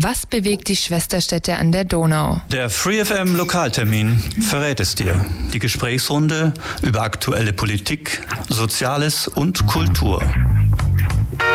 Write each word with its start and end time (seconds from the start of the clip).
Was 0.00 0.26
bewegt 0.26 0.68
die 0.68 0.76
Schwesterstädte 0.76 1.56
an 1.56 1.72
der 1.72 1.82
Donau? 1.82 2.40
Der 2.52 2.70
FreeFM 2.70 3.34
Lokaltermin 3.34 4.16
verrät 4.40 4.78
es 4.78 4.94
dir. 4.94 5.26
Die 5.52 5.58
Gesprächsrunde 5.58 6.54
über 6.82 7.02
aktuelle 7.02 7.52
Politik, 7.52 8.20
Soziales 8.48 9.26
und 9.26 9.66
Kultur. 9.66 10.22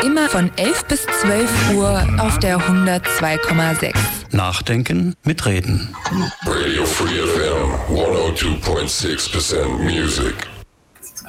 Immer 0.04 0.28
von 0.28 0.50
11 0.58 0.84
bis 0.84 1.06
12 1.22 1.70
Uhr 1.74 2.06
auf 2.18 2.38
der 2.38 2.58
102,6. 2.58 3.94
Nachdenken 4.32 5.14
mit 5.24 5.46
Reden. 5.46 5.96
Radio 6.44 6.84
Free 6.84 7.16
FM 7.16 7.96
102.6% 7.96 9.78
Music. 9.78 10.34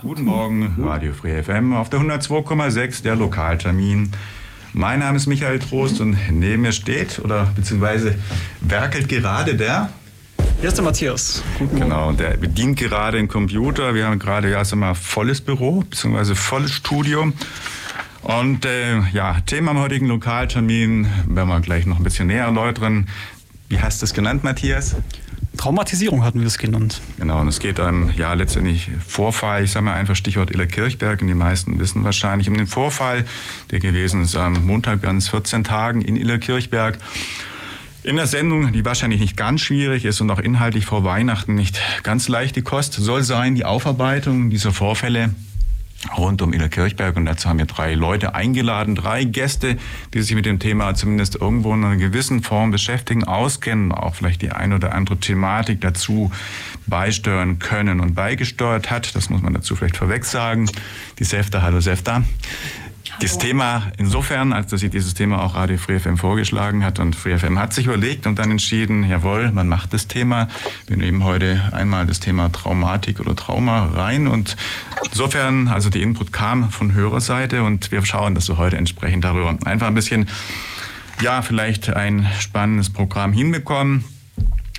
Guten 0.02 0.26
Morgen, 0.26 0.76
Radio 0.84 1.14
Free 1.14 1.42
FM 1.42 1.74
auf 1.76 1.90
der 1.90 2.02
102,6 2.02 3.04
der 3.04 3.16
Lokaltermin. 3.16 4.12
Mein 4.78 5.00
Name 5.00 5.16
ist 5.16 5.26
Michael 5.26 5.60
Trost 5.60 6.02
und 6.02 6.18
neben 6.30 6.64
mir 6.64 6.74
steht 6.74 7.20
oder 7.20 7.46
beziehungsweise 7.56 8.16
werkelt 8.60 9.08
gerade 9.08 9.56
der. 9.56 9.90
Hier 10.60 10.68
ist 10.68 10.76
der 10.76 10.84
Matthias. 10.84 11.42
Guten 11.58 11.80
genau, 11.80 12.10
und 12.10 12.20
der 12.20 12.36
bedient 12.36 12.78
gerade 12.78 13.16
den 13.16 13.30
Computer. 13.30 13.96
Wir 13.96 14.06
haben 14.06 14.20
gerade 14.20 14.52
ja 14.52 14.66
sag 14.66 14.78
mal 14.78 14.94
volles 14.94 15.40
Büro 15.40 15.86
beziehungsweise 15.90 16.36
volles 16.36 16.74
Studio. 16.74 17.32
Und 18.24 18.66
äh, 18.66 19.00
ja, 19.14 19.38
Thema 19.46 19.72
am 19.72 19.80
heutigen 19.80 20.08
Lokaltermin 20.08 21.08
werden 21.26 21.48
wir 21.48 21.62
gleich 21.62 21.86
noch 21.86 21.98
ein 21.98 22.04
bisschen 22.04 22.28
näher 22.28 22.44
erläutern. 22.44 23.08
Wie 23.70 23.80
hast 23.80 24.02
du 24.02 24.06
es 24.06 24.14
genannt, 24.14 24.44
Matthias? 24.44 24.98
Traumatisierung 25.58 26.24
hatten 26.24 26.42
wir 26.42 26.48
es 26.48 26.58
genannt. 26.58 27.02
Genau, 27.18 27.40
und 27.40 27.48
es 27.48 27.60
geht 27.60 27.80
um 27.80 28.12
ja 28.16 28.34
letztendlich 28.34 28.90
Vorfall, 29.06 29.64
ich 29.64 29.72
sage 29.72 29.86
mal 29.86 29.94
einfach 29.94 30.16
Stichwort 30.16 30.52
Illerkirchberg, 30.52 31.22
und 31.22 31.28
die 31.28 31.34
meisten 31.34 31.80
wissen 31.80 32.04
wahrscheinlich 32.04 32.50
um 32.50 32.58
den 32.58 32.68
Vorfall, 32.68 33.26
der 33.72 33.80
gewesen 33.80 34.22
ist 34.22 34.36
am 34.36 34.66
Montag 34.66 35.02
ganz 35.02 35.30
14 35.30 35.64
Tagen 35.64 36.02
in 36.02 36.16
Illerkirchberg. 36.16 36.98
In 38.04 38.18
der 38.18 38.28
Sendung, 38.28 38.72
die 38.72 38.86
wahrscheinlich 38.86 39.20
nicht 39.20 39.36
ganz 39.36 39.62
schwierig 39.62 40.06
ist 40.06 40.22
und 40.22 40.30
auch 40.30 40.40
inhaltlich 40.40 40.86
vor 40.86 41.04
Weihnachten 41.04 41.56
nicht 41.56 41.80
ganz 42.04 42.28
leicht 42.28 42.56
die 42.56 42.62
Kost, 42.62 42.94
soll 42.94 43.24
sein 43.24 43.56
die 43.56 43.66
Aufarbeitung 43.66 44.52
dieser 44.52 44.72
Vorfälle 44.72 45.34
rund 46.18 46.42
um 46.42 46.54
Ina 46.54 46.68
Kirchberg 46.68 47.16
und 47.16 47.26
dazu 47.26 47.50
haben 47.50 47.60
wir 47.60 47.66
drei 47.66 47.94
Leute 47.96 48.36
eingeladen, 48.36 48.96
drei 48.96 49.24
Gäste, 49.24 49.78
die 50.14 50.22
sich 50.22 50.36
mit 50.36 50.46
dem 50.46 50.60
Thema 50.60 50.94
zumindest 50.94 51.36
irgendwo 51.36 51.74
in 51.74 51.84
einer 51.84 51.96
gewissen 51.98 52.44
Form 52.44 52.72
beschäftigen, 52.72 53.24
auskennen, 53.24 53.92
auch 53.92 54.16
vielleicht 54.16 54.42
die 54.42 54.52
ein 54.52 54.74
oder 54.74 54.94
andere 54.94 55.18
Thematik 55.18 55.82
dazu 55.82 56.32
beisteuern 56.88 57.60
können 57.60 58.00
und 58.00 58.14
beigesteuert 58.14 58.92
hat. 58.92 59.16
Das 59.16 59.30
muss 59.30 59.42
man 59.42 59.54
dazu 59.54 59.76
vielleicht 59.76 59.98
vorweg 59.98 60.26
sagen. 60.26 60.70
Die 61.20 61.24
Sefta, 61.24 61.62
hallo 61.62 61.80
Sefta. 61.80 62.24
Das 63.22 63.38
Thema 63.38 63.92
insofern, 63.98 64.52
als 64.52 64.68
dass 64.68 64.82
sie 64.82 64.90
dieses 64.90 65.14
Thema 65.14 65.42
auch 65.42 65.56
Radio 65.56 65.78
Free 65.78 66.00
FM 66.00 66.18
vorgeschlagen 66.18 66.84
hat 66.84 67.00
und 67.00 67.16
Free 67.16 67.38
FM 67.38 67.58
hat 67.58 67.74
sich 67.74 67.88
überlegt 67.88 68.28
und 68.28 68.38
dann 68.38 68.52
entschieden, 68.52 69.04
jawohl, 69.10 69.52
man 69.52 69.68
macht 69.68 69.94
das 69.94 70.08
Thema. 70.08 70.48
Wir 70.88 70.98
nehmen 70.98 71.24
heute 71.24 71.70
einmal 71.72 72.06
das 72.06 72.20
Thema 72.20 72.52
Traumatik 72.52 73.20
oder 73.20 73.36
Trauma 73.36 73.86
rein 73.86 74.28
und 74.28 74.58
insofern, 75.04 75.70
also 75.70 75.90
die 75.90 76.02
Input 76.02 76.34
kam 76.34 76.70
von 76.72 76.94
Hörerseite 76.94 77.64
und 77.64 77.92
wir 77.92 78.06
schauen, 78.06 78.36
dass 78.36 78.50
wir 78.50 78.58
heute 78.58 78.78
entsprechend 78.78 79.24
darüber 79.24 79.58
einfach 79.66 79.88
ein 79.88 79.96
bisschen, 79.96 80.28
ja, 81.22 81.42
vielleicht 81.42 81.90
ein 81.90 82.28
spannendes 82.40 82.90
Programm 82.90 83.32
hinbekommen 83.32 84.04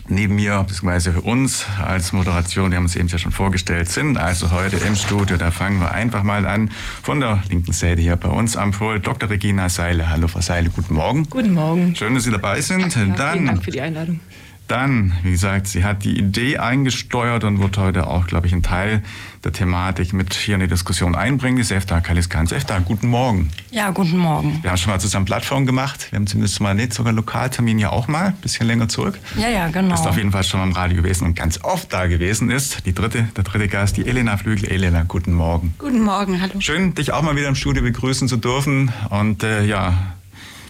neben 0.08 0.34
mir, 0.36 0.64
beziehungsweise 0.66 1.12
für 1.12 1.20
uns 1.22 1.66
als 1.84 2.12
Moderation, 2.12 2.70
wir 2.70 2.76
haben 2.76 2.84
uns 2.84 2.96
eben 2.96 3.08
ja 3.08 3.18
schon 3.18 3.32
vorgestellt, 3.32 3.88
sind 3.88 4.16
also 4.18 4.50
heute 4.50 4.76
im 4.76 4.94
Studio. 4.94 5.36
Da 5.36 5.50
fangen 5.50 5.80
wir 5.80 5.92
einfach 5.92 6.22
mal 6.22 6.46
an 6.46 6.70
von 7.02 7.20
der 7.20 7.42
linken 7.48 7.72
Seite 7.72 8.02
hier 8.02 8.16
bei 8.16 8.28
uns 8.28 8.56
am 8.56 8.72
Pult. 8.72 9.06
Dr. 9.06 9.30
Regina 9.30 9.68
Seile. 9.68 10.08
Hallo, 10.10 10.28
Frau 10.28 10.40
Seile, 10.40 10.70
guten 10.70 10.94
Morgen. 10.94 11.28
Guten 11.28 11.54
Morgen. 11.54 11.94
Schön, 11.94 12.14
dass 12.14 12.24
Sie 12.24 12.30
dabei 12.30 12.60
sind. 12.60 12.94
Ja, 12.94 13.06
Dann, 13.16 13.32
vielen 13.32 13.46
Dank 13.46 13.64
für 13.64 13.70
die 13.70 13.80
Einladung. 13.80 14.20
Dann, 14.68 15.12
wie 15.22 15.30
gesagt, 15.30 15.68
sie 15.68 15.84
hat 15.84 16.02
die 16.04 16.18
Idee 16.18 16.58
eingesteuert 16.58 17.44
und 17.44 17.60
wird 17.60 17.78
heute 17.78 18.08
auch, 18.08 18.26
glaube 18.26 18.48
ich, 18.48 18.52
einen 18.52 18.64
Teil 18.64 19.02
der 19.44 19.52
Thematik 19.52 20.12
mit 20.12 20.34
hier 20.34 20.56
in 20.56 20.60
die 20.60 20.66
Diskussion 20.66 21.14
einbringen. 21.14 21.56
Die 21.56 21.62
Sefta 21.62 22.00
Kaliskan. 22.00 22.48
Sefta, 22.48 22.80
guten 22.80 23.06
Morgen. 23.06 23.50
Ja, 23.70 23.90
guten 23.90 24.18
Morgen. 24.18 24.58
Wir 24.62 24.70
haben 24.70 24.76
schon 24.76 24.90
mal 24.92 24.98
zusammen 24.98 25.24
Plattform 25.24 25.66
gemacht. 25.66 26.08
Wir 26.10 26.16
haben 26.16 26.26
zumindest 26.26 26.60
mal 26.60 26.74
nicht 26.74 26.92
sogar 26.92 27.12
Lokaltermin 27.12 27.78
ja 27.78 27.90
auch 27.90 28.08
mal, 28.08 28.28
ein 28.28 28.36
bisschen 28.42 28.66
länger 28.66 28.88
zurück. 28.88 29.18
Ja, 29.36 29.48
ja, 29.48 29.68
genau. 29.68 29.90
Das 29.90 30.00
ist 30.00 30.06
auf 30.08 30.16
jeden 30.16 30.32
Fall 30.32 30.42
schon 30.42 30.58
mal 30.58 30.66
im 30.66 30.72
Radio 30.72 30.96
gewesen 30.96 31.26
und 31.26 31.36
ganz 31.36 31.62
oft 31.62 31.92
da 31.92 32.06
gewesen 32.08 32.50
ist. 32.50 32.84
Die 32.86 32.92
dritte, 32.92 33.28
der 33.36 33.44
dritte 33.44 33.68
Gast, 33.68 33.96
die 33.96 34.06
Elena 34.06 34.36
Flügel. 34.36 34.68
Elena, 34.68 35.04
guten 35.04 35.32
Morgen. 35.32 35.74
Guten 35.78 36.00
Morgen, 36.00 36.40
hallo. 36.40 36.54
Schön, 36.58 36.94
dich 36.94 37.12
auch 37.12 37.22
mal 37.22 37.36
wieder 37.36 37.48
im 37.48 37.54
Studio 37.54 37.84
begrüßen 37.84 38.26
zu 38.26 38.36
dürfen. 38.36 38.90
Und 39.10 39.44
äh, 39.44 39.64
ja, 39.64 39.94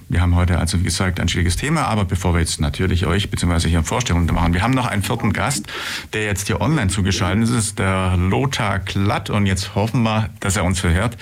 wir 0.09 0.21
haben 0.21 0.35
heute 0.37 0.59
also, 0.59 0.79
wie 0.81 0.85
gesagt, 0.85 1.19
ein 1.21 1.29
schwieriges 1.29 1.57
Thema, 1.57 1.87
aber 1.87 2.05
bevor 2.05 2.35
wir 2.35 2.41
jetzt 2.41 2.61
natürlich 2.61 3.07
euch 3.07 3.31
bzw. 3.31 3.69
hier 3.69 3.83
Vorstellungen 3.83 4.27
machen, 4.27 4.55
wir 4.55 4.63
haben 4.63 4.75
noch 4.75 4.87
einen 4.87 5.03
vierten 5.03 5.33
Gast, 5.33 5.67
der 6.13 6.25
jetzt 6.25 6.47
hier 6.47 6.61
online 6.61 6.89
zugeschaltet 6.89 7.45
ist, 7.45 7.51
ist 7.51 7.79
der 7.79 8.17
Lothar 8.17 8.79
Klatt 8.79 9.31
und 9.31 9.47
jetzt 9.47 9.75
hoffen 9.75 10.03
wir, 10.03 10.31
dass 10.41 10.57
er 10.57 10.65
uns 10.65 10.83
hört. 10.83 11.17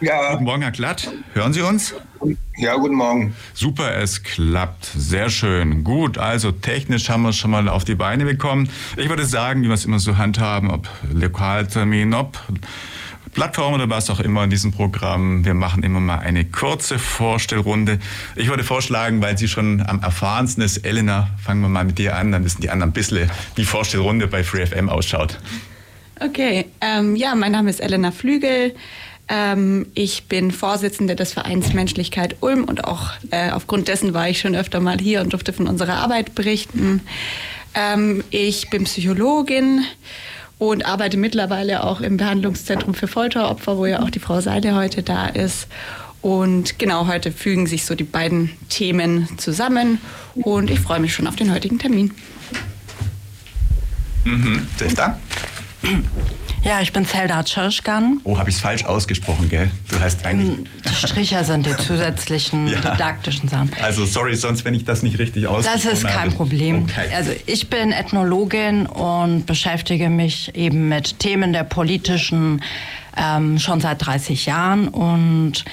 Ja. 0.00 0.32
Guten 0.32 0.44
Morgen, 0.44 0.60
Herr 0.60 0.72
Klatt. 0.72 1.10
Hören 1.32 1.54
Sie 1.54 1.62
uns? 1.62 1.94
Ja, 2.58 2.76
guten 2.76 2.96
Morgen. 2.96 3.34
Super, 3.54 3.96
es 3.96 4.22
klappt. 4.22 4.84
Sehr 4.94 5.30
schön. 5.30 5.84
Gut, 5.84 6.18
also 6.18 6.52
technisch 6.52 7.08
haben 7.08 7.22
wir 7.22 7.30
es 7.30 7.38
schon 7.38 7.50
mal 7.50 7.66
auf 7.70 7.84
die 7.84 7.94
Beine 7.94 8.26
bekommen. 8.26 8.68
Ich 8.98 9.08
würde 9.08 9.24
sagen, 9.24 9.62
wie 9.62 9.68
wir 9.68 9.74
es 9.74 9.86
immer 9.86 9.98
so 9.98 10.18
handhaben, 10.18 10.70
ob 10.70 10.90
Lokaltermin, 11.14 12.12
ob 12.12 12.38
Plattform 13.36 13.74
oder 13.74 13.90
was 13.90 14.08
auch 14.08 14.20
immer 14.20 14.44
in 14.44 14.50
diesem 14.50 14.72
Programm. 14.72 15.44
Wir 15.44 15.52
machen 15.52 15.82
immer 15.82 16.00
mal 16.00 16.20
eine 16.20 16.46
kurze 16.46 16.98
Vorstellrunde. 16.98 17.98
Ich 18.34 18.48
würde 18.48 18.64
vorschlagen, 18.64 19.20
weil 19.20 19.36
sie 19.36 19.46
schon 19.46 19.82
am 19.86 20.02
erfahrensten 20.02 20.64
ist, 20.64 20.78
Elena, 20.78 21.28
fangen 21.44 21.60
wir 21.60 21.68
mal 21.68 21.84
mit 21.84 21.98
dir 21.98 22.16
an, 22.16 22.32
dann 22.32 22.46
wissen 22.46 22.62
die 22.62 22.70
anderen 22.70 22.92
ein 22.92 22.94
bisschen, 22.94 23.30
wie 23.54 23.64
Vorstellrunde 23.66 24.26
bei 24.26 24.42
FreeFM 24.42 24.88
ausschaut. 24.88 25.38
Okay, 26.18 26.64
ähm, 26.80 27.14
ja, 27.14 27.34
mein 27.34 27.52
Name 27.52 27.68
ist 27.68 27.80
Elena 27.80 28.10
Flügel. 28.10 28.74
Ähm, 29.28 29.86
ich 29.92 30.28
bin 30.28 30.50
Vorsitzende 30.50 31.14
des 31.14 31.34
Vereins 31.34 31.74
Menschlichkeit 31.74 32.36
Ulm 32.40 32.64
und 32.64 32.84
auch 32.84 33.10
äh, 33.32 33.50
aufgrund 33.50 33.88
dessen 33.88 34.14
war 34.14 34.30
ich 34.30 34.40
schon 34.40 34.56
öfter 34.56 34.80
mal 34.80 34.98
hier 34.98 35.20
und 35.20 35.34
durfte 35.34 35.52
von 35.52 35.66
unserer 35.66 35.96
Arbeit 35.96 36.34
berichten. 36.34 37.02
Ähm, 37.74 38.24
ich 38.30 38.70
bin 38.70 38.84
Psychologin 38.84 39.84
und 40.58 40.86
arbeite 40.86 41.16
mittlerweile 41.16 41.84
auch 41.84 42.00
im 42.00 42.16
Behandlungszentrum 42.16 42.94
für 42.94 43.08
Folteropfer, 43.08 43.76
wo 43.76 43.86
ja 43.86 44.02
auch 44.02 44.10
die 44.10 44.20
Frau 44.20 44.40
Seile 44.40 44.74
heute 44.74 45.02
da 45.02 45.26
ist. 45.26 45.68
Und 46.22 46.78
genau 46.78 47.06
heute 47.06 47.30
fügen 47.30 47.66
sich 47.66 47.84
so 47.84 47.94
die 47.94 48.04
beiden 48.04 48.50
Themen 48.68 49.28
zusammen 49.38 50.00
und 50.34 50.70
ich 50.70 50.80
freue 50.80 50.98
mich 50.98 51.14
schon 51.14 51.26
auf 51.26 51.36
den 51.36 51.52
heutigen 51.52 51.78
Termin. 51.78 52.12
Mhm. 54.24 54.66
Zelda? 54.76 55.20
Ja, 56.66 56.80
ich 56.80 56.92
bin 56.92 57.06
Zelda 57.06 57.44
Tschirschgan. 57.44 58.20
Oh, 58.24 58.38
habe 58.38 58.50
ich 58.50 58.56
es 58.56 58.60
falsch 58.60 58.84
ausgesprochen, 58.84 59.48
gell? 59.48 59.70
Du 59.88 60.00
heißt 60.00 60.26
eigentlich. 60.26 60.68
Die 60.84 60.94
Stricher 60.94 61.44
sind 61.44 61.64
die 61.64 61.76
zusätzlichen 61.76 62.66
ja. 62.66 62.80
didaktischen 62.80 63.48
Sachen. 63.48 63.70
Also, 63.80 64.04
sorry, 64.04 64.34
sonst, 64.34 64.64
wenn 64.64 64.74
ich 64.74 64.84
das 64.84 65.04
nicht 65.04 65.20
richtig 65.20 65.46
ausgesprochen 65.46 65.84
habe. 65.84 65.90
Das 65.90 66.02
ist 66.02 66.04
kein 66.04 66.30
habe. 66.30 66.30
Problem. 66.32 66.82
Okay. 66.82 67.14
Also, 67.14 67.30
ich 67.46 67.70
bin 67.70 67.92
Ethnologin 67.92 68.86
und 68.86 69.46
beschäftige 69.46 70.10
mich 70.10 70.56
eben 70.56 70.88
mit 70.88 71.20
Themen 71.20 71.52
der 71.52 71.62
politischen 71.62 72.60
ähm, 73.16 73.60
schon 73.60 73.80
seit 73.80 74.04
30 74.04 74.46
Jahren 74.46 74.88
und 74.88 75.64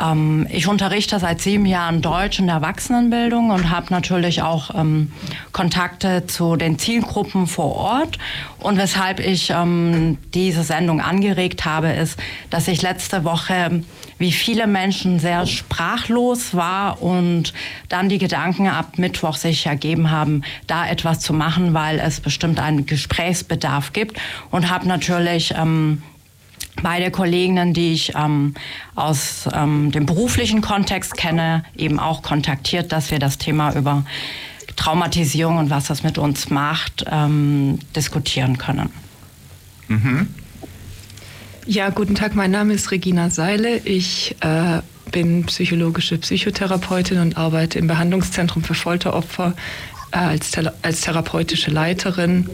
ähm, 0.00 0.46
ich 0.50 0.68
unterrichte 0.68 1.18
seit 1.18 1.40
sieben 1.40 1.66
Jahren 1.66 2.02
Deutsch 2.02 2.38
in 2.38 2.46
der 2.46 2.56
Erwachsenenbildung 2.56 3.50
und 3.50 3.70
habe 3.70 3.86
natürlich 3.90 4.42
auch 4.42 4.74
ähm, 4.74 5.12
Kontakte 5.52 6.26
zu 6.26 6.56
den 6.56 6.78
Zielgruppen 6.78 7.46
vor 7.46 7.74
Ort. 7.74 8.18
Und 8.60 8.76
weshalb 8.76 9.20
ich 9.20 9.50
ähm, 9.50 10.18
diese 10.34 10.62
Sendung 10.62 11.00
angeregt 11.00 11.64
habe, 11.64 11.88
ist, 11.88 12.18
dass 12.50 12.68
ich 12.68 12.82
letzte 12.82 13.24
Woche 13.24 13.82
wie 14.18 14.32
viele 14.32 14.66
Menschen 14.66 15.20
sehr 15.20 15.46
sprachlos 15.46 16.54
war 16.54 17.02
und 17.02 17.52
dann 17.88 18.08
die 18.08 18.18
Gedanken 18.18 18.68
ab 18.68 18.98
Mittwoch 18.98 19.36
sich 19.36 19.66
ergeben 19.66 20.10
haben, 20.10 20.42
da 20.66 20.88
etwas 20.88 21.20
zu 21.20 21.32
machen, 21.32 21.72
weil 21.72 22.00
es 22.00 22.20
bestimmt 22.20 22.58
einen 22.58 22.86
Gesprächsbedarf 22.86 23.92
gibt 23.92 24.18
und 24.50 24.70
habe 24.70 24.88
natürlich 24.88 25.54
ähm, 25.56 26.02
beide 26.82 27.10
Kolleginnen, 27.10 27.74
die 27.74 27.92
ich 27.92 28.14
ähm, 28.14 28.54
aus 28.94 29.48
ähm, 29.52 29.90
dem 29.90 30.06
beruflichen 30.06 30.60
Kontext 30.60 31.16
kenne, 31.16 31.64
eben 31.76 31.98
auch 31.98 32.22
kontaktiert, 32.22 32.92
dass 32.92 33.10
wir 33.10 33.18
das 33.18 33.38
Thema 33.38 33.74
über 33.74 34.04
Traumatisierung 34.76 35.58
und 35.58 35.70
was 35.70 35.86
das 35.86 36.02
mit 36.02 36.18
uns 36.18 36.50
macht, 36.50 37.04
ähm, 37.10 37.78
diskutieren 37.96 38.58
können. 38.58 38.90
Mhm. 39.88 40.28
Ja, 41.66 41.90
guten 41.90 42.14
Tag, 42.14 42.34
mein 42.34 42.50
Name 42.50 42.74
ist 42.74 42.90
Regina 42.90 43.28
Seile. 43.28 43.78
Ich 43.78 44.36
äh, 44.40 44.80
bin 45.10 45.44
psychologische 45.44 46.16
Psychotherapeutin 46.18 47.18
und 47.18 47.36
arbeite 47.36 47.78
im 47.78 47.86
Behandlungszentrum 47.86 48.62
für 48.62 48.74
Folteropfer 48.74 49.54
äh, 50.12 50.16
als, 50.16 50.52
als 50.82 51.00
therapeutische 51.02 51.70
Leiterin 51.70 52.48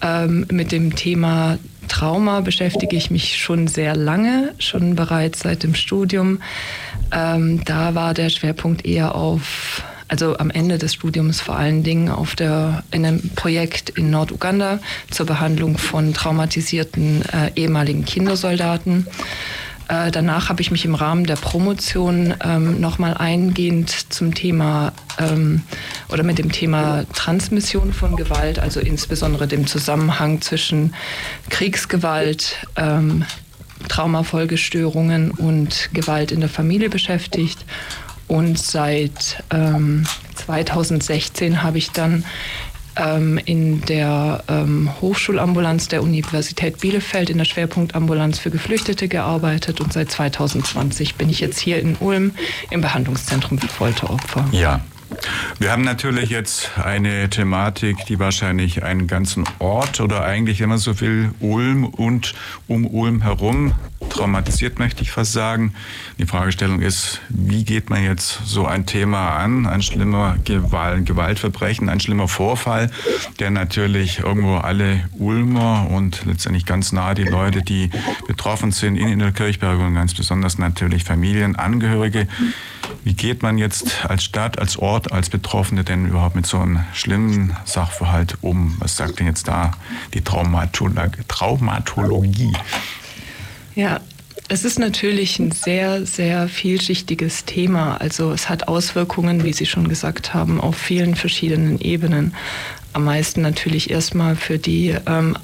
ähm, 0.00 0.46
mit 0.50 0.72
dem 0.72 0.94
Thema 0.94 1.58
Trauma 2.00 2.40
beschäftige 2.40 2.96
ich 2.96 3.10
mich 3.10 3.36
schon 3.36 3.68
sehr 3.68 3.94
lange, 3.94 4.54
schon 4.58 4.96
bereits 4.96 5.40
seit 5.40 5.64
dem 5.64 5.74
Studium. 5.74 6.40
Ähm, 7.12 7.62
da 7.66 7.94
war 7.94 8.14
der 8.14 8.30
Schwerpunkt 8.30 8.86
eher 8.86 9.14
auf 9.14 9.82
also 10.08 10.38
am 10.38 10.48
Ende 10.50 10.78
des 10.78 10.94
Studiums 10.94 11.42
vor 11.42 11.56
allen 11.56 11.82
Dingen 11.82 12.08
auf 12.08 12.34
der, 12.34 12.84
in 12.90 13.04
einem 13.04 13.20
Projekt 13.36 13.90
in 13.90 14.08
Norduganda 14.08 14.80
zur 15.10 15.26
Behandlung 15.26 15.76
von 15.76 16.14
traumatisierten 16.14 17.22
äh, 17.32 17.50
ehemaligen 17.54 18.06
Kindersoldaten. 18.06 19.06
Äh, 19.90 20.12
danach 20.12 20.48
habe 20.48 20.62
ich 20.62 20.70
mich 20.70 20.84
im 20.84 20.94
Rahmen 20.94 21.24
der 21.24 21.34
Promotion 21.34 22.32
ähm, 22.44 22.80
nochmal 22.80 23.14
eingehend 23.14 23.90
zum 23.90 24.36
Thema 24.36 24.92
ähm, 25.18 25.62
oder 26.08 26.22
mit 26.22 26.38
dem 26.38 26.52
Thema 26.52 27.04
Transmission 27.12 27.92
von 27.92 28.14
Gewalt, 28.14 28.60
also 28.60 28.78
insbesondere 28.78 29.48
dem 29.48 29.66
Zusammenhang 29.66 30.40
zwischen 30.42 30.94
Kriegsgewalt, 31.48 32.64
ähm, 32.76 33.24
Traumafolgestörungen 33.88 35.32
und 35.32 35.90
Gewalt 35.92 36.30
in 36.30 36.38
der 36.38 36.50
Familie 36.50 36.88
beschäftigt. 36.88 37.64
Und 38.28 38.60
seit 38.60 39.42
ähm, 39.50 40.06
2016 40.36 41.64
habe 41.64 41.78
ich 41.78 41.90
dann 41.90 42.24
in 43.44 43.82
der 43.82 44.44
ähm, 44.48 44.90
Hochschulambulanz 45.00 45.88
der 45.88 46.02
Universität 46.02 46.80
Bielefeld 46.80 47.30
in 47.30 47.38
der 47.38 47.44
Schwerpunktambulanz 47.44 48.38
für 48.38 48.50
Geflüchtete 48.50 49.08
gearbeitet 49.08 49.80
und 49.80 49.92
seit 49.92 50.10
2020 50.10 51.14
bin 51.14 51.28
ich 51.28 51.40
jetzt 51.40 51.58
hier 51.58 51.80
in 51.80 51.96
Ulm 51.96 52.32
im 52.70 52.80
Behandlungszentrum 52.80 53.58
für 53.58 53.68
Folteropfer. 53.68 54.46
Ja. 54.52 54.80
Wir 55.58 55.72
haben 55.72 55.82
natürlich 55.82 56.30
jetzt 56.30 56.70
eine 56.78 57.28
Thematik, 57.28 58.06
die 58.06 58.18
wahrscheinlich 58.18 58.82
einen 58.82 59.06
ganzen 59.06 59.44
Ort 59.58 60.00
oder 60.00 60.24
eigentlich, 60.24 60.60
man 60.66 60.78
so 60.78 61.00
will, 61.00 61.32
Ulm 61.40 61.84
und 61.84 62.34
um 62.66 62.86
Ulm 62.86 63.22
herum 63.22 63.74
traumatisiert, 64.08 64.78
möchte 64.78 65.02
ich 65.02 65.10
fast 65.10 65.32
sagen. 65.32 65.74
Die 66.18 66.26
Fragestellung 66.26 66.80
ist, 66.80 67.20
wie 67.28 67.64
geht 67.64 67.90
man 67.90 68.02
jetzt 68.02 68.40
so 68.44 68.66
ein 68.66 68.86
Thema 68.86 69.36
an? 69.36 69.66
Ein 69.66 69.82
schlimmer 69.82 70.36
Gewalt, 70.44 71.06
Gewaltverbrechen, 71.06 71.88
ein 71.88 72.00
schlimmer 72.00 72.28
Vorfall, 72.28 72.90
der 73.38 73.50
natürlich 73.50 74.20
irgendwo 74.20 74.56
alle 74.56 75.08
Ulmer 75.18 75.88
und 75.90 76.24
letztendlich 76.24 76.66
ganz 76.66 76.92
nah 76.92 77.14
die 77.14 77.24
Leute, 77.24 77.62
die 77.62 77.90
betroffen 78.26 78.72
sind 78.72 78.96
in 78.96 79.18
der 79.18 79.32
Kirchberg 79.32 79.78
und 79.78 79.94
ganz 79.94 80.14
besonders 80.14 80.58
natürlich 80.58 81.04
Familienangehörige. 81.04 82.26
Wie 83.04 83.14
geht 83.14 83.42
man 83.42 83.58
jetzt 83.58 84.06
als 84.06 84.24
Stadt, 84.24 84.58
als 84.58 84.76
Ort, 84.76 85.12
als 85.12 85.30
Betroffene 85.30 85.84
denn 85.84 86.06
überhaupt 86.06 86.36
mit 86.36 86.46
so 86.46 86.58
einem 86.58 86.80
schlimmen 86.92 87.56
Sachverhalt 87.64 88.36
um? 88.40 88.76
Was 88.78 88.96
sagt 88.96 89.18
denn 89.18 89.26
jetzt 89.26 89.48
da 89.48 89.72
die 90.14 90.22
Traumatologie? 90.22 92.52
Ja, 93.74 94.00
es 94.52 94.64
ist 94.64 94.80
natürlich 94.80 95.38
ein 95.38 95.52
sehr, 95.52 96.04
sehr 96.04 96.48
vielschichtiges 96.48 97.44
Thema. 97.44 98.00
Also 98.00 98.32
es 98.32 98.48
hat 98.48 98.66
Auswirkungen, 98.66 99.44
wie 99.44 99.52
Sie 99.52 99.66
schon 99.66 99.88
gesagt 99.88 100.34
haben, 100.34 100.60
auf 100.60 100.76
vielen 100.76 101.14
verschiedenen 101.14 101.80
Ebenen. 101.80 102.34
Am 102.92 103.04
meisten 103.04 103.42
natürlich 103.42 103.90
erstmal 103.90 104.34
für 104.34 104.58
die 104.58 104.96
ähm, 105.06 105.38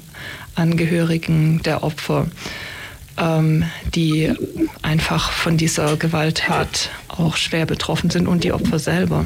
Angehörigen 0.55 1.63
der 1.63 1.83
Opfer, 1.83 2.27
ähm, 3.17 3.63
die 3.95 4.33
einfach 4.81 5.31
von 5.31 5.55
dieser 5.55 5.95
Gewalttat 5.95 6.89
auch 7.19 7.37
schwer 7.37 7.65
betroffen 7.65 8.09
sind 8.09 8.27
und 8.27 8.43
die 8.43 8.51
Opfer 8.51 8.79
selber. 8.79 9.25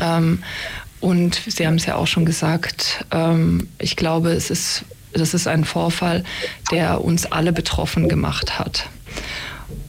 Ähm, 0.00 0.42
und 1.00 1.40
Sie 1.46 1.66
haben 1.66 1.74
es 1.76 1.86
ja 1.86 1.96
auch 1.96 2.06
schon 2.06 2.24
gesagt, 2.24 3.04
ähm, 3.10 3.68
ich 3.78 3.96
glaube, 3.96 4.30
es 4.30 4.50
ist 4.50 4.84
das 5.14 5.32
ist 5.32 5.46
ein 5.46 5.64
Vorfall, 5.64 6.24
der 6.72 7.04
uns 7.04 7.24
alle 7.26 7.52
betroffen 7.52 8.08
gemacht 8.08 8.58
hat. 8.58 8.88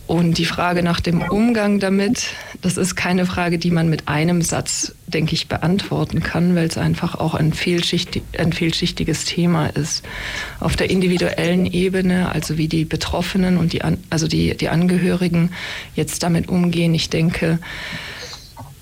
Und 0.08 0.38
die 0.38 0.46
Frage 0.46 0.84
nach 0.84 1.00
dem 1.00 1.22
Umgang 1.24 1.80
damit, 1.80 2.28
das 2.62 2.78
ist 2.78 2.96
keine 2.96 3.26
Frage, 3.26 3.58
die 3.58 3.72
man 3.72 3.90
mit 3.90 4.08
einem 4.08 4.44
Satz, 4.44 4.94
denke 5.08 5.34
ich, 5.34 5.48
beantworten 5.48 6.22
kann, 6.22 6.56
weil 6.56 6.68
es 6.68 6.78
einfach 6.78 7.16
auch 7.16 7.34
ein, 7.34 7.54
vielschichtig, 7.54 8.22
ein 8.38 8.54
vielschichtiges 8.54 9.26
Thema 9.26 9.68
ist. 9.68 10.06
Auf 10.60 10.76
der 10.76 10.92
individuellen 10.92 11.66
Ebene, 11.66 12.32
also 12.32 12.58
wie 12.60 12.68
die 12.68 12.86
Betroffenen 12.86 13.58
und 13.58 13.74
die, 13.74 13.82
also 14.12 14.28
die, 14.28 14.56
die 14.56 14.70
Angehörigen 14.70 15.50
jetzt 15.96 16.22
damit 16.22 16.50
umgehen, 16.50 16.94
ich 16.94 17.10
denke, 17.10 17.58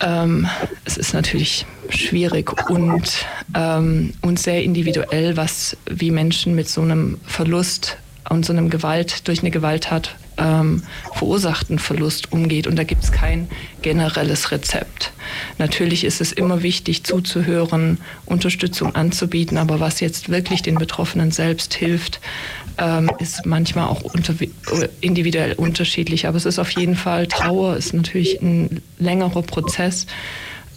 ähm, 0.01 0.47
es 0.83 0.97
ist 0.97 1.13
natürlich 1.13 1.65
schwierig 1.87 2.69
und, 2.69 3.25
ähm, 3.55 4.13
und 4.21 4.39
sehr 4.39 4.61
individuell, 4.61 5.37
was 5.37 5.77
wie 5.89 6.11
Menschen 6.11 6.53
mit 6.53 6.67
so 6.67 6.81
einem 6.81 7.17
Verlust 7.25 7.97
und 8.29 8.45
so 8.45 8.51
einem 8.51 8.69
Gewalt 8.69 9.27
durch 9.29 9.39
eine 9.39 9.51
Gewalttat 9.51 10.15
ähm, 10.37 10.83
verursachten 11.13 11.79
Verlust 11.79 12.31
umgeht. 12.31 12.67
Und 12.67 12.75
da 12.75 12.83
gibt 12.83 13.03
es 13.03 13.11
kein 13.11 13.47
generelles 13.81 14.51
Rezept. 14.51 15.11
Natürlich 15.57 16.03
ist 16.03 16.21
es 16.21 16.31
immer 16.31 16.63
wichtig 16.63 17.03
zuzuhören, 17.03 17.99
Unterstützung 18.25 18.95
anzubieten, 18.95 19.57
aber 19.57 19.79
was 19.79 19.99
jetzt 19.99 20.29
wirklich 20.29 20.61
den 20.61 20.75
Betroffenen 20.75 21.31
selbst 21.31 21.73
hilft, 21.73 22.19
ähm, 22.77 23.11
ist 23.19 23.45
manchmal 23.45 23.87
auch 23.87 24.01
unter, 24.01 24.33
individuell 25.01 25.53
unterschiedlich. 25.53 26.27
Aber 26.27 26.37
es 26.37 26.45
ist 26.45 26.59
auf 26.59 26.71
jeden 26.71 26.95
Fall, 26.95 27.27
Trauer 27.27 27.77
ist 27.77 27.93
natürlich 27.93 28.41
ein 28.41 28.81
längerer 28.99 29.43
Prozess 29.43 30.07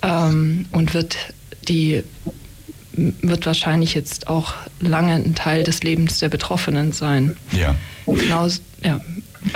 ähm, 0.03 0.67
und 0.73 0.95
wird 0.95 1.17
die 1.69 2.05
wird 2.97 3.45
wahrscheinlich 3.45 3.95
jetzt 3.95 4.29
auch 4.29 4.55
lange 4.81 5.15
ein 5.15 5.35
Teil 5.35 5.65
des 5.65 5.83
Lebens 5.83 6.19
der 6.19 6.29
Betroffenen 6.29 6.93
sein. 6.93 7.37
Ja. 7.53 7.75
Genau, 8.07 8.49
ja. 8.83 9.01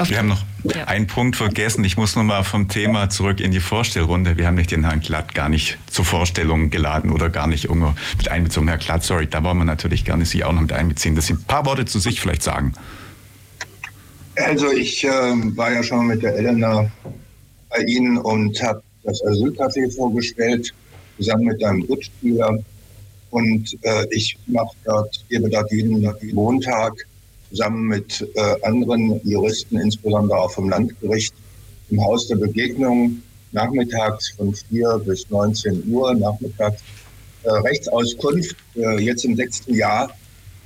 Wir 0.04 0.18
haben 0.18 0.28
noch 0.28 0.44
ja. 0.64 0.84
einen 0.84 1.06
Punkt 1.06 1.36
vergessen. 1.36 1.84
Ich 1.84 1.96
muss 1.96 2.16
nochmal 2.16 2.44
vom 2.44 2.68
Thema 2.68 3.10
zurück 3.10 3.40
in 3.40 3.50
die 3.50 3.60
Vorstellrunde. 3.60 4.36
Wir 4.36 4.46
haben 4.46 4.54
nicht 4.54 4.70
den 4.70 4.84
Herrn 4.84 5.00
Glatt 5.00 5.34
gar 5.34 5.48
nicht 5.48 5.78
zur 5.90 6.04
Vorstellung 6.04 6.70
geladen 6.70 7.10
oder 7.10 7.28
gar 7.28 7.46
nicht 7.46 7.64
irgendwo 7.64 7.94
mit 8.16 8.28
einbezogen. 8.28 8.68
Herr 8.68 8.78
Glatt, 8.78 9.02
sorry, 9.02 9.26
da 9.26 9.42
wollen 9.42 9.58
wir 9.58 9.64
natürlich 9.64 10.04
gerne 10.04 10.24
Sie 10.24 10.44
auch 10.44 10.52
noch 10.52 10.62
mit 10.62 10.72
einbeziehen, 10.72 11.14
dass 11.16 11.26
Sie 11.26 11.34
ein 11.34 11.42
paar 11.42 11.66
Worte 11.66 11.84
zu 11.84 11.98
sich 11.98 12.20
vielleicht 12.20 12.42
sagen. 12.42 12.72
Also 14.36 14.70
ich 14.70 15.04
äh, 15.04 15.08
war 15.08 15.72
ja 15.72 15.82
schon 15.82 16.06
mit 16.06 16.22
der 16.22 16.34
Elena 16.36 16.90
bei 17.68 17.82
Ihnen 17.82 18.18
und 18.18 18.62
habe 18.62 18.82
das 19.02 19.22
Asylcafé 19.24 19.94
vorgestellt, 19.94 20.72
zusammen 21.16 21.46
mit 21.46 21.64
einem 21.64 21.84
Mitspieler. 21.88 22.58
Und 23.30 23.76
äh, 23.82 24.06
ich 24.10 24.36
mache 24.46 24.74
dort, 24.84 25.24
gebe 25.28 25.48
dort 25.48 25.70
jeden, 25.70 26.00
jeden 26.00 26.34
Montag 26.34 26.94
zusammen 27.50 27.88
mit 27.88 28.26
äh, 28.34 28.54
anderen 28.62 29.20
Juristen, 29.28 29.78
insbesondere 29.78 30.38
auch 30.38 30.50
vom 30.52 30.68
Landgericht, 30.68 31.34
im 31.90 32.00
Haus 32.02 32.28
der 32.28 32.36
Begegnung 32.36 33.22
nachmittags 33.52 34.30
von 34.30 34.54
4 34.54 35.02
bis 35.04 35.28
19 35.28 35.88
Uhr, 35.88 36.14
nachmittags 36.14 36.82
äh, 37.42 37.50
Rechtsauskunft, 37.50 38.56
äh, 38.76 39.00
jetzt 39.00 39.24
im 39.24 39.34
sechsten 39.34 39.74
Jahr. 39.74 40.10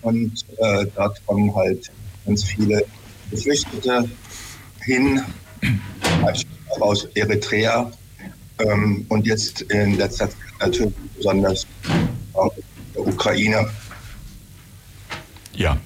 Und 0.02 0.44
äh, 0.58 0.86
dort 0.94 1.24
kommen 1.26 1.54
halt 1.54 1.90
ganz 2.26 2.44
viele 2.44 2.84
Geflüchtete 3.30 4.08
hin, 4.84 5.22
aus 6.80 7.04
Eritrea 7.14 7.90
ähm, 8.58 9.06
und 9.08 9.26
jetzt 9.26 9.62
in 9.62 9.96
letzter 9.96 10.28
Zeit 10.28 10.36
natürlich 10.60 10.94
besonders 11.16 11.66
auch 12.34 12.52
der 12.94 13.06
Ukraine. 13.06 13.70
Ja, 15.54 15.78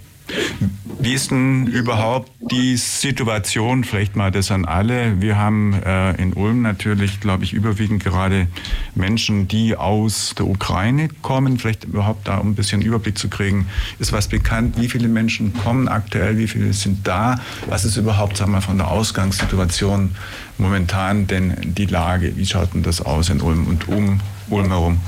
wie 1.00 1.14
ist 1.14 1.30
denn 1.30 1.66
überhaupt 1.66 2.30
die 2.50 2.76
Situation, 2.76 3.85
vielleicht 3.85 4.16
mal 4.16 4.30
das 4.30 4.50
an 4.50 4.64
alle? 4.64 5.20
Wir 5.20 5.38
haben 5.38 5.75
äh, 5.75 6.20
in 6.20 6.32
Ulm 6.32 6.62
natürlich, 6.62 7.20
glaube 7.20 7.44
ich, 7.44 7.52
überwiegend 7.52 8.02
gerade 8.02 8.49
Menschen, 8.94 9.47
die 9.49 9.76
aus 9.76 10.35
der 10.37 10.47
Ukraine 10.47 11.08
kommen. 11.23 11.58
Vielleicht 11.58 11.85
überhaupt 11.85 12.26
da, 12.26 12.38
um 12.38 12.50
ein 12.50 12.54
bisschen 12.54 12.82
Überblick 12.82 13.16
zu 13.16 13.28
kriegen, 13.28 13.68
ist 13.99 14.12
was 14.12 14.28
bekannt? 14.28 14.76
Wie 14.78 14.88
viele 14.88 15.08
Menschen 15.08 15.54
kommen 15.54 15.88
aktuell? 15.88 16.37
Wie 16.37 16.49
viele 16.49 16.73
sind 16.73 17.06
da? 17.06 17.40
Was 17.68 17.85
ist 17.85 17.97
überhaupt, 17.97 18.37
sagen 18.37 18.52
wir, 18.52 18.61
von 18.61 18.76
der 18.78 18.88
Ausgangssituation 18.88 20.16
momentan 20.58 21.26
denn 21.26 21.54
die 21.62 21.87
Lage? 21.87 22.37
Wie 22.37 22.44
schaut 22.44 22.75
denn 22.75 22.82
das 22.82 23.00
aus 23.00 23.30
in 23.30 23.40
Ulm 23.40 23.66
und 23.66 23.88
um 23.88 24.20
Ulm 24.50 24.68
herum? 24.68 25.00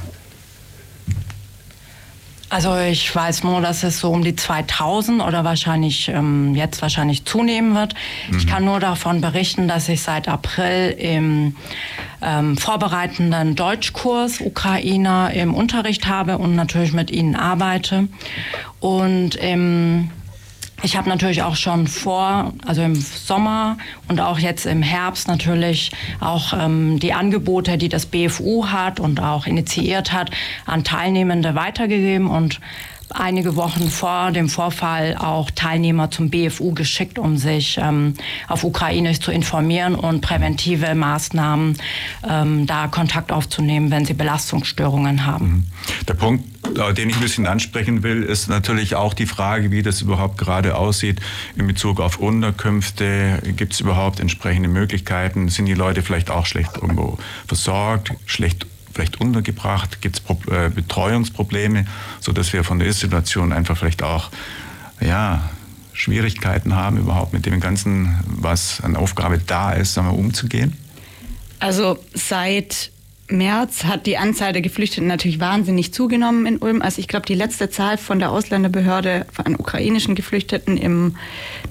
Also 2.50 2.76
ich 2.76 3.14
weiß 3.14 3.44
nur, 3.44 3.60
dass 3.60 3.84
es 3.84 4.00
so 4.00 4.10
um 4.10 4.24
die 4.24 4.34
2000 4.34 5.22
oder 5.22 5.44
wahrscheinlich 5.44 6.08
ähm, 6.08 6.56
jetzt 6.56 6.82
wahrscheinlich 6.82 7.24
zunehmen 7.24 7.76
wird. 7.76 7.94
Mhm. 8.28 8.38
Ich 8.38 8.46
kann 8.48 8.64
nur 8.64 8.80
davon 8.80 9.20
berichten, 9.20 9.68
dass 9.68 9.88
ich 9.88 10.02
seit 10.02 10.26
April 10.26 10.90
im 10.98 11.54
ähm, 12.20 12.56
vorbereitenden 12.56 13.54
Deutschkurs 13.54 14.40
Ukrainer 14.40 15.30
im 15.32 15.54
Unterricht 15.54 16.08
habe 16.08 16.38
und 16.38 16.56
natürlich 16.56 16.92
mit 16.92 17.12
ihnen 17.12 17.36
arbeite. 17.36 18.08
Und 18.80 19.36
im 19.36 20.10
ich 20.82 20.96
habe 20.96 21.08
natürlich 21.08 21.42
auch 21.42 21.56
schon 21.56 21.86
vor, 21.86 22.52
also 22.66 22.82
im 22.82 22.94
Sommer 22.94 23.76
und 24.08 24.20
auch 24.20 24.38
jetzt 24.38 24.66
im 24.66 24.82
Herbst 24.82 25.28
natürlich 25.28 25.92
auch 26.20 26.52
ähm, 26.52 26.98
die 26.98 27.12
Angebote, 27.12 27.78
die 27.78 27.88
das 27.88 28.06
BFU 28.06 28.66
hat 28.66 29.00
und 29.00 29.20
auch 29.20 29.46
initiiert 29.46 30.12
hat, 30.12 30.30
an 30.66 30.84
Teilnehmende 30.84 31.54
weitergegeben 31.54 32.28
und 32.28 32.60
einige 33.12 33.56
Wochen 33.56 33.88
vor 33.90 34.30
dem 34.30 34.48
Vorfall 34.48 35.16
auch 35.18 35.50
Teilnehmer 35.50 36.10
zum 36.10 36.30
BFU 36.30 36.72
geschickt, 36.72 37.18
um 37.18 37.36
sich 37.36 37.78
ähm, 37.78 38.14
auf 38.48 38.64
Ukrainisch 38.64 39.20
zu 39.20 39.32
informieren 39.32 39.94
und 39.94 40.20
präventive 40.20 40.94
Maßnahmen 40.94 41.76
ähm, 42.28 42.66
da 42.66 42.86
Kontakt 42.88 43.32
aufzunehmen, 43.32 43.90
wenn 43.90 44.04
sie 44.04 44.14
Belastungsstörungen 44.14 45.26
haben. 45.26 45.46
Mhm. 45.46 46.06
Der 46.06 46.14
Punkt, 46.14 46.44
den 46.74 47.10
ich 47.10 47.16
ein 47.16 47.22
bisschen 47.22 47.46
ansprechen 47.46 48.02
will, 48.02 48.22
ist 48.22 48.48
natürlich 48.48 48.94
auch 48.94 49.14
die 49.14 49.26
Frage, 49.26 49.70
wie 49.70 49.82
das 49.82 50.02
überhaupt 50.02 50.38
gerade 50.38 50.76
aussieht 50.76 51.20
in 51.56 51.66
Bezug 51.66 52.00
auf 52.00 52.18
Unterkünfte. 52.18 53.42
Gibt 53.56 53.72
es 53.72 53.80
überhaupt 53.80 54.20
entsprechende 54.20 54.68
Möglichkeiten? 54.68 55.48
Sind 55.48 55.66
die 55.66 55.74
Leute 55.74 56.02
vielleicht 56.02 56.30
auch 56.30 56.46
schlecht 56.46 56.76
irgendwo 56.76 57.18
versorgt, 57.46 58.12
schlecht 58.26 58.66
vielleicht 58.92 59.20
untergebracht? 59.20 60.00
Gibt 60.00 60.20
es 60.20 60.52
äh, 60.52 60.70
Betreuungsprobleme, 60.70 61.86
sodass 62.20 62.52
wir 62.52 62.64
von 62.64 62.78
der 62.78 62.88
Ist-Situation 62.88 63.52
einfach 63.52 63.76
vielleicht 63.76 64.02
auch 64.02 64.30
ja, 65.00 65.50
Schwierigkeiten 65.92 66.74
haben, 66.74 66.98
überhaupt 66.98 67.32
mit 67.32 67.46
dem 67.46 67.60
Ganzen, 67.60 68.18
was 68.26 68.80
an 68.80 68.96
Aufgabe 68.96 69.38
da 69.38 69.72
ist, 69.72 69.94
sagen 69.94 70.08
wir, 70.08 70.18
umzugehen? 70.18 70.76
Also 71.58 71.98
seit 72.14 72.90
März 73.32 73.84
hat 73.84 74.06
die 74.06 74.16
Anzahl 74.16 74.52
der 74.52 74.62
Geflüchteten 74.62 75.06
natürlich 75.06 75.40
wahnsinnig 75.40 75.92
zugenommen 75.92 76.46
in 76.46 76.58
Ulm. 76.58 76.82
Also 76.82 77.00
ich 77.00 77.08
glaube, 77.08 77.26
die 77.26 77.34
letzte 77.34 77.70
Zahl 77.70 77.98
von 77.98 78.18
der 78.18 78.30
Ausländerbehörde 78.30 79.26
an 79.42 79.54
ukrainischen 79.56 80.14
Geflüchteten 80.14 80.76
im 80.76 81.16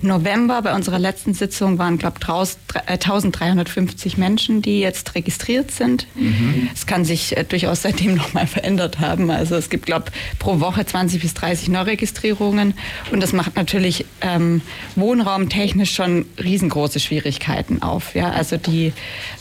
November 0.01 0.61
bei 0.61 0.73
unserer 0.73 0.99
letzten 0.99 1.33
Sitzung 1.33 1.77
waren, 1.77 1.97
glaube 1.97 2.17
ich, 2.21 2.27
1350 2.27 4.17
Menschen, 4.17 4.61
die 4.61 4.79
jetzt 4.79 5.15
registriert 5.15 5.71
sind. 5.71 6.07
Mhm. 6.15 6.69
Es 6.73 6.85
mhm. 6.85 6.87
kann 6.87 7.05
sich 7.05 7.37
äh, 7.37 7.43
durchaus 7.43 7.81
seitdem 7.81 8.13
nochmal 8.15 8.47
verändert 8.47 8.99
haben. 8.99 9.29
Also 9.29 9.55
es 9.55 9.69
gibt, 9.69 9.85
glaube 9.85 10.05
ich, 10.13 10.39
pro 10.39 10.59
Woche 10.59 10.85
20 10.85 11.21
bis 11.21 11.33
30 11.33 11.69
Neuregistrierungen. 11.69 12.73
Und 13.11 13.21
das 13.21 13.33
macht 13.33 13.55
natürlich 13.55 14.05
ähm, 14.21 14.61
wohnraumtechnisch 14.95 15.93
schon 15.93 16.25
riesengroße 16.41 16.99
Schwierigkeiten 16.99 17.81
auf. 17.81 18.15
Ja? 18.15 18.31
Also 18.31 18.57
die 18.57 18.93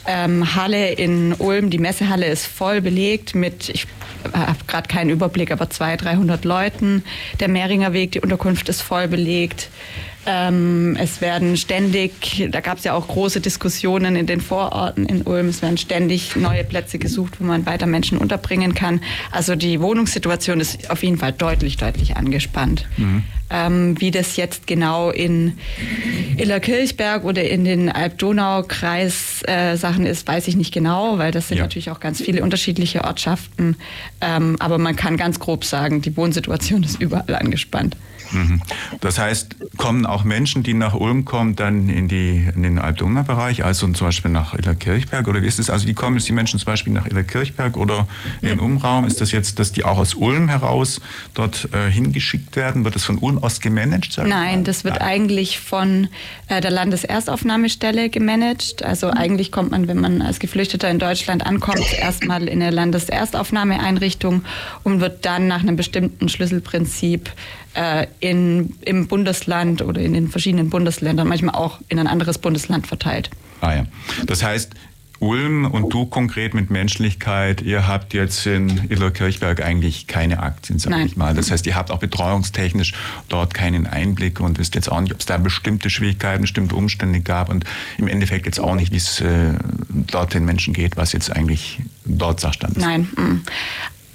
ähm, 0.06 0.54
Halle 0.54 0.92
in 0.92 1.34
Ulm, 1.34 1.70
die 1.70 1.78
Messe 1.78 2.07
Messehalle 2.08 2.26
ist 2.26 2.46
voll 2.46 2.80
belegt 2.80 3.34
mit, 3.34 3.68
ich 3.68 3.86
habe 4.32 4.64
gerade 4.66 4.88
keinen 4.88 5.10
Überblick, 5.10 5.50
aber 5.50 5.68
200, 5.68 6.04
300 6.04 6.44
Leuten. 6.44 7.04
Der 7.40 7.48
Mehringer 7.48 7.92
Weg, 7.92 8.12
die 8.12 8.20
Unterkunft 8.20 8.68
ist 8.68 8.80
voll 8.80 9.08
belegt. 9.08 9.68
Ähm, 10.30 10.94
es 11.00 11.23
werden 11.23 11.56
ständig, 11.56 12.47
da 12.50 12.61
gab 12.61 12.76
es 12.76 12.85
ja 12.85 12.92
auch 12.92 13.08
große 13.08 13.40
Diskussionen 13.40 14.14
in 14.14 14.26
den 14.26 14.42
Vororten 14.42 15.06
in 15.06 15.23
Ulm, 15.23 15.49
es 15.49 15.62
werden 15.62 15.78
ständig 15.78 16.37
neue 16.37 16.64
Plätze 16.64 16.99
gesucht, 16.99 17.40
wo 17.40 17.44
man 17.44 17.64
weiter 17.64 17.87
Menschen 17.87 18.18
unterbringen 18.18 18.75
kann. 18.75 19.00
Also 19.32 19.56
die 19.56 19.80
Wohnungssituation 19.80 20.61
ist 20.61 20.90
auf 20.90 21.02
jeden 21.02 21.16
Fall 21.16 21.32
deutlich, 21.32 21.78
deutlich 21.78 22.18
angespannt. 22.18 22.87
Mhm. 22.99 23.23
Ähm, 23.49 23.99
wie 23.99 24.11
das 24.11 24.37
jetzt 24.37 24.66
genau 24.66 25.08
in 25.08 25.56
Illerkirchberg 26.37 27.25
oder 27.25 27.49
in 27.49 27.64
den 27.64 27.88
Alb-Donau-Kreis 27.88 29.40
äh, 29.47 29.76
Sachen 29.76 30.04
ist, 30.04 30.28
weiß 30.28 30.47
ich 30.49 30.56
nicht 30.56 30.75
genau, 30.75 31.16
weil 31.16 31.32
das 31.32 31.49
sind 31.49 31.56
ja. 31.56 31.64
natürlich 31.64 31.90
auch 31.90 32.00
ganz 32.00 32.20
viele 32.20 32.42
unterschiedliche 32.42 33.04
Ortschaften. 33.04 33.76
Ähm, 34.20 34.56
aber 34.58 34.76
man 34.76 34.94
kann 34.94 35.16
ganz 35.16 35.40
grob 35.40 35.64
sagen, 35.64 36.02
die 36.02 36.14
Wohnsituation 36.18 36.82
ist 36.82 37.00
überall 37.00 37.35
angespannt. 37.35 37.97
Mhm. 38.32 38.61
Das 39.00 39.18
heißt, 39.18 39.56
kommen 39.76 40.06
auch 40.06 40.25
Menschen, 40.25 40.62
die 40.62 40.75
nach 40.75 40.94
Ulm 40.94 41.25
kommen, 41.25 41.56
dann 41.56 41.88
in, 41.88 42.08
die, 42.08 42.49
in 42.54 42.62
den 42.62 42.78
Alb-Donau-Bereich, 42.78 43.64
also 43.64 43.88
zum 43.88 44.06
Beispiel 44.06 44.30
nach 44.30 44.54
Illerkirchberg? 44.54 45.26
Oder 45.28 45.42
wie 45.42 45.47
ist 45.47 45.58
es? 45.58 45.70
Also 45.70 45.87
wie 45.87 45.94
kommen 45.94 46.16
jetzt 46.16 46.28
die 46.28 46.32
Menschen 46.32 46.58
zum 46.58 46.66
Beispiel 46.66 46.92
nach 46.92 47.06
Illerkirchberg 47.06 47.76
oder 47.76 48.06
in 48.42 48.49
den 48.49 48.61
Umraum? 48.61 49.04
Ist 49.04 49.20
das 49.20 49.32
jetzt, 49.32 49.58
dass 49.58 49.73
die 49.73 49.85
auch 49.85 49.99
aus 49.99 50.14
Ulm 50.14 50.49
heraus 50.49 51.00
dort 51.35 51.68
äh, 51.73 51.90
hingeschickt 51.90 52.56
werden? 52.56 52.85
Wird 52.85 52.94
das 52.94 53.04
von 53.04 53.18
Ulm 53.18 53.38
aus 53.38 53.61
gemanagt? 53.61 54.18
Nein, 54.25 54.64
das 54.64 54.85
wird 54.85 55.00
Nein. 55.00 55.08
eigentlich 55.08 55.58
von 55.58 56.08
äh, 56.49 56.61
der 56.61 56.70
Landeserstaufnahmestelle 56.70 58.11
gemanagt. 58.11 58.82
Also 58.82 59.11
eigentlich 59.11 59.52
kommt 59.52 59.70
man, 59.70 59.88
wenn 59.88 60.00
man 60.00 60.23
als 60.23 60.38
Geflüchteter 60.38 60.90
in 60.90 60.99
Deutschland 60.99 61.44
ankommt, 61.47 61.92
erstmal 61.99 62.49
in 62.49 62.62
eine 62.62 62.70
Landeserstaufnahmeeinrichtung 62.70 64.44
und 64.82 65.00
wird 65.00 65.25
dann 65.25 65.47
nach 65.49 65.61
einem 65.61 65.76
bestimmten 65.76 66.28
Schlüsselprinzip 66.28 67.30
äh, 67.78 68.08
in, 68.18 68.75
im 68.85 69.06
Bundesland 69.06 69.82
oder 69.82 70.00
in 70.00 70.12
den 70.12 70.28
verschiedenen 70.28 70.68
Bundesländern, 70.68 71.28
manchmal 71.28 71.54
auch 71.54 71.78
in 71.88 72.00
ein 72.00 72.08
anderes 72.08 72.38
Bundesland 72.38 72.88
verteilt. 72.88 73.30
Ah 73.61 73.75
ja. 73.75 73.87
Das 74.26 74.42
heißt, 74.42 74.73
Ulm 75.20 75.64
und 75.64 75.92
du 75.92 76.06
konkret 76.06 76.54
mit 76.54 76.70
Menschlichkeit, 76.70 77.61
ihr 77.62 77.88
habt 77.88 78.14
jetzt 78.14 78.47
in 78.47 78.88
Illerkirchberg 78.88 79.64
eigentlich 79.64 80.06
keine 80.06 80.40
Aktien, 80.40 80.78
sag 80.78 80.90
Nein. 80.90 81.06
ich 81.06 81.16
mal. 81.16 81.35
Das 81.35 81.50
heißt, 81.50 81.66
ihr 81.66 81.75
habt 81.75 81.90
auch 81.90 81.99
betreuungstechnisch 81.99 82.94
dort 83.28 83.54
keinen 83.54 83.87
Einblick 83.87 84.40
und 84.40 84.58
wisst 84.58 84.75
jetzt 84.75 84.90
auch 84.90 85.00
nicht, 85.00 85.12
ob 85.12 85.20
es 85.20 85.26
da 85.26 85.38
bestimmte 85.38 85.90
Schwierigkeiten, 85.90 86.42
bestimmte 86.42 86.75
Umstände 86.75 87.20
gab 87.20 87.49
und 87.49 87.64
im 87.99 88.08
Endeffekt 88.08 88.47
jetzt 88.47 88.61
auch 88.61 88.75
nicht, 88.75 88.92
wie 88.92 88.97
es 88.97 89.20
äh, 89.20 89.54
dort 89.88 90.35
den 90.35 90.44
Menschen 90.44 90.73
geht, 90.73 90.97
was 90.97 91.12
jetzt 91.12 91.35
eigentlich 91.35 91.80
dort 92.04 92.40
Sachstand 92.40 92.76
ist. 92.76 92.82
Nein. 92.82 93.08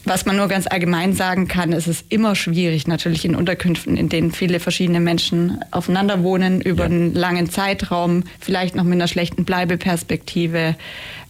Was 0.06 0.26
man 0.26 0.36
nur 0.36 0.50
ganz 0.50 0.68
allgemein 0.68 1.14
sagen 1.14 1.48
kann, 1.48 1.72
ist 1.72 1.88
es 1.88 2.04
immer 2.10 2.36
schwierig, 2.36 2.88
natürlich 2.88 3.24
in 3.24 3.36
Unterkünften, 3.36 3.96
in 3.96 4.10
denen 4.10 4.32
viele 4.34 4.60
verschiedene 4.60 5.00
Menschen 5.00 5.64
aufeinander 5.72 6.24
wohnen, 6.24 6.60
über 6.60 6.84
ja. 6.84 6.90
einen 6.90 7.14
langen 7.14 7.50
Zeitraum, 7.50 8.24
vielleicht 8.40 8.76
noch 8.76 8.84
mit 8.84 8.94
einer 8.94 9.08
schlechten 9.08 9.46
Bleibeperspektive. 9.46 10.76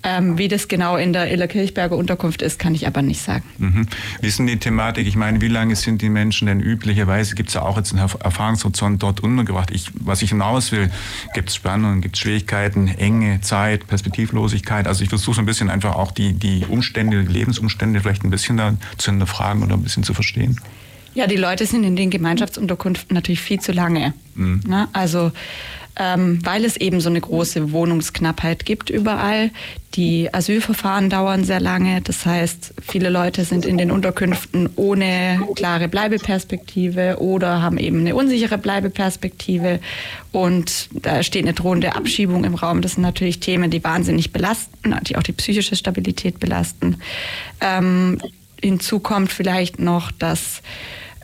Ähm, 0.06 0.38
wie 0.38 0.50
das 0.50 0.68
genau 0.68 0.98
in 0.98 1.14
der 1.14 1.32
Illerkirchberger 1.32 1.96
Unterkunft 1.96 2.42
ist, 2.42 2.60
kann 2.60 2.76
ich 2.76 2.88
aber 2.88 3.02
nicht 3.02 3.22
sagen. 3.22 3.44
Mhm. 3.58 3.88
Wie 4.20 4.28
ist 4.28 4.38
denn 4.38 4.48
die 4.48 4.58
Thematik? 4.58 5.08
Ich 5.08 5.16
meine, 5.16 5.40
wie 5.40 5.48
lange 5.48 5.78
sind 5.78 6.02
die 6.02 6.10
Menschen 6.10 6.48
denn 6.48 6.60
üblicherweise? 6.60 7.36
Gibt 7.36 7.50
es 7.50 7.56
ja 7.56 7.62
auch 7.62 7.78
jetzt 7.78 7.94
einen 7.94 8.02
Erfahrungshorizont 8.02 9.02
dort 9.02 9.22
untergebracht? 9.22 9.72
Ich, 9.72 9.92
was 9.96 10.22
ich 10.22 10.30
hinaus 10.30 10.74
will, 10.74 10.92
gibt 11.34 11.50
es 11.50 11.56
Spannungen, 11.56 12.02
gibt 12.02 12.18
es 12.18 12.22
Schwierigkeiten, 12.22 12.90
Enge, 12.90 13.40
Zeit, 13.40 13.88
Perspektivlosigkeit? 13.88 14.88
Also 14.88 15.04
ich 15.04 15.10
versuche 15.10 15.36
so 15.36 15.42
ein 15.42 15.46
bisschen 15.46 15.70
einfach 15.70 15.96
auch 15.96 16.12
die, 16.12 16.34
die 16.34 16.66
Umstände, 16.68 17.24
die 17.24 17.32
Lebensumstände 17.32 18.02
vielleicht 18.02 18.26
ein 18.26 18.30
bisschen 18.30 18.58
da 18.58 18.76
zu 18.98 19.10
hinterfragen 19.10 19.64
oder 19.64 19.76
ein 19.76 19.84
bisschen 19.84 20.04
zu 20.04 20.14
verstehen. 20.14 20.60
Ja, 21.16 21.28
die 21.28 21.38
Leute 21.38 21.66
sind 21.66 21.84
in 21.84 21.96
den 21.96 22.10
Gemeinschaftsunterkünften 22.10 23.14
natürlich 23.14 23.42
viel 23.42 23.60
zu 23.60 23.72
lange. 23.72 24.14
Mhm. 24.36 24.62
Ne? 24.68 24.88
Also 24.94 25.32
ähm, 26.00 26.40
weil 26.44 26.66
es 26.66 26.78
eben 26.78 27.02
so 27.02 27.10
eine 27.10 27.22
große 27.22 27.72
Wohnungsknappheit 27.72 28.66
gibt 28.66 28.90
überall. 28.90 29.52
Die 29.96 30.34
Asylverfahren 30.34 31.12
dauern 31.12 31.44
sehr 31.44 31.60
lange. 31.60 32.02
Das 32.02 32.26
heißt, 32.26 32.74
viele 32.82 33.10
Leute 33.10 33.46
sind 33.46 33.66
in 33.66 33.78
den 33.78 33.92
Unterkünften 33.92 34.70
ohne 34.76 35.40
klare 35.56 35.88
Bleibeperspektive 35.88 37.18
oder 37.20 37.62
haben 37.62 37.78
eben 37.78 38.00
eine 38.00 38.16
unsichere 38.16 38.58
Bleibeperspektive. 38.58 39.80
Und 40.32 40.90
da 40.94 41.22
steht 41.22 41.44
eine 41.44 41.54
drohende 41.54 41.96
Abschiebung 41.96 42.44
im 42.44 42.56
Raum. 42.56 42.82
Das 42.82 42.94
sind 42.94 43.04
natürlich 43.04 43.40
Themen, 43.40 43.70
die 43.70 43.84
wahnsinnig 43.84 44.34
belasten, 44.34 44.96
die 45.04 45.16
auch 45.16 45.24
die 45.24 45.34
psychische 45.34 45.76
Stabilität 45.76 46.40
belasten. 46.40 46.98
Ähm, 47.62 48.18
hinzu 48.64 49.00
kommt 49.00 49.32
vielleicht 49.32 49.80
noch, 49.80 50.12
dass 50.12 50.64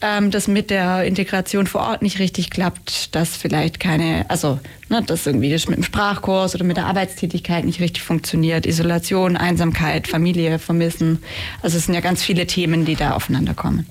ähm, 0.01 0.31
das 0.31 0.47
mit 0.47 0.69
der 0.69 1.03
Integration 1.03 1.67
vor 1.67 1.81
Ort 1.81 2.01
nicht 2.01 2.19
richtig 2.19 2.49
klappt, 2.49 3.15
dass 3.15 3.35
vielleicht 3.35 3.79
keine, 3.79 4.25
also 4.29 4.59
ne, 4.89 5.01
dass 5.05 5.25
irgendwie 5.25 5.51
das 5.51 5.67
mit 5.67 5.77
dem 5.77 5.83
Sprachkurs 5.83 6.55
oder 6.55 6.63
mit 6.63 6.77
der 6.77 6.85
Arbeitstätigkeit 6.85 7.65
nicht 7.65 7.79
richtig 7.79 8.03
funktioniert, 8.03 8.65
Isolation, 8.65 9.37
Einsamkeit, 9.37 10.07
Familie 10.07 10.59
vermissen. 10.59 11.21
Also 11.61 11.77
es 11.77 11.85
sind 11.85 11.95
ja 11.95 12.01
ganz 12.01 12.23
viele 12.23 12.47
Themen, 12.47 12.85
die 12.85 12.95
da 12.95 13.11
aufeinander 13.11 13.53
kommen. 13.53 13.87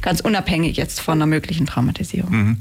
Ganz 0.00 0.20
unabhängig 0.20 0.76
jetzt 0.76 1.00
von 1.00 1.18
einer 1.18 1.26
möglichen 1.26 1.66
Traumatisierung. 1.66 2.30
Mhm. 2.30 2.56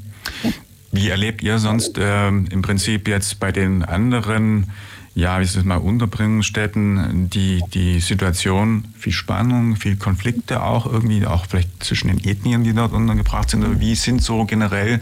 Wie 0.91 1.09
erlebt 1.09 1.41
ihr 1.43 1.59
sonst 1.59 1.97
äh, 1.97 2.27
im 2.27 2.61
Prinzip 2.61 3.07
jetzt 3.07 3.39
bei 3.39 3.51
den 3.51 3.83
anderen 3.83 4.71
ja, 5.19 5.39
wie 5.39 5.43
ist 5.43 5.55
es 5.55 5.63
mal, 5.63 5.77
Unterbringungsstätten, 5.77 7.29
die, 7.29 7.61
die 7.73 7.99
Situation, 7.99 8.85
viel 8.97 9.13
Spannung, 9.13 9.75
viel 9.75 9.97
Konflikte 9.97 10.63
auch 10.63 10.85
irgendwie, 10.85 11.25
auch 11.25 11.45
vielleicht 11.45 11.83
zwischen 11.83 12.07
den 12.07 12.23
Ethnien, 12.23 12.63
die 12.63 12.73
dort 12.73 12.93
untergebracht 12.93 13.49
sind. 13.49 13.63
Oder 13.63 13.79
wie 13.79 13.95
sind 13.95 14.23
so 14.23 14.45
generell, 14.45 14.99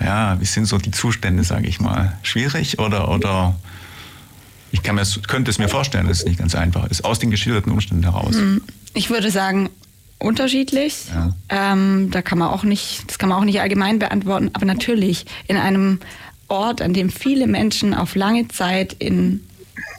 ja, 0.00 0.40
wie 0.40 0.44
sind 0.44 0.66
so 0.66 0.78
die 0.78 0.90
Zustände, 0.90 1.44
sage 1.44 1.66
ich 1.66 1.80
mal? 1.80 2.18
Schwierig 2.22 2.78
oder, 2.78 3.08
oder 3.08 3.56
ich 4.72 4.82
kann 4.82 4.96
mir, 4.96 5.04
könnte 5.26 5.50
es 5.50 5.58
mir 5.58 5.68
vorstellen, 5.68 6.08
dass 6.08 6.18
es 6.18 6.24
nicht 6.24 6.38
ganz 6.38 6.54
einfach 6.54 6.86
ist, 6.90 7.04
aus 7.04 7.18
den 7.18 7.30
geschilderten 7.30 7.72
Umständen 7.72 8.04
heraus. 8.04 8.34
Hm, 8.34 8.60
ich 8.94 9.08
würde 9.08 9.30
sagen, 9.30 9.70
unterschiedlich. 10.18 11.06
Ja. 11.14 11.32
Ähm, 11.48 12.10
da 12.10 12.22
kann 12.22 12.38
man 12.38 12.48
auch 12.48 12.64
nicht, 12.64 13.04
das 13.08 13.18
kann 13.18 13.28
man 13.28 13.38
auch 13.38 13.44
nicht 13.44 13.60
allgemein 13.60 13.98
beantworten, 13.98 14.50
aber 14.52 14.66
natürlich 14.66 15.26
in 15.46 15.56
einem 15.56 16.00
Ort, 16.48 16.82
an 16.82 16.94
dem 16.94 17.10
viele 17.10 17.46
Menschen 17.46 17.94
auf 17.94 18.14
lange 18.14 18.48
Zeit 18.48 18.94
in, 18.94 19.44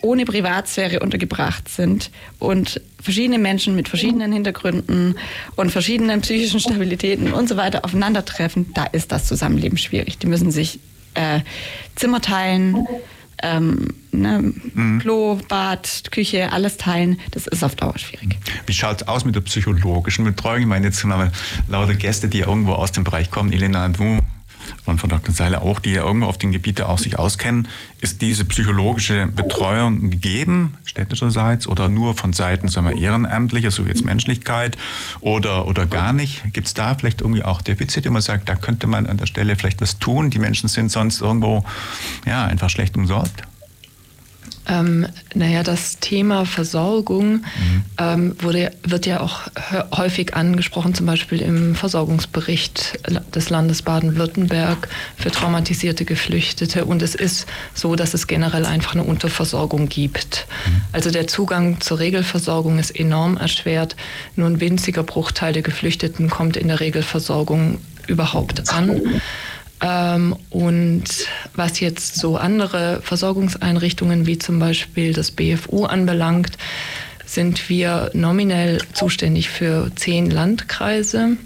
ohne 0.01 0.25
Privatsphäre 0.25 0.99
untergebracht 0.99 1.69
sind 1.69 2.11
und 2.39 2.81
verschiedene 3.01 3.37
Menschen 3.37 3.75
mit 3.75 3.87
verschiedenen 3.87 4.31
Hintergründen 4.33 5.15
und 5.55 5.71
verschiedenen 5.71 6.21
psychischen 6.21 6.59
Stabilitäten 6.59 7.33
und 7.33 7.47
so 7.47 7.57
weiter 7.57 7.85
aufeinandertreffen, 7.85 8.73
da 8.73 8.85
ist 8.85 9.11
das 9.11 9.25
Zusammenleben 9.25 9.77
schwierig. 9.77 10.17
Die 10.17 10.27
müssen 10.27 10.51
sich 10.51 10.79
äh, 11.13 11.39
Zimmer 11.95 12.21
teilen, 12.21 12.85
ähm, 13.41 13.87
ne, 14.11 14.53
mhm. 14.73 14.99
Klo, 14.99 15.39
Bad, 15.47 16.11
Küche, 16.11 16.51
alles 16.51 16.77
teilen, 16.77 17.19
das 17.31 17.47
ist 17.47 17.63
auf 17.63 17.75
Dauer 17.75 17.97
schwierig. 17.97 18.37
Wie 18.65 18.73
schaut 18.73 19.01
es 19.01 19.07
aus 19.07 19.23
mit 19.23 19.35
der 19.35 19.41
psychologischen 19.41 20.25
Betreuung? 20.25 20.61
Ich 20.61 20.67
meine, 20.67 20.87
jetzt 20.87 21.03
haben 21.03 21.09
wir 21.09 21.31
lauter 21.67 21.95
Gäste, 21.95 22.27
die 22.27 22.39
irgendwo 22.39 22.73
aus 22.73 22.91
dem 22.91 23.03
Bereich 23.03 23.31
kommen. 23.31 23.53
Elena, 23.53 23.87
du 23.87 24.19
und 24.85 24.99
von 24.99 25.09
Dr. 25.09 25.33
Seiler 25.33 25.61
auch, 25.61 25.79
die 25.79 25.91
ja 25.91 26.03
irgendwo 26.03 26.27
auf 26.27 26.37
den 26.37 26.51
Gebieten 26.51 26.83
auch 26.83 26.99
sich 26.99 27.17
auskennen. 27.19 27.67
Ist 28.01 28.21
diese 28.21 28.45
psychologische 28.45 29.27
Betreuung 29.27 30.09
gegeben, 30.09 30.77
städtischerseits, 30.85 31.67
oder 31.67 31.89
nur 31.89 32.15
von 32.15 32.33
Seiten 32.33 32.67
sagen 32.67 32.87
wir, 32.87 32.97
ehrenamtlicher, 32.97 33.71
so 33.71 33.85
wie 33.85 33.89
jetzt 33.89 34.05
Menschlichkeit, 34.05 34.77
oder, 35.21 35.67
oder 35.67 35.85
gar 35.85 36.13
nicht? 36.13 36.43
Gibt 36.53 36.67
es 36.67 36.73
da 36.73 36.95
vielleicht 36.95 37.21
irgendwie 37.21 37.43
auch 37.43 37.61
Defizite, 37.61 38.09
wo 38.09 38.13
man 38.13 38.21
sagt, 38.21 38.49
da 38.49 38.55
könnte 38.55 38.87
man 38.87 39.07
an 39.07 39.17
der 39.17 39.25
Stelle 39.25 39.55
vielleicht 39.55 39.81
was 39.81 39.99
tun? 39.99 40.29
Die 40.29 40.39
Menschen 40.39 40.69
sind 40.69 40.91
sonst 40.91 41.21
irgendwo 41.21 41.63
ja, 42.25 42.45
einfach 42.45 42.69
schlecht 42.69 42.95
umsorgt? 42.97 43.43
Ähm, 44.69 45.07
naja, 45.33 45.63
das 45.63 45.97
Thema 45.99 46.45
Versorgung 46.45 47.31
mhm. 47.31 47.83
ähm, 47.97 48.35
wurde, 48.39 48.71
wird 48.83 49.05
ja 49.07 49.19
auch 49.21 49.41
häufig 49.95 50.35
angesprochen, 50.35 50.93
zum 50.93 51.07
Beispiel 51.07 51.41
im 51.41 51.75
Versorgungsbericht 51.75 52.99
des 53.33 53.49
Landes 53.49 53.81
Baden-Württemberg 53.81 54.87
für 55.17 55.31
traumatisierte 55.31 56.05
Geflüchtete. 56.05 56.85
Und 56.85 57.01
es 57.01 57.15
ist 57.15 57.47
so, 57.73 57.95
dass 57.95 58.13
es 58.13 58.27
generell 58.27 58.65
einfach 58.65 58.93
eine 58.93 59.03
Unterversorgung 59.03 59.89
gibt. 59.89 60.45
Mhm. 60.65 60.81
Also 60.91 61.09
der 61.09 61.27
Zugang 61.27 61.81
zur 61.81 61.99
Regelversorgung 61.99 62.77
ist 62.77 62.91
enorm 62.91 63.37
erschwert. 63.37 63.95
Nur 64.35 64.47
ein 64.47 64.61
winziger 64.61 65.03
Bruchteil 65.03 65.53
der 65.53 65.63
Geflüchteten 65.63 66.29
kommt 66.29 66.57
in 66.57 66.67
der 66.67 66.79
Regelversorgung 66.79 67.79
überhaupt 68.07 68.69
an. 68.69 69.01
Ähm, 69.81 70.35
und 70.49 71.05
was 71.55 71.79
jetzt 71.79 72.15
so 72.15 72.37
andere 72.37 73.01
Versorgungseinrichtungen 73.01 74.25
wie 74.25 74.37
zum 74.37 74.59
Beispiel 74.59 75.13
das 75.13 75.31
BFU 75.31 75.85
anbelangt, 75.85 76.57
sind 77.25 77.69
wir 77.69 78.09
nominell 78.13 78.81
zuständig 78.93 79.49
für 79.49 79.91
zehn 79.95 80.29
Landkreise 80.29 81.37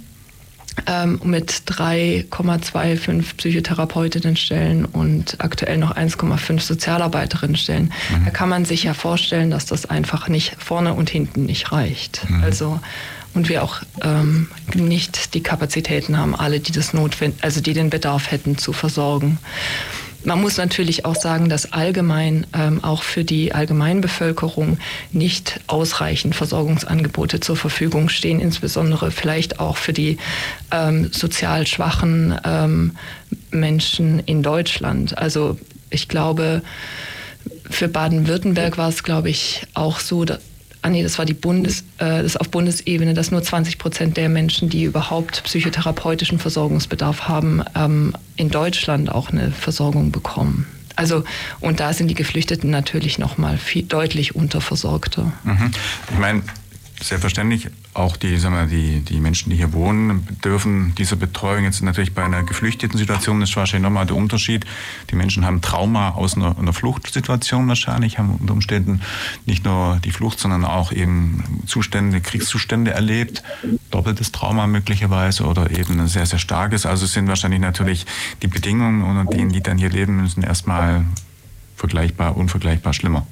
ähm, 0.87 1.19
mit 1.23 1.51
3,25 1.51 3.35
Psychotherapeutinnenstellen 3.37 4.85
und 4.85 5.35
aktuell 5.39 5.77
noch 5.77 5.95
1,5 5.95 6.61
Sozialarbeiterinnenstellen. 6.61 7.91
Mhm. 8.09 8.25
Da 8.25 8.31
kann 8.31 8.49
man 8.49 8.65
sich 8.65 8.83
ja 8.83 8.93
vorstellen, 8.93 9.51
dass 9.51 9.65
das 9.65 9.85
einfach 9.85 10.29
nicht 10.29 10.55
vorne 10.57 10.93
und 10.93 11.09
hinten 11.09 11.45
nicht 11.45 11.71
reicht. 11.71 12.27
Mhm. 12.29 12.43
Also 12.43 12.79
und 13.33 13.49
wir 13.49 13.63
auch 13.63 13.81
ähm, 14.01 14.47
nicht 14.73 15.33
die 15.33 15.41
Kapazitäten 15.41 16.17
haben, 16.17 16.35
alle, 16.35 16.59
die 16.59 16.71
das 16.71 16.93
notwendig, 16.93 17.43
also 17.43 17.61
die 17.61 17.73
den 17.73 17.89
Bedarf 17.89 18.31
hätten, 18.31 18.57
zu 18.57 18.73
versorgen. 18.73 19.39
Man 20.25 20.39
muss 20.39 20.55
natürlich 20.55 21.03
auch 21.03 21.15
sagen, 21.15 21.49
dass 21.49 21.73
allgemein 21.73 22.47
ähm, 22.53 22.81
auch 22.81 23.03
für 23.03 23.25
die 23.25 23.53
Allgemeinbevölkerung 23.53 24.77
nicht 25.11 25.59
ausreichend 25.67 26.33
Versorgungsangebote 26.33 27.41
zur 27.41 27.57
Verfügung 27.57 28.07
stehen, 28.07 28.39
insbesondere 28.39 29.11
vielleicht 29.11 29.59
auch 29.59 29.75
für 29.75 29.91
die 29.91 30.17
ähm, 30.71 31.11
sozial 31.11 31.67
schwachen 31.67 32.39
ähm, 32.45 32.95
Menschen 33.51 34.19
in 34.19 34.43
Deutschland. 34.43 35.17
Also 35.17 35.59
ich 35.89 36.07
glaube, 36.07 36.61
für 37.69 37.89
Baden-Württemberg 37.89 38.77
war 38.77 38.87
es, 38.87 39.03
glaube 39.03 39.29
ich, 39.29 39.63
auch 39.73 39.99
so, 39.99 40.25
ah 40.83 40.89
nee, 40.89 41.01
das 41.01 41.17
war 41.17 41.25
die 41.25 41.33
Bundes, 41.33 41.81
äh, 41.97 42.21
das 42.21 42.37
auf 42.37 42.49
Bundesebene, 42.49 43.13
dass 43.13 43.31
nur 43.31 43.41
20 43.41 43.77
Prozent 43.77 44.17
der 44.17 44.29
Menschen, 44.29 44.69
die 44.69 44.83
überhaupt 44.83 45.43
psychotherapeutischen 45.43 46.39
Versorgungsbedarf 46.39 47.27
haben, 47.27 47.63
ähm, 47.75 48.13
in 48.35 48.49
Deutschland 48.49 49.11
auch 49.11 49.31
eine 49.31 49.51
Versorgung 49.51 50.11
bekommen. 50.11 50.67
Also 50.95 51.23
und 51.59 51.79
da 51.79 51.93
sind 51.93 52.07
die 52.07 52.13
Geflüchteten 52.13 52.69
natürlich 52.69 53.17
noch 53.17 53.37
mal 53.37 53.57
viel 53.57 53.83
deutlich 53.83 54.35
unterversorgter. 54.35 55.31
Mhm. 55.43 55.71
Ich 56.11 56.19
meine, 56.19 56.43
Selbstverständlich, 57.03 57.67
auch 57.93 58.15
die, 58.15 58.37
sagen 58.37 58.55
wir, 58.55 58.65
die, 58.65 59.01
die 59.01 59.19
Menschen, 59.19 59.49
die 59.49 59.57
hier 59.57 59.73
wohnen, 59.73 60.25
dürfen 60.41 60.95
dieser 60.95 61.17
Betreuung 61.17 61.65
jetzt 61.65 61.81
natürlich 61.81 62.13
bei 62.13 62.23
einer 62.23 62.43
geflüchteten 62.43 62.97
Situation, 62.97 63.41
ist 63.41 63.57
wahrscheinlich 63.57 63.83
nochmal 63.83 64.05
der 64.05 64.15
Unterschied. 64.15 64.65
Die 65.11 65.15
Menschen 65.15 65.45
haben 65.45 65.59
Trauma 65.59 66.11
aus 66.11 66.37
einer, 66.37 66.57
einer 66.57 66.71
Fluchtsituation 66.71 67.67
wahrscheinlich, 67.67 68.19
haben 68.19 68.37
unter 68.39 68.53
Umständen 68.53 69.01
nicht 69.45 69.65
nur 69.65 69.99
die 70.05 70.11
Flucht, 70.11 70.39
sondern 70.39 70.63
auch 70.63 70.93
eben 70.93 71.43
Zustände, 71.65 72.21
Kriegszustände 72.21 72.91
erlebt, 72.91 73.43
doppeltes 73.91 74.31
Trauma 74.31 74.65
möglicherweise 74.65 75.43
oder 75.43 75.71
eben 75.71 75.99
ein 75.99 76.07
sehr, 76.07 76.25
sehr 76.25 76.39
starkes. 76.39 76.85
Also 76.85 77.05
sind 77.05 77.27
wahrscheinlich 77.27 77.59
natürlich 77.59 78.05
die 78.41 78.47
Bedingungen, 78.47 79.03
unter 79.03 79.29
denen 79.29 79.51
die 79.51 79.61
dann 79.61 79.77
hier 79.77 79.89
leben 79.89 80.21
müssen, 80.21 80.41
erstmal 80.41 81.03
vergleichbar, 81.75 82.37
unvergleichbar 82.37 82.93
schlimmer. 82.93 83.27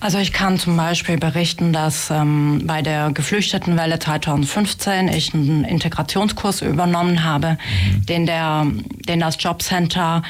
Also 0.00 0.16
ich 0.16 0.32
kann 0.32 0.58
zum 0.58 0.78
Beispiel 0.78 1.18
berichten, 1.18 1.74
dass 1.74 2.10
ähm, 2.10 2.62
bei 2.64 2.80
der 2.80 3.12
Geflüchtetenwelle 3.12 3.98
2015 3.98 5.08
ich 5.08 5.34
einen 5.34 5.64
Integrationskurs 5.64 6.62
übernommen 6.62 7.22
habe, 7.22 7.58
mhm. 7.58 8.06
den, 8.06 8.26
der, 8.26 8.66
den 9.06 9.20
das 9.20 9.36
Jobcenter 9.38 10.22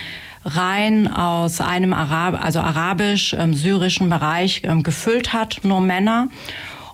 rein 0.44 1.06
aus 1.06 1.61
einem 1.61 1.92
Arab 1.92 2.42
also 2.42 2.61
arabisch-syrischen 2.61 4.04
ähm, 4.06 4.11
Bereich 4.11 4.62
ähm, 4.64 4.83
gefüllt 4.83 5.33
hat, 5.33 5.61
nur 5.62 5.80
Männer. 5.80 6.28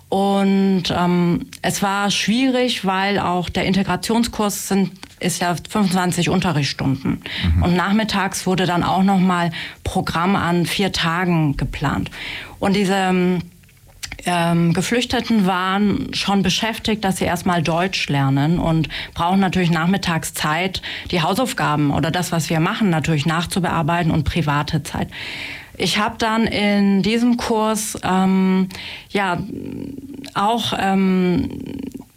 Und 0.09 0.83
ähm, 0.95 1.47
es 1.61 1.81
war 1.81 2.11
schwierig, 2.11 2.85
weil 2.85 3.19
auch 3.19 3.49
der 3.49 3.65
Integrationskurs 3.65 4.67
sind, 4.67 4.91
ist 5.19 5.41
ja 5.41 5.55
25 5.69 6.29
Unterrichtsstunden. 6.29 7.23
Mhm. 7.55 7.63
Und 7.63 7.75
nachmittags 7.75 8.45
wurde 8.45 8.65
dann 8.65 8.83
auch 8.83 9.03
nochmal 9.03 9.51
Programm 9.83 10.35
an 10.35 10.65
vier 10.65 10.91
Tagen 10.93 11.57
geplant. 11.57 12.09
Und 12.59 12.75
diese 12.75 13.39
ähm, 14.25 14.73
Geflüchteten 14.73 15.45
waren 15.45 16.13
schon 16.13 16.43
beschäftigt, 16.43 17.03
dass 17.03 17.17
sie 17.17 17.25
erstmal 17.25 17.63
Deutsch 17.63 18.09
lernen 18.09 18.59
und 18.59 18.89
brauchen 19.13 19.39
natürlich 19.39 19.71
nachmittags 19.71 20.33
Zeit, 20.33 20.81
die 21.11 21.21
Hausaufgaben 21.21 21.91
oder 21.91 22.11
das, 22.11 22.31
was 22.31 22.49
wir 22.49 22.59
machen, 22.59 22.89
natürlich 22.89 23.25
nachzubearbeiten 23.25 24.11
und 24.11 24.23
private 24.23 24.83
Zeit. 24.83 25.09
Ich 25.77 25.99
habe 25.99 26.15
dann 26.17 26.47
in 26.47 27.03
diesem 27.03 27.37
Kurs 27.37 27.97
ähm, 28.03 28.67
ja 29.09 29.37
auch 30.33 30.73
ähm, 30.77 31.49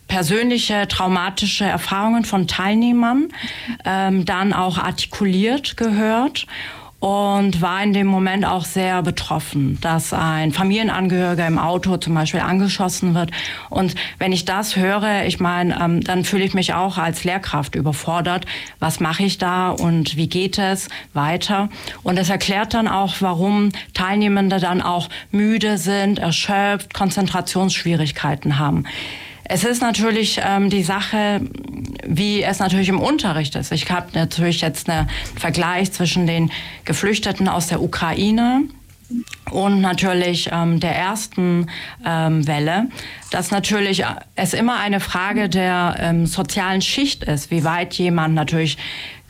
persönliche 0.08 0.88
traumatische 0.88 1.64
Erfahrungen 1.64 2.24
von 2.24 2.48
Teilnehmern 2.48 3.28
ähm, 3.84 4.24
dann 4.24 4.52
auch 4.52 4.78
artikuliert 4.78 5.76
gehört 5.76 6.46
und 7.00 7.62
war 7.62 7.82
in 7.82 7.94
dem 7.94 8.06
Moment 8.06 8.44
auch 8.44 8.66
sehr 8.66 9.02
betroffen, 9.02 9.78
dass 9.80 10.12
ein 10.12 10.52
Familienangehöriger 10.52 11.46
im 11.46 11.58
Auto 11.58 11.96
zum 11.96 12.14
Beispiel 12.14 12.40
angeschossen 12.40 13.14
wird. 13.14 13.30
Und 13.70 13.94
wenn 14.18 14.32
ich 14.32 14.44
das 14.44 14.76
höre, 14.76 15.24
ich 15.24 15.40
meine, 15.40 15.80
ähm, 15.80 16.02
dann 16.02 16.24
fühle 16.24 16.44
ich 16.44 16.52
mich 16.52 16.74
auch 16.74 16.98
als 16.98 17.24
Lehrkraft 17.24 17.74
überfordert. 17.74 18.44
Was 18.78 19.00
mache 19.00 19.22
ich 19.22 19.38
da 19.38 19.70
und 19.70 20.16
wie 20.16 20.28
geht 20.28 20.58
es 20.58 20.88
weiter? 21.14 21.70
Und 22.02 22.18
es 22.18 22.28
erklärt 22.28 22.74
dann 22.74 22.86
auch, 22.86 23.14
warum 23.20 23.70
Teilnehmende 23.94 24.60
dann 24.60 24.82
auch 24.82 25.08
müde 25.30 25.78
sind, 25.78 26.18
erschöpft, 26.18 26.92
Konzentrationsschwierigkeiten 26.92 28.58
haben. 28.58 28.84
Es 29.52 29.64
ist 29.64 29.82
natürlich 29.82 30.40
ähm, 30.44 30.70
die 30.70 30.84
Sache, 30.84 31.40
wie 32.06 32.40
es 32.40 32.60
natürlich 32.60 32.88
im 32.88 33.00
Unterricht 33.00 33.56
ist. 33.56 33.72
Ich 33.72 33.90
habe 33.90 34.06
natürlich 34.14 34.60
jetzt 34.60 34.88
einen 34.88 35.10
Vergleich 35.34 35.90
zwischen 35.90 36.28
den 36.28 36.52
Geflüchteten 36.84 37.48
aus 37.48 37.66
der 37.66 37.82
Ukraine 37.82 38.62
und 39.50 39.80
natürlich 39.80 40.50
ähm, 40.52 40.78
der 40.78 40.94
ersten 40.94 41.66
ähm, 42.06 42.46
Welle, 42.46 42.86
dass 43.32 43.50
natürlich 43.50 44.04
es 44.36 44.54
immer 44.54 44.78
eine 44.78 45.00
Frage 45.00 45.48
der 45.48 45.96
ähm, 45.98 46.26
sozialen 46.26 46.80
Schicht 46.80 47.24
ist, 47.24 47.50
wie 47.50 47.64
weit 47.64 47.94
jemand 47.94 48.36
natürlich 48.36 48.78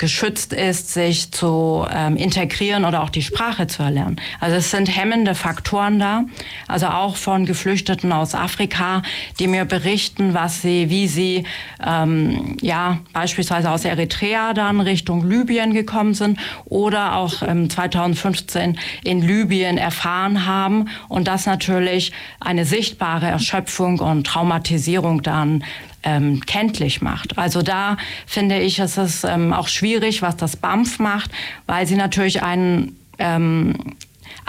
geschützt 0.01 0.55
ist, 0.55 0.93
sich 0.93 1.31
zu 1.31 1.87
ähm, 1.95 2.17
integrieren 2.17 2.85
oder 2.85 3.03
auch 3.03 3.11
die 3.11 3.23
Sprache 3.23 3.67
zu 3.67 3.83
erlernen. 3.83 4.17
Also 4.41 4.57
es 4.57 4.71
sind 4.71 4.87
hemmende 4.89 5.35
Faktoren 5.35 6.01
da, 6.01 6.25
also 6.67 6.87
auch 6.87 7.17
von 7.17 7.45
Geflüchteten 7.45 8.11
aus 8.11 8.35
Afrika, 8.35 9.03
die 9.39 9.47
mir 9.47 9.67
berichten, 9.67 10.33
was 10.35 10.63
sie, 10.63 10.89
wie 10.89 11.07
sie 11.07 11.45
ähm, 11.87 12.57
ja 12.63 12.99
beispielsweise 13.13 13.71
aus 13.71 13.85
Eritrea 13.85 14.55
dann 14.55 14.81
Richtung 14.81 15.29
Libyen 15.29 15.75
gekommen 15.75 16.15
sind 16.15 16.41
oder 16.65 17.17
auch 17.17 17.43
ähm, 17.43 17.69
2015 17.69 18.79
in 19.05 19.21
Libyen 19.21 19.77
erfahren 19.77 20.47
haben 20.47 20.89
und 21.09 21.29
das 21.29 21.45
natürlich 21.45 22.13
eine 22.41 22.65
sichtbare 22.65 23.27
Erschöpfung 23.27 24.01
und 24.01 24.27
Traumatisierung 24.27 25.23
dann 25.23 25.63
ähm, 26.03 26.41
kenntlich 26.47 27.03
macht. 27.03 27.39
Also 27.39 27.63
da 27.63 27.97
finde 28.27 28.61
ich, 28.61 28.79
ist 28.79 28.97
es 28.97 29.25
ähm, 29.25 29.53
auch 29.53 29.69
schwierig, 29.69 30.23
was 30.23 30.37
das 30.37 30.57
BAMF 30.57 30.99
macht, 30.99 31.31
weil 31.67 31.87
sie 31.87 31.97
natürlich 31.97 32.43
einen 32.43 32.97
ähm, 33.19 33.75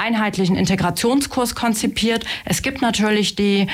einheitlichen 0.02 0.56
Integrationskurs 0.56 1.54
konzipiert. 1.54 2.26
Es 2.46 2.62
gibt 2.64 2.82
natürlich 2.82 3.36
die 3.36 3.68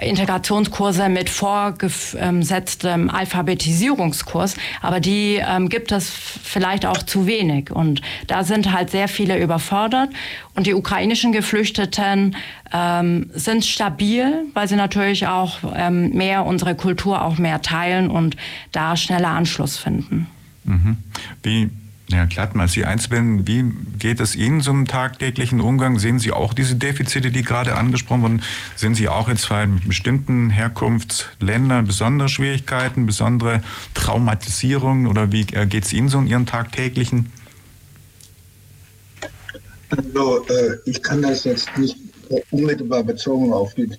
Integrationskurse 0.00 1.08
mit 1.08 1.28
vorgesetztem 1.28 3.10
Alphabetisierungskurs, 3.10 4.56
aber 4.80 5.00
die 5.00 5.40
ähm, 5.46 5.68
gibt 5.68 5.92
es 5.92 6.08
vielleicht 6.08 6.86
auch 6.86 7.02
zu 7.02 7.26
wenig. 7.26 7.70
Und 7.70 8.00
da 8.26 8.44
sind 8.44 8.72
halt 8.72 8.90
sehr 8.90 9.08
viele 9.08 9.38
überfordert. 9.38 10.10
Und 10.54 10.66
die 10.66 10.74
ukrainischen 10.74 11.32
Geflüchteten 11.32 12.36
ähm, 12.72 13.30
sind 13.34 13.64
stabil, 13.64 14.46
weil 14.54 14.68
sie 14.68 14.76
natürlich 14.76 15.26
auch 15.26 15.58
ähm, 15.74 16.10
mehr 16.10 16.46
unsere 16.46 16.74
Kultur 16.74 17.22
auch 17.22 17.38
mehr 17.38 17.60
teilen 17.60 18.10
und 18.10 18.36
da 18.70 18.96
schneller 18.96 19.30
Anschluss 19.30 19.76
finden. 19.76 20.26
Mhm. 20.64 20.96
Wie 21.42 21.70
ja, 22.12 22.26
glatt 22.26 22.54
mal 22.54 22.68
Sie 22.68 22.84
einzuwenden, 22.84 23.46
wie 23.46 23.64
geht 23.98 24.20
es 24.20 24.36
Ihnen 24.36 24.60
zum 24.60 24.86
tagtäglichen 24.86 25.60
Umgang? 25.60 25.98
Sehen 25.98 26.18
Sie 26.18 26.32
auch 26.32 26.54
diese 26.54 26.76
Defizite, 26.76 27.30
die 27.30 27.42
gerade 27.42 27.74
angesprochen 27.74 28.22
wurden? 28.22 28.42
Sind 28.76 28.94
Sie 28.94 29.08
auch 29.08 29.28
jetzt 29.28 29.50
in 29.50 29.80
bestimmten 29.86 30.50
Herkunftsländern 30.50 31.86
besondere 31.86 32.28
Schwierigkeiten, 32.28 33.06
besondere 33.06 33.62
Traumatisierungen 33.94 35.06
oder 35.06 35.32
wie 35.32 35.44
geht 35.44 35.84
es 35.84 35.92
Ihnen 35.92 36.08
so 36.08 36.18
in 36.18 36.26
Ihrem 36.26 36.46
tagtäglichen? 36.46 37.32
Also, 39.90 40.46
äh, 40.46 40.76
ich 40.86 41.02
kann 41.02 41.22
das 41.22 41.44
jetzt 41.44 41.76
nicht 41.76 41.96
unmittelbar 42.50 43.02
bezogen 43.02 43.52
auf 43.52 43.74
die 43.74 43.90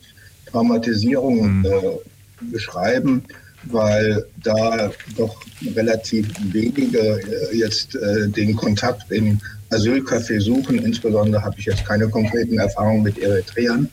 Traumatisierung 0.48 1.60
mhm. 1.60 1.66
äh, 1.66 2.52
beschreiben 2.52 3.24
weil 3.66 4.26
da 4.44 4.92
doch 5.18 5.44
relativ 5.76 6.28
wenige 6.52 7.00
äh, 7.00 7.56
jetzt 7.56 7.96
äh, 7.96 8.28
den 8.28 8.56
Kontakt 8.56 9.12
in 9.12 9.40
Asylcafé 9.72 10.40
suchen. 10.40 10.80
Insbesondere 10.80 11.44
habe 11.44 11.56
ich 11.58 11.66
jetzt 11.66 11.86
keine 11.86 12.08
konkreten 12.08 12.60
Erfahrungen 12.60 13.04
mit 13.04 13.18
Eritreern. 13.18 13.90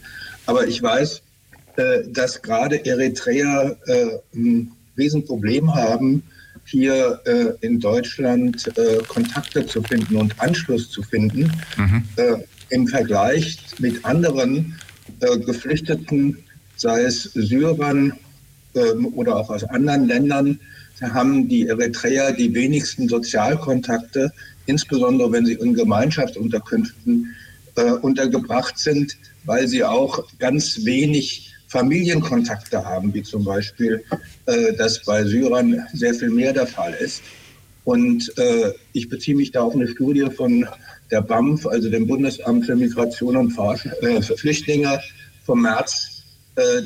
Aber 0.46 0.66
ich 0.66 0.82
weiß, 0.82 1.22
äh, 1.76 2.02
dass 2.08 2.40
gerade 2.42 2.84
Eritreer 2.84 3.76
ein 4.34 4.72
Riesenproblem 4.98 5.74
haben, 5.74 6.22
hier 6.66 7.20
in 7.62 7.80
Deutschland 7.80 8.70
Kontakte 9.08 9.66
zu 9.66 9.82
finden 9.82 10.16
und 10.16 10.38
Anschluss 10.40 10.90
zu 10.90 11.02
finden. 11.02 11.50
Mhm. 11.76 12.04
Im 12.68 12.86
Vergleich 12.86 13.58
mit 13.78 14.04
anderen 14.04 14.76
Geflüchteten, 15.46 16.38
sei 16.76 17.02
es 17.02 17.24
Syrern, 17.34 18.12
oder 19.14 19.36
auch 19.36 19.50
aus 19.50 19.64
anderen 19.64 20.06
Ländern 20.06 20.60
haben 21.00 21.48
die 21.48 21.66
Eritreer 21.66 22.32
die 22.32 22.54
wenigsten 22.54 23.08
Sozialkontakte, 23.08 24.32
insbesondere 24.66 25.32
wenn 25.32 25.46
sie 25.46 25.54
in 25.54 25.74
Gemeinschaftsunterkünften 25.74 27.34
äh, 27.76 27.92
untergebracht 27.92 28.78
sind, 28.78 29.16
weil 29.44 29.66
sie 29.66 29.82
auch 29.82 30.24
ganz 30.38 30.84
wenig 30.84 31.54
Familienkontakte 31.68 32.84
haben, 32.84 33.14
wie 33.14 33.22
zum 33.22 33.44
Beispiel 33.44 34.04
äh, 34.46 34.74
das 34.74 35.02
bei 35.04 35.24
Syrern 35.24 35.86
sehr 35.92 36.14
viel 36.14 36.30
mehr 36.30 36.52
der 36.52 36.66
Fall 36.66 36.92
ist. 36.94 37.22
Und 37.84 38.36
äh, 38.38 38.72
ich 38.92 39.08
beziehe 39.08 39.36
mich 39.36 39.52
da 39.52 39.62
auf 39.62 39.74
eine 39.74 39.88
Studie 39.88 40.26
von 40.36 40.66
der 41.10 41.22
BAMF, 41.22 41.66
also 41.66 41.88
dem 41.88 42.06
Bundesamt 42.06 42.66
für 42.66 42.76
Migration 42.76 43.36
und 43.36 43.56
äh, 44.02 44.20
Flüchtlinge 44.20 45.00
vom 45.44 45.62
März 45.62 46.19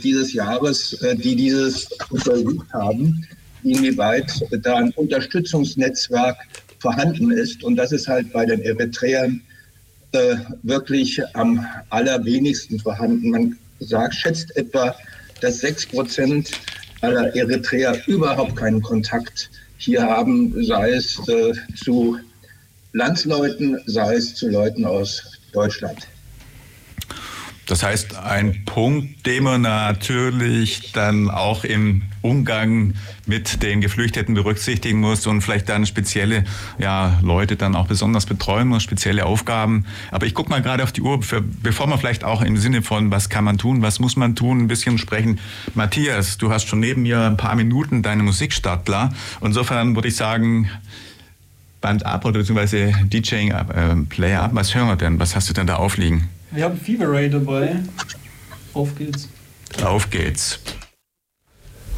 dieses 0.03 0.33
Jahres, 0.33 0.95
äh, 1.03 1.17
die 1.17 1.37
dieses 1.37 1.89
untersucht 2.11 2.73
haben, 2.73 3.27
inwieweit 3.63 4.31
da 4.63 4.77
ein 4.77 4.91
Unterstützungsnetzwerk 4.97 6.37
vorhanden 6.79 7.31
ist. 7.31 7.65
Und 7.65 7.77
das 7.77 7.93
ist 7.93 8.09
halt 8.09 8.33
bei 8.33 8.45
den 8.45 8.61
Eritreern 8.61 9.41
äh, 10.13 10.37
wirklich 10.63 11.21
am 11.35 11.67
allerwenigsten 11.91 12.79
vorhanden. 12.79 13.31
Man 13.31 13.59
sagt, 13.81 14.15
schätzt 14.15 14.57
etwa, 14.57 14.95
dass 15.41 15.59
sechs 15.61 15.87
Prozent 15.87 16.51
aller 17.01 17.35
Eritreer 17.35 18.01
überhaupt 18.07 18.57
keinen 18.57 18.81
Kontakt 18.83 19.51
hier 19.79 20.03
haben, 20.03 20.55
sei 20.65 20.93
es 20.93 21.19
äh, 21.29 21.53
zu 21.75 22.19
Landsleuten, 22.93 23.81
sei 23.87 24.15
es 24.15 24.35
zu 24.35 24.49
Leuten 24.49 24.85
aus 24.85 25.23
Deutschland. 25.53 26.07
Das 27.67 27.83
heißt, 27.83 28.17
ein 28.17 28.65
Punkt, 28.65 29.27
den 29.27 29.45
man 29.45 29.63
natürlich 29.63 30.93
dann 30.93 31.31
auch 31.31 31.65
im 31.65 32.03
Umgang 32.21 32.95
mit 33.27 33.63
den 33.63 33.81
Geflüchteten 33.81 34.35
berücksichtigen 34.35 35.01
muss 35.01 35.27
und 35.27 35.41
vielleicht 35.41 35.69
dann 35.69 35.87
spezielle 35.87 36.45
ja, 36.79 37.19
Leute 37.23 37.57
dann 37.57 37.75
auch 37.75 37.87
besonders 37.87 38.27
betreuen 38.27 38.69
muss, 38.69 38.83
spezielle 38.83 39.25
Aufgaben. 39.25 39.87
Aber 40.11 40.27
ich 40.27 40.35
gucke 40.35 40.51
mal 40.51 40.63
gerade 40.63 40.83
auf 40.83 40.93
die 40.93 41.01
Uhr, 41.01 41.23
für, 41.23 41.41
bevor 41.41 41.87
wir 41.87 41.99
vielleicht 41.99 42.25
auch 42.25 42.43
im 42.43 42.57
Sinne 42.57 42.83
von, 42.83 43.11
was 43.11 43.29
kann 43.29 43.45
man 43.45 43.59
tun, 43.59 43.83
was 43.83 43.99
muss 43.99 44.17
man 44.17 44.37
tun, 44.37 44.61
ein 44.61 44.69
bisschen 44.69 44.99
sprechen. 44.99 45.39
Matthias, 45.75 46.39
du 46.39 46.51
hast 46.51 46.67
schon 46.67 46.81
neben 46.81 47.03
mir 47.03 47.21
ein 47.21 47.37
paar 47.37 47.55
Minuten 47.55 48.03
deine 48.03 48.23
Musikstartler. 48.23 49.13
Insofern 49.43 49.95
würde 49.95 50.09
ich 50.09 50.17
sagen, 50.17 50.71
Band 51.81 52.07
ab 52.07 52.25
oder 52.25 52.39
beziehungsweise 52.39 52.93
DJing 53.05 53.51
äh, 53.51 53.97
Player 54.09 54.43
ab. 54.43 54.51
Was 54.55 54.75
hören 54.75 54.89
wir 54.89 54.97
denn? 54.97 55.19
Was 55.19 55.37
hast 55.37 55.51
du 55.51 55.53
denn 55.53 55.67
da 55.67 55.77
aufliegen? 55.77 56.31
Wir 56.55 56.67
haben 56.67 56.79
Fever 56.79 57.11
Ray 57.11 57.29
dabei. 57.29 57.81
Auf 58.75 58.95
geht's. 58.95 59.29
Auf 59.83 60.09
geht's. 60.09 60.61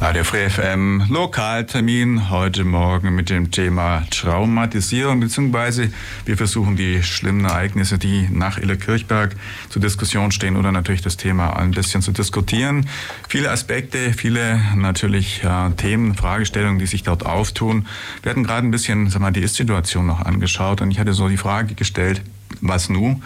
Radio 0.01 0.23
Free 0.23 0.49
FM 0.49 1.05
Lokaltermin 1.09 2.31
heute 2.31 2.63
Morgen 2.63 3.13
mit 3.13 3.29
dem 3.29 3.51
Thema 3.51 4.03
Traumatisierung, 4.09 5.19
beziehungsweise 5.19 5.91
wir 6.25 6.37
versuchen 6.37 6.75
die 6.75 7.03
schlimmen 7.03 7.45
Ereignisse, 7.45 7.99
die 7.99 8.27
nach 8.31 8.57
Ille 8.57 8.77
Kirchberg 8.77 9.35
zur 9.69 9.81
Diskussion 9.81 10.31
stehen 10.31 10.55
oder 10.55 10.71
natürlich 10.71 11.01
das 11.03 11.17
Thema 11.17 11.55
ein 11.55 11.71
bisschen 11.71 12.01
zu 12.01 12.11
diskutieren. 12.11 12.89
Viele 13.27 13.51
Aspekte, 13.51 14.13
viele 14.13 14.59
natürlich 14.75 15.43
äh, 15.43 15.71
Themen, 15.77 16.15
Fragestellungen, 16.15 16.79
die 16.79 16.87
sich 16.87 17.03
dort 17.03 17.25
auftun. 17.25 17.87
Wir 18.23 18.31
hatten 18.31 18.43
gerade 18.43 18.65
ein 18.65 18.71
bisschen, 18.71 19.09
sag 19.09 19.21
mal, 19.21 19.31
die 19.31 19.41
Ist-Situation 19.41 20.07
noch 20.07 20.21
angeschaut 20.21 20.81
und 20.81 20.89
ich 20.89 20.99
hatte 20.99 21.13
so 21.13 21.27
die 21.27 21.37
Frage 21.37 21.75
gestellt, 21.75 22.21
was 22.61 22.89
nu? 22.89 23.19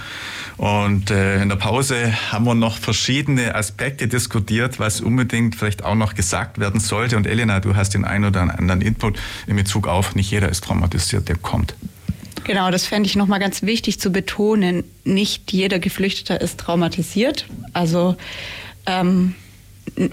Und 0.61 1.09
äh, 1.09 1.41
in 1.41 1.49
der 1.49 1.55
Pause 1.55 2.13
haben 2.31 2.45
wir 2.45 2.53
noch 2.53 2.77
verschiedene 2.77 3.55
Aspekte 3.55 4.07
diskutiert, 4.07 4.77
was 4.77 5.01
unbedingt 5.01 5.55
vielleicht 5.55 5.83
auch 5.83 5.95
noch 5.95 6.13
gesagt 6.13 6.59
werden 6.59 6.79
sollte. 6.79 7.17
Und 7.17 7.25
Elena, 7.25 7.59
du 7.59 7.75
hast 7.75 7.95
den 7.95 8.05
einen 8.05 8.25
oder 8.25 8.41
anderen 8.41 8.79
Input 8.79 9.17
in 9.47 9.55
Bezug 9.55 9.87
auf, 9.87 10.13
nicht 10.13 10.29
jeder 10.29 10.49
ist 10.49 10.63
traumatisiert, 10.63 11.29
der 11.29 11.37
kommt. 11.37 11.73
Genau, 12.43 12.69
das 12.69 12.85
fände 12.85 13.09
ich 13.09 13.15
nochmal 13.15 13.39
ganz 13.39 13.63
wichtig 13.63 13.99
zu 13.99 14.11
betonen. 14.11 14.83
Nicht 15.03 15.51
jeder 15.51 15.79
Geflüchteter 15.79 16.39
ist 16.39 16.59
traumatisiert. 16.59 17.47
Also 17.73 18.15
ähm, 18.85 19.33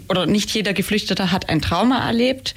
oder 0.09 0.25
nicht 0.25 0.49
jeder 0.49 0.73
Geflüchteter 0.73 1.31
hat 1.31 1.51
ein 1.51 1.61
Trauma 1.61 2.07
erlebt 2.07 2.55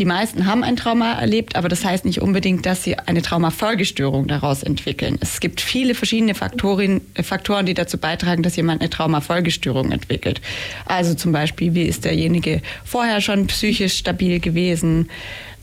die 0.00 0.06
meisten 0.06 0.46
haben 0.46 0.64
ein 0.64 0.76
Trauma 0.76 1.12
erlebt, 1.12 1.56
aber 1.56 1.68
das 1.68 1.84
heißt 1.84 2.06
nicht 2.06 2.22
unbedingt, 2.22 2.64
dass 2.64 2.82
sie 2.82 2.98
eine 2.98 3.20
Traumafolgestörung 3.20 4.26
daraus 4.28 4.62
entwickeln. 4.62 5.18
Es 5.20 5.40
gibt 5.40 5.60
viele 5.60 5.94
verschiedene 5.94 6.34
Faktoren, 6.34 7.02
äh, 7.12 7.22
Faktoren, 7.22 7.66
die 7.66 7.74
dazu 7.74 7.98
beitragen, 7.98 8.42
dass 8.42 8.56
jemand 8.56 8.80
eine 8.80 8.88
Traumafolgestörung 8.88 9.92
entwickelt. 9.92 10.40
Also 10.86 11.12
zum 11.12 11.32
Beispiel, 11.32 11.74
wie 11.74 11.82
ist 11.82 12.06
derjenige 12.06 12.62
vorher 12.82 13.20
schon 13.20 13.46
psychisch 13.48 13.98
stabil 13.98 14.40
gewesen? 14.40 15.10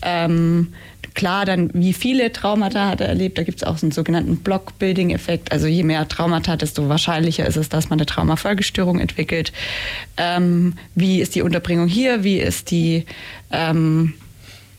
Ähm, 0.03 0.67
klar, 1.15 1.45
dann 1.45 1.71
wie 1.73 1.93
viele 1.93 2.31
Traumata 2.31 2.89
hat 2.89 3.01
er 3.01 3.07
erlebt. 3.07 3.39
Da 3.39 3.43
gibt 3.43 3.57
es 3.57 3.63
auch 3.63 3.79
so 3.79 3.87
einen 3.87 3.91
sogenannten 3.91 4.37
Block-Building-Effekt. 4.37 5.51
Also 5.51 5.65
je 5.65 5.81
mehr 5.81 6.07
Traumata, 6.07 6.57
desto 6.57 6.89
wahrscheinlicher 6.89 7.47
ist 7.47 7.57
es, 7.57 7.69
dass 7.69 7.89
man 7.89 7.97
eine 7.97 8.05
Traumafolgestörung 8.05 8.99
entwickelt. 8.99 9.51
Ähm, 10.15 10.73
wie 10.93 11.21
ist 11.21 11.33
die 11.33 11.41
Unterbringung 11.41 11.87
hier? 11.87 12.23
Wie 12.23 12.37
ist 12.37 12.69
die 12.69 13.05
ähm, 13.51 14.13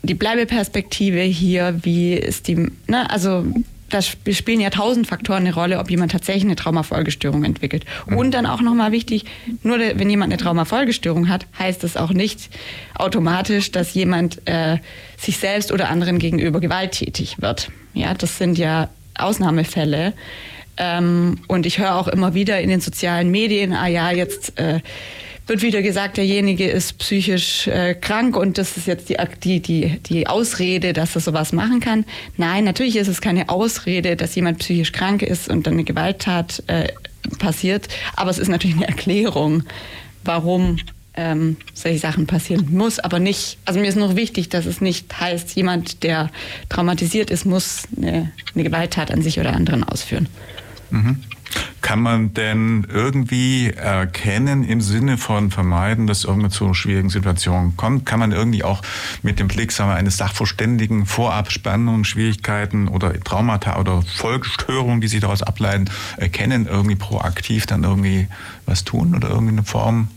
die 0.01 0.13
Bleibeperspektive 0.13 1.21
hier, 1.21 1.79
wie 1.83 2.13
ist 2.13 2.47
die, 2.47 2.55
ne, 2.87 3.09
also 3.09 3.45
da 3.89 4.01
spielen 4.01 4.59
ja 4.59 4.69
tausend 4.69 5.07
Faktoren 5.07 5.39
eine 5.39 5.53
Rolle, 5.53 5.79
ob 5.79 5.89
jemand 5.89 6.11
tatsächlich 6.11 6.45
eine 6.45 6.55
Traumafolgestörung 6.55 7.43
entwickelt. 7.43 7.85
Mhm. 8.07 8.17
Und 8.17 8.31
dann 8.31 8.45
auch 8.45 8.61
nochmal 8.61 8.91
wichtig, 8.91 9.25
nur 9.63 9.79
wenn 9.79 10.09
jemand 10.09 10.31
eine 10.31 10.41
Traumafolgestörung 10.41 11.29
hat, 11.29 11.47
heißt 11.57 11.83
das 11.83 11.97
auch 11.97 12.11
nicht 12.11 12.49
automatisch, 12.95 13.71
dass 13.71 13.93
jemand 13.93 14.47
äh, 14.47 14.77
sich 15.17 15.37
selbst 15.37 15.71
oder 15.71 15.89
anderen 15.89 16.19
gegenüber 16.19 16.59
gewalttätig 16.59 17.41
wird. 17.41 17.71
Ja, 17.93 18.13
das 18.13 18.37
sind 18.37 18.57
ja 18.57 18.89
Ausnahmefälle. 19.15 20.13
Ähm, 20.77 21.39
und 21.47 21.65
ich 21.65 21.79
höre 21.79 21.95
auch 21.95 22.07
immer 22.07 22.33
wieder 22.33 22.61
in 22.61 22.69
den 22.69 22.79
sozialen 22.79 23.31
Medien, 23.31 23.73
ah 23.73 23.87
ja, 23.87 24.11
jetzt 24.11 24.57
äh, 24.59 24.79
wird 25.49 25.61
wieder 25.61 25.81
gesagt, 25.81 26.17
derjenige 26.17 26.69
ist 26.69 26.97
psychisch 26.99 27.67
äh, 27.67 27.95
krank 27.95 28.35
und 28.35 28.57
das 28.57 28.77
ist 28.77 28.87
jetzt 28.87 29.09
die, 29.09 29.17
die, 29.43 29.59
die, 29.59 29.99
die 29.99 30.27
Ausrede, 30.27 30.93
dass 30.93 31.15
er 31.15 31.21
sowas 31.21 31.51
machen 31.51 31.79
kann. 31.79 32.05
Nein, 32.37 32.63
natürlich 32.63 32.95
ist 32.95 33.07
es 33.07 33.21
keine 33.21 33.49
Ausrede, 33.49 34.15
dass 34.15 34.35
jemand 34.35 34.59
psychisch 34.59 34.91
krank 34.91 35.21
ist 35.21 35.49
und 35.49 35.67
dann 35.67 35.73
eine 35.73 35.83
Gewalttat 35.83 36.63
äh, 36.67 36.89
passiert, 37.39 37.87
aber 38.15 38.31
es 38.31 38.37
ist 38.37 38.47
natürlich 38.47 38.77
eine 38.77 38.87
Erklärung, 38.87 39.63
warum 40.23 40.77
ähm, 41.15 41.57
solche 41.73 41.99
Sachen 41.99 42.27
passieren 42.27 42.67
muss, 42.71 42.99
aber 42.99 43.19
nicht, 43.19 43.57
also 43.65 43.79
mir 43.79 43.87
ist 43.87 43.97
noch 43.97 44.15
wichtig, 44.15 44.49
dass 44.49 44.65
es 44.65 44.79
nicht 44.79 45.19
heißt, 45.19 45.55
jemand, 45.55 46.03
der 46.03 46.29
traumatisiert 46.69 47.29
ist, 47.29 47.45
muss 47.45 47.83
eine, 47.97 48.31
eine 48.53 48.63
Gewalttat 48.63 49.11
an 49.11 49.21
sich 49.21 49.39
oder 49.39 49.53
anderen 49.53 49.83
ausführen. 49.83 50.27
Mhm. 50.91 51.17
Kann 51.81 52.01
man 52.01 52.33
denn 52.33 52.85
irgendwie 52.91 53.71
erkennen 53.71 54.63
im 54.63 54.81
Sinne 54.81 55.17
von 55.17 55.49
vermeiden, 55.49 56.05
dass 56.05 56.23
irgendwann 56.23 56.51
zu 56.51 56.73
schwierigen 56.73 57.09
Situationen 57.09 57.77
kommt? 57.77 58.05
Kann 58.05 58.19
man 58.19 58.31
irgendwie 58.31 58.63
auch 58.63 58.81
mit 59.23 59.39
dem 59.39 59.47
Blick 59.47 59.71
sagen 59.71 59.89
wir, 59.89 59.95
eines 59.95 60.17
Sachverständigen 60.17 61.05
vorab 61.05 61.51
Spannungen, 61.51 62.05
Schwierigkeiten 62.05 62.87
oder 62.87 63.19
Traumata 63.19 63.79
oder 63.79 64.01
Folgestörungen, 64.03 65.01
die 65.01 65.07
sich 65.07 65.21
daraus 65.21 65.41
ableiten, 65.41 65.85
erkennen, 66.17 66.67
irgendwie 66.67 66.95
proaktiv 66.95 67.65
dann 67.65 67.83
irgendwie 67.83 68.27
was 68.65 68.83
tun 68.83 69.15
oder 69.15 69.29
irgendwie 69.29 69.53
eine 69.53 69.63
Form? 69.63 70.09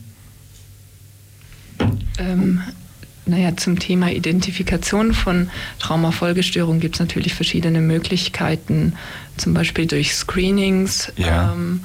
Ähm, 2.18 2.60
naja, 3.24 3.56
zum 3.56 3.78
Thema 3.78 4.10
Identifikation 4.10 5.14
von 5.14 5.50
Traumafolgestörungen 5.78 6.80
gibt 6.80 6.96
es 6.96 7.00
natürlich 7.00 7.34
verschiedene 7.34 7.80
Möglichkeiten, 7.80 8.94
zum 9.36 9.54
Beispiel 9.54 9.86
durch 9.86 10.14
Screenings. 10.14 11.12
Ja. 11.16 11.52
Ähm, 11.52 11.84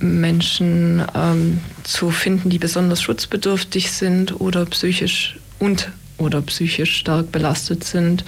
Menschen 0.00 1.02
ähm, 1.14 1.60
zu 1.84 2.10
finden, 2.10 2.50
die 2.50 2.58
besonders 2.58 3.00
schutzbedürftig 3.00 3.90
sind 3.90 4.40
oder 4.40 4.66
psychisch 4.66 5.38
und 5.58 5.90
oder 6.18 6.42
psychisch 6.42 6.96
stark 6.96 7.32
belastet 7.32 7.84
sind. 7.84 8.24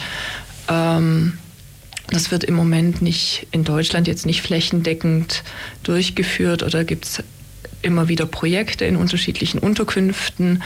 Ähm, 0.68 1.34
das 2.08 2.30
wird 2.30 2.44
im 2.44 2.54
Moment 2.54 3.02
nicht 3.02 3.46
in 3.50 3.64
Deutschland 3.64 4.08
jetzt 4.08 4.26
nicht 4.26 4.42
flächendeckend 4.42 5.42
durchgeführt 5.82 6.62
oder 6.62 6.84
gibt 6.84 7.04
es 7.04 7.22
immer 7.82 8.08
wieder 8.08 8.26
Projekte 8.26 8.84
in 8.84 8.96
unterschiedlichen 8.96 9.58
Unterkünften, 9.58 10.62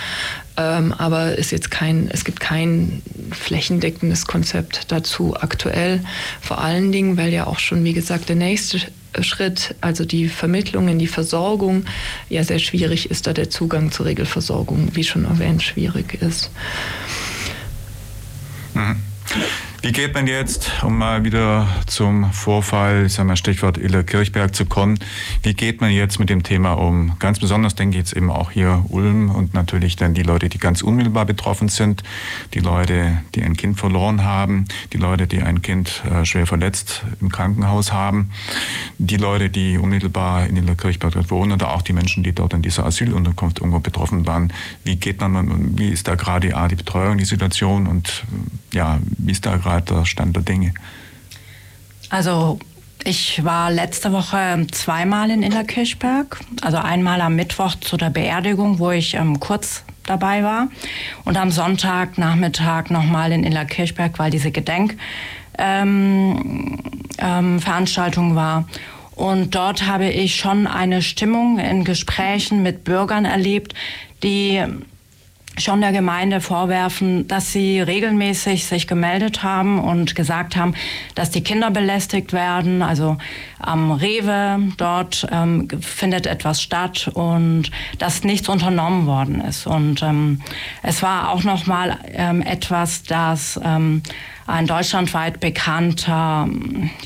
ähm, 0.56 0.92
aber 0.92 1.38
es, 1.38 1.50
jetzt 1.50 1.70
kein, 1.70 2.08
es 2.12 2.24
gibt 2.24 2.40
kein 2.40 3.02
flächendeckendes 3.32 4.26
Konzept 4.26 4.92
dazu 4.92 5.36
aktuell. 5.36 6.00
Vor 6.40 6.58
allen 6.58 6.92
Dingen, 6.92 7.16
weil 7.16 7.32
ja 7.32 7.46
auch 7.46 7.58
schon, 7.58 7.82
wie 7.84 7.92
gesagt, 7.92 8.28
der 8.28 8.36
nächste 8.36 8.80
Schritt, 9.20 9.74
also 9.80 10.04
die 10.04 10.28
Vermittlung 10.28 10.88
in 10.88 10.98
die 10.98 11.06
Versorgung, 11.06 11.84
ja 12.28 12.44
sehr 12.44 12.58
schwierig 12.58 13.10
ist, 13.10 13.26
da 13.26 13.32
der 13.32 13.50
Zugang 13.50 13.90
zur 13.90 14.06
Regelversorgung, 14.06 14.94
wie 14.94 15.04
schon 15.04 15.24
erwähnt, 15.24 15.62
schwierig 15.62 16.20
ist. 16.20 16.50
Mhm. 18.74 18.96
Wie 19.84 19.92
geht 19.92 20.14
man 20.14 20.26
jetzt, 20.26 20.82
um 20.82 20.96
mal 20.96 21.24
wieder 21.24 21.68
zum 21.84 22.32
Vorfall, 22.32 23.04
ich 23.04 23.12
sage 23.12 23.28
mal 23.28 23.36
Stichwort 23.36 23.76
Ille 23.76 24.02
Kirchberg 24.02 24.54
zu 24.54 24.64
kommen, 24.64 24.98
wie 25.42 25.52
geht 25.52 25.82
man 25.82 25.90
jetzt 25.90 26.18
mit 26.18 26.30
dem 26.30 26.42
Thema 26.42 26.72
um? 26.72 27.18
Ganz 27.18 27.38
besonders 27.38 27.74
denke 27.74 27.98
ich 27.98 28.04
jetzt 28.04 28.16
eben 28.16 28.30
auch 28.30 28.50
hier 28.50 28.82
Ulm 28.88 29.28
und 29.28 29.52
natürlich 29.52 29.96
dann 29.96 30.14
die 30.14 30.22
Leute, 30.22 30.48
die 30.48 30.56
ganz 30.56 30.80
unmittelbar 30.80 31.26
betroffen 31.26 31.68
sind, 31.68 32.02
die 32.54 32.60
Leute, 32.60 33.20
die 33.34 33.42
ein 33.42 33.58
Kind 33.58 33.78
verloren 33.78 34.24
haben, 34.24 34.64
die 34.94 34.96
Leute, 34.96 35.26
die 35.26 35.42
ein 35.42 35.60
Kind 35.60 36.02
äh, 36.10 36.24
schwer 36.24 36.46
verletzt 36.46 37.04
im 37.20 37.30
Krankenhaus 37.30 37.92
haben, 37.92 38.30
die 38.96 39.18
Leute, 39.18 39.50
die 39.50 39.76
unmittelbar 39.76 40.46
in 40.46 40.56
Ille 40.56 40.76
Kirchberg 40.76 41.30
wohnen 41.30 41.52
oder 41.52 41.74
auch 41.74 41.82
die 41.82 41.92
Menschen, 41.92 42.24
die 42.24 42.32
dort 42.32 42.54
in 42.54 42.62
dieser 42.62 42.86
Asylunterkunft 42.86 43.58
irgendwo 43.58 43.80
betroffen 43.80 44.26
waren. 44.26 44.50
Wie 44.82 44.96
geht 44.96 45.20
man, 45.20 45.76
wie 45.78 45.90
ist 45.90 46.08
da 46.08 46.14
gerade 46.14 46.48
die, 46.48 46.68
die 46.70 46.76
Betreuung, 46.76 47.18
die 47.18 47.26
Situation 47.26 47.86
und 47.86 48.24
ja, 48.72 48.98
wie 49.18 49.32
ist 49.32 49.44
da 49.44 49.56
gerade 49.56 49.73
der 49.80 50.04
Stand 50.04 50.36
der 50.36 50.42
Dinge? 50.42 50.74
Also 52.10 52.58
ich 53.04 53.44
war 53.44 53.70
letzte 53.70 54.12
Woche 54.12 54.66
zweimal 54.72 55.30
in 55.30 55.42
Innerkirchberg. 55.42 56.40
Also 56.62 56.78
einmal 56.78 57.20
am 57.20 57.36
Mittwoch 57.36 57.74
zu 57.80 57.96
der 57.96 58.10
Beerdigung, 58.10 58.78
wo 58.78 58.90
ich 58.90 59.14
ähm, 59.14 59.40
kurz 59.40 59.84
dabei 60.06 60.42
war. 60.42 60.68
Und 61.24 61.36
am 61.36 61.50
Sonntagnachmittag 61.50 62.90
nochmal 62.90 63.32
in 63.32 63.44
Innerkirchberg, 63.44 64.18
weil 64.18 64.30
diese 64.30 64.50
Gedenkveranstaltung 64.50 67.18
ähm, 67.18 68.30
ähm, 68.30 68.36
war. 68.36 68.68
Und 69.14 69.54
dort 69.54 69.86
habe 69.86 70.08
ich 70.08 70.36
schon 70.36 70.66
eine 70.66 71.02
Stimmung 71.02 71.58
in 71.58 71.84
Gesprächen 71.84 72.62
mit 72.62 72.84
Bürgern 72.84 73.24
erlebt, 73.24 73.74
die 74.22 74.62
schon 75.58 75.80
der 75.80 75.92
Gemeinde 75.92 76.40
vorwerfen, 76.40 77.28
dass 77.28 77.52
sie 77.52 77.80
regelmäßig 77.80 78.66
sich 78.66 78.86
gemeldet 78.86 79.42
haben 79.42 79.78
und 79.78 80.14
gesagt 80.14 80.56
haben, 80.56 80.74
dass 81.14 81.30
die 81.30 81.42
Kinder 81.42 81.70
belästigt 81.70 82.32
werden. 82.32 82.82
Also 82.82 83.16
am 83.58 83.92
Rewe 83.92 84.72
dort 84.76 85.26
ähm, 85.30 85.68
findet 85.80 86.26
etwas 86.26 86.62
statt 86.62 87.10
und 87.14 87.70
dass 87.98 88.24
nichts 88.24 88.48
unternommen 88.48 89.06
worden 89.06 89.40
ist. 89.40 89.66
Und 89.66 90.02
ähm, 90.02 90.40
es 90.82 91.02
war 91.02 91.30
auch 91.30 91.44
noch 91.44 91.66
mal 91.66 91.98
ähm, 92.12 92.42
etwas, 92.42 93.02
das 93.04 93.58
ähm, 93.62 94.02
ein 94.46 94.66
deutschlandweit 94.66 95.40
bekannter 95.40 96.48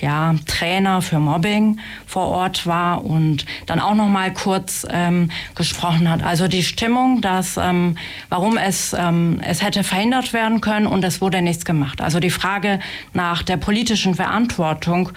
ja, 0.00 0.34
Trainer 0.46 1.02
für 1.02 1.18
Mobbing 1.18 1.78
vor 2.06 2.26
Ort 2.26 2.66
war 2.66 3.04
und 3.04 3.46
dann 3.66 3.80
auch 3.80 3.94
noch 3.94 4.08
mal 4.08 4.32
kurz 4.32 4.86
ähm, 4.90 5.30
gesprochen 5.54 6.10
hat. 6.10 6.22
Also 6.22 6.48
die 6.48 6.62
Stimmung, 6.62 7.20
dass 7.20 7.56
ähm, 7.56 7.96
warum 8.28 8.56
es 8.56 8.94
ähm, 8.98 9.40
es 9.42 9.62
hätte 9.62 9.84
verhindert 9.84 10.32
werden 10.32 10.60
können 10.60 10.86
und 10.86 11.04
es 11.04 11.20
wurde 11.20 11.42
nichts 11.42 11.64
gemacht. 11.64 12.00
Also 12.00 12.20
die 12.20 12.30
Frage 12.30 12.80
nach 13.12 13.42
der 13.42 13.56
politischen 13.56 14.14
Verantwortung 14.14 15.10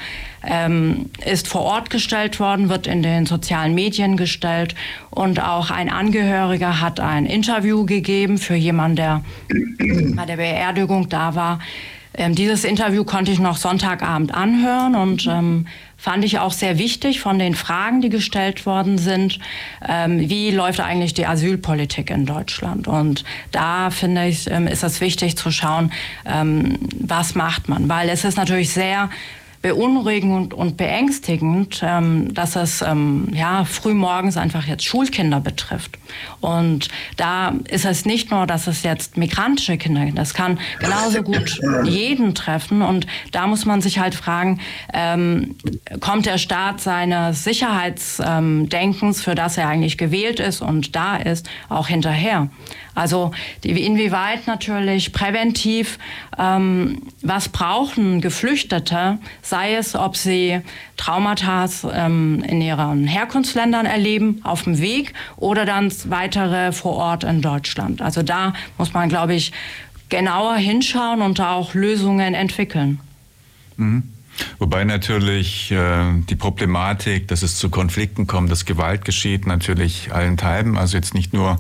ähm, 0.43 1.09
ist 1.25 1.47
vor 1.47 1.61
Ort 1.61 1.89
gestellt 1.89 2.39
worden, 2.39 2.69
wird 2.69 2.87
in 2.87 3.03
den 3.03 3.25
sozialen 3.25 3.73
Medien 3.75 4.17
gestellt 4.17 4.75
und 5.09 5.41
auch 5.41 5.71
ein 5.71 5.89
Angehöriger 5.89 6.81
hat 6.81 6.99
ein 6.99 7.25
Interview 7.25 7.85
gegeben 7.85 8.37
für 8.37 8.55
jemanden, 8.55 8.95
der 8.95 9.23
bei 10.15 10.25
der 10.25 10.37
Beerdigung 10.37 11.09
da 11.09 11.35
war. 11.35 11.59
Ähm, 12.13 12.35
dieses 12.35 12.65
Interview 12.65 13.03
konnte 13.05 13.31
ich 13.31 13.39
noch 13.39 13.55
Sonntagabend 13.55 14.33
anhören 14.33 14.95
und 14.95 15.27
ähm, 15.27 15.67
fand 15.95 16.25
ich 16.25 16.39
auch 16.39 16.51
sehr 16.51 16.77
wichtig 16.77 17.21
von 17.21 17.39
den 17.39 17.55
Fragen, 17.55 18.01
die 18.01 18.09
gestellt 18.09 18.65
worden 18.65 18.97
sind. 18.97 19.39
Ähm, 19.87 20.29
wie 20.29 20.51
läuft 20.51 20.81
eigentlich 20.81 21.13
die 21.13 21.25
Asylpolitik 21.25 22.09
in 22.09 22.25
Deutschland? 22.25 22.87
Und 22.87 23.23
da 23.51 23.91
finde 23.91 24.27
ich, 24.27 24.49
ähm, 24.49 24.67
ist 24.67 24.83
es 24.83 24.99
wichtig 24.99 25.37
zu 25.37 25.51
schauen, 25.51 25.91
ähm, 26.25 26.79
was 26.99 27.35
macht 27.35 27.69
man? 27.69 27.87
Weil 27.87 28.09
es 28.09 28.25
ist 28.25 28.35
natürlich 28.35 28.71
sehr 28.71 29.09
beunruhigend 29.61 30.53
und 30.53 30.77
beängstigend, 30.77 31.81
ähm, 31.83 32.33
dass 32.33 32.55
es 32.55 32.81
ähm, 32.81 33.29
ja 33.33 33.63
frühmorgens 33.65 34.37
einfach 34.37 34.65
jetzt 34.65 34.83
Schulkinder 34.83 35.39
betrifft. 35.39 35.97
Und 36.39 36.89
da 37.17 37.53
ist 37.69 37.85
es 37.85 38.05
nicht 38.05 38.31
nur, 38.31 38.47
dass 38.47 38.67
es 38.67 38.83
jetzt 38.83 39.17
migrantische 39.17 39.77
Kinder 39.77 40.01
sind, 40.05 40.17
das 40.17 40.33
kann 40.33 40.59
genauso 40.79 41.21
gut 41.21 41.59
jeden 41.83 42.33
treffen. 42.33 42.81
Und 42.81 43.05
da 43.31 43.45
muss 43.47 43.65
man 43.65 43.81
sich 43.81 43.99
halt 43.99 44.15
fragen, 44.15 44.59
ähm, 44.93 45.55
kommt 45.99 46.25
der 46.25 46.39
Staat 46.39 46.81
seines 46.81 47.43
Sicherheitsdenkens, 47.43 49.21
für 49.21 49.35
das 49.35 49.57
er 49.57 49.67
eigentlich 49.67 49.97
gewählt 49.97 50.39
ist 50.39 50.61
und 50.61 50.95
da 50.95 51.17
ist, 51.17 51.49
auch 51.69 51.87
hinterher? 51.87 52.49
Also 52.93 53.31
inwieweit 53.63 54.47
natürlich 54.47 55.13
präventiv, 55.13 55.97
was 56.37 57.49
brauchen 57.49 58.19
Geflüchtete, 58.19 59.17
sei 59.51 59.75
es, 59.75 59.95
ob 59.95 60.15
sie 60.15 60.61
Traumata 60.95 61.67
ähm, 61.93 62.41
in 62.47 62.61
ihren 62.61 63.05
Herkunftsländern 63.05 63.85
erleben, 63.85 64.39
auf 64.43 64.63
dem 64.63 64.79
Weg 64.79 65.13
oder 65.35 65.65
dann 65.65 65.93
weitere 66.05 66.71
vor 66.71 66.93
Ort 66.93 67.25
in 67.25 67.41
Deutschland. 67.41 68.01
Also 68.01 68.23
da 68.23 68.53
muss 68.77 68.93
man, 68.93 69.09
glaube 69.09 69.35
ich, 69.35 69.51
genauer 70.07 70.55
hinschauen 70.55 71.21
und 71.21 71.39
auch 71.41 71.73
Lösungen 71.73 72.33
entwickeln. 72.33 72.99
Mhm. 73.75 74.03
Wobei 74.57 74.85
natürlich 74.85 75.71
äh, 75.71 76.05
die 76.29 76.35
Problematik, 76.35 77.27
dass 77.27 77.43
es 77.43 77.57
zu 77.57 77.69
Konflikten 77.69 78.27
kommt, 78.27 78.49
dass 78.49 78.65
Gewalt 78.65 79.03
geschieht, 79.03 79.45
natürlich 79.45 80.13
allenthalben. 80.13 80.77
Also 80.77 80.95
jetzt 80.95 81.13
nicht 81.13 81.33
nur 81.33 81.59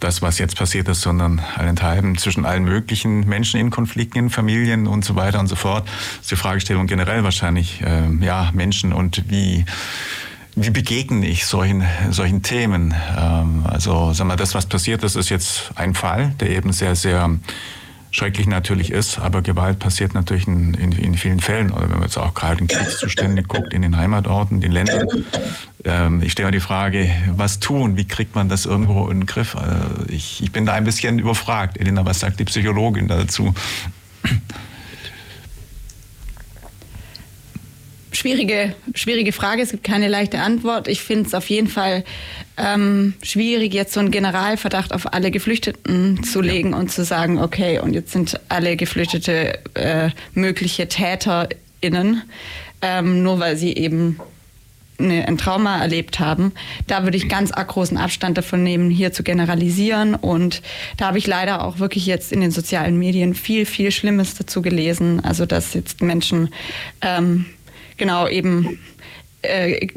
das, 0.00 0.22
was 0.22 0.38
jetzt 0.38 0.56
passiert 0.56 0.88
ist, 0.88 1.00
sondern 1.00 1.40
allenthalben 1.56 2.16
zwischen 2.18 2.44
allen 2.44 2.64
möglichen 2.64 3.28
Menschen 3.28 3.60
in 3.60 3.70
Konflikten, 3.70 4.18
in 4.18 4.30
Familien 4.30 4.86
und 4.86 5.04
so 5.04 5.16
weiter 5.16 5.40
und 5.40 5.46
so 5.48 5.56
fort. 5.56 5.86
Das 5.86 6.22
ist 6.22 6.30
die 6.30 6.36
Fragestellung 6.36 6.86
generell 6.86 7.24
wahrscheinlich, 7.24 7.82
äh, 7.82 8.08
ja, 8.24 8.50
Menschen 8.54 8.92
und 8.92 9.24
wie, 9.28 9.64
wie 10.54 10.70
begegne 10.70 11.26
ich 11.26 11.46
solchen, 11.46 11.84
solchen 12.10 12.42
Themen? 12.42 12.94
Ähm, 13.16 13.64
also, 13.64 14.12
sagen 14.12 14.28
wir, 14.28 14.36
das, 14.36 14.54
was 14.54 14.66
passiert 14.66 15.02
ist, 15.04 15.16
ist 15.16 15.28
jetzt 15.28 15.70
ein 15.74 15.94
Fall, 15.94 16.34
der 16.40 16.50
eben 16.50 16.72
sehr, 16.72 16.96
sehr 16.96 17.30
schrecklich 18.10 18.46
natürlich 18.46 18.90
ist, 18.90 19.18
aber 19.18 19.42
Gewalt 19.42 19.78
passiert 19.78 20.14
natürlich 20.14 20.46
in, 20.46 20.74
in, 20.74 20.92
in, 20.92 21.14
vielen 21.14 21.40
Fällen. 21.40 21.70
Oder 21.70 21.82
wenn 21.82 21.96
man 21.98 22.02
jetzt 22.02 22.16
auch 22.16 22.34
gerade 22.34 22.60
in 22.60 22.68
Kriegszuständen 22.68 23.46
guckt, 23.46 23.72
in 23.72 23.82
den 23.82 23.96
Heimatorten, 23.96 24.60
den 24.60 24.72
Ländern. 24.72 25.06
Ähm, 25.84 26.22
ich 26.22 26.32
stelle 26.32 26.48
mir 26.48 26.52
die 26.52 26.60
Frage, 26.60 27.10
was 27.36 27.60
tun? 27.60 27.96
Wie 27.96 28.06
kriegt 28.06 28.34
man 28.34 28.48
das 28.48 28.66
irgendwo 28.66 29.08
in 29.08 29.20
den 29.20 29.26
Griff? 29.26 29.54
Äh, 29.54 30.12
ich, 30.12 30.42
ich 30.42 30.52
bin 30.52 30.66
da 30.66 30.74
ein 30.74 30.84
bisschen 30.84 31.18
überfragt. 31.18 31.78
Elena, 31.78 32.04
was 32.04 32.20
sagt 32.20 32.40
die 32.40 32.44
Psychologin 32.44 33.08
dazu? 33.08 33.54
Schwierige, 38.18 38.74
schwierige 38.94 39.32
Frage. 39.32 39.62
Es 39.62 39.70
gibt 39.70 39.84
keine 39.84 40.08
leichte 40.08 40.40
Antwort. 40.40 40.88
Ich 40.88 41.00
finde 41.00 41.26
es 41.26 41.34
auf 41.34 41.48
jeden 41.48 41.68
Fall 41.68 42.04
ähm, 42.56 43.14
schwierig, 43.22 43.72
jetzt 43.72 43.94
so 43.94 44.00
einen 44.00 44.10
Generalverdacht 44.10 44.92
auf 44.92 45.12
alle 45.12 45.30
Geflüchteten 45.30 46.22
zu 46.24 46.40
legen 46.40 46.74
und 46.74 46.90
zu 46.90 47.04
sagen, 47.04 47.38
okay, 47.38 47.78
und 47.78 47.94
jetzt 47.94 48.12
sind 48.12 48.40
alle 48.48 48.76
Geflüchtete 48.76 49.58
äh, 49.74 50.10
mögliche 50.34 50.88
TäterInnen. 50.88 52.22
ähm, 52.82 53.22
nur 53.22 53.38
weil 53.40 53.56
sie 53.56 53.74
eben 53.74 54.20
eine, 54.98 55.26
ein 55.26 55.38
Trauma 55.38 55.80
erlebt 55.80 56.18
haben. 56.20 56.52
Da 56.86 57.04
würde 57.04 57.16
ich 57.16 57.28
ganz 57.28 57.52
großen 57.52 57.96
Abstand 57.96 58.36
davon 58.38 58.62
nehmen, 58.62 58.90
hier 58.90 59.12
zu 59.12 59.22
generalisieren. 59.22 60.14
Und 60.14 60.62
da 60.96 61.06
habe 61.06 61.18
ich 61.18 61.26
leider 61.26 61.64
auch 61.64 61.78
wirklich 61.78 62.06
jetzt 62.06 62.32
in 62.32 62.40
den 62.40 62.50
sozialen 62.50 62.98
Medien 62.98 63.34
viel, 63.34 63.66
viel 63.66 63.92
Schlimmes 63.92 64.34
dazu 64.34 64.62
gelesen. 64.62 65.20
Also 65.24 65.46
dass 65.46 65.74
jetzt 65.74 66.02
Menschen 66.02 66.52
ähm, 67.00 67.46
genau 67.98 68.28
eben 68.28 68.78
äh, 69.42 69.88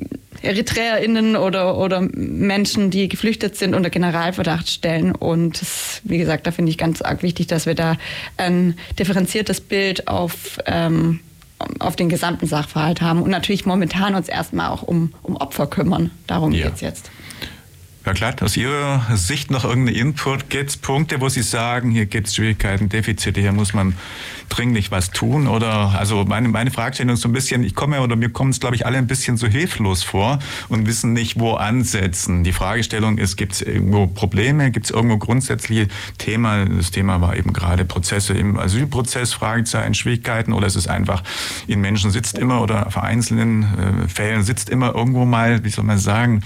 EritreerInnen 0.42 1.36
oder, 1.36 1.78
oder 1.78 2.02
Menschen, 2.02 2.90
die 2.90 3.08
geflüchtet 3.08 3.56
sind, 3.56 3.76
unter 3.76 3.90
Generalverdacht 3.90 4.70
stellen. 4.70 5.14
Und 5.14 5.62
das, 5.62 6.02
wie 6.04 6.18
gesagt, 6.18 6.48
da 6.48 6.52
finde 6.52 6.72
ich 6.72 6.78
ganz 6.78 7.02
arg 7.02 7.22
wichtig, 7.22 7.48
dass 7.48 7.66
wir 7.66 7.76
da 7.76 7.98
ein 8.38 8.76
differenziertes 8.98 9.62
Bild 9.62 10.08
auf 10.08 10.60
ähm, 10.66 11.20
auf 11.78 11.96
den 11.96 12.10
gesamten 12.10 12.48
Sachverhalt 12.48 13.02
haben 13.02 13.22
und 13.22 13.30
natürlich 13.30 13.68
momentan 13.68 14.16
uns 14.16 14.28
erstmal 14.28 14.72
auch 14.72 14.82
um, 14.82 15.14
um 15.22 15.36
Opfer 15.38 15.68
kümmern. 15.68 16.10
Darum 16.26 16.54
ja. 16.54 16.66
geht 16.66 16.76
es 16.76 16.82
jetzt. 16.82 17.12
Herr 18.04 18.16
Glatt, 18.16 18.42
aus 18.42 18.58
Ihrer 18.58 19.06
Sicht 19.14 19.52
noch 19.52 19.64
irgendeine 19.64 19.96
Input? 19.96 20.50
Gibt 20.50 20.72
es 20.72 20.78
Punkte, 20.78 21.22
wo 21.22 21.30
Sie 21.30 21.44
sagen, 21.44 21.92
hier 21.92 22.08
gibt 22.08 22.28
es 22.28 22.36
Schwierigkeiten, 22.36 22.90
Defizite, 22.90 23.40
hier 23.40 23.52
muss 23.52 23.76
man 23.76 23.94
dringlich 24.50 24.90
was 24.90 25.12
tun? 25.12 25.48
Oder, 25.48 25.92
also 25.92 26.26
meine, 26.26 26.48
meine 26.50 26.72
Fragestellung 26.72 27.14
ist 27.14 27.22
so 27.22 27.30
ein 27.30 27.32
bisschen, 27.32 27.64
ich 27.64 27.76
komme 27.76 28.02
oder 28.02 28.16
mir 28.16 28.30
kommen 28.30 28.50
es, 28.50 28.60
glaube 28.60 28.76
ich, 28.76 28.88
alle 28.88 28.98
ein 28.98 29.06
bisschen 29.06 29.38
so 29.38 29.46
hilflos 29.46 30.02
vor 30.02 30.40
und 30.68 30.88
wissen 30.88 31.14
nicht, 31.14 31.40
wo 31.40 31.54
ansetzen. 31.54 32.44
Die 32.44 32.54
Fragestellung 32.54 33.20
ist, 33.20 33.38
gibt 33.38 33.54
es 33.54 33.62
irgendwo 33.62 34.08
Probleme? 34.08 34.72
Gibt 34.72 34.88
es 34.88 34.92
irgendwo 34.92 35.20
grundsätzliche 35.20 35.88
Themen? 36.18 36.78
Das 36.78 36.90
Thema 36.90 37.22
war 37.22 37.38
eben 37.38 37.54
gerade 37.54 37.86
Prozesse 37.86 38.34
im 38.34 38.58
Asylprozess, 38.58 39.32
Fragezeichen, 39.34 39.94
Schwierigkeiten 39.94 40.54
oder 40.54 40.66
ist 40.66 40.76
es 40.76 40.88
einfach, 40.88 41.24
in 41.68 41.82
Menschen 41.82 42.10
sitzt 42.10 42.40
immer 42.40 42.62
oder 42.62 42.90
vereinzelten 42.90 43.62
äh, 43.62 44.08
Fällen 44.08 44.42
sitzt 44.42 44.72
immer 44.72 44.96
irgendwo 44.96 45.24
mal, 45.26 45.64
wie 45.64 45.70
soll 45.70 45.86
man 45.86 46.00
sagen, 46.00 46.42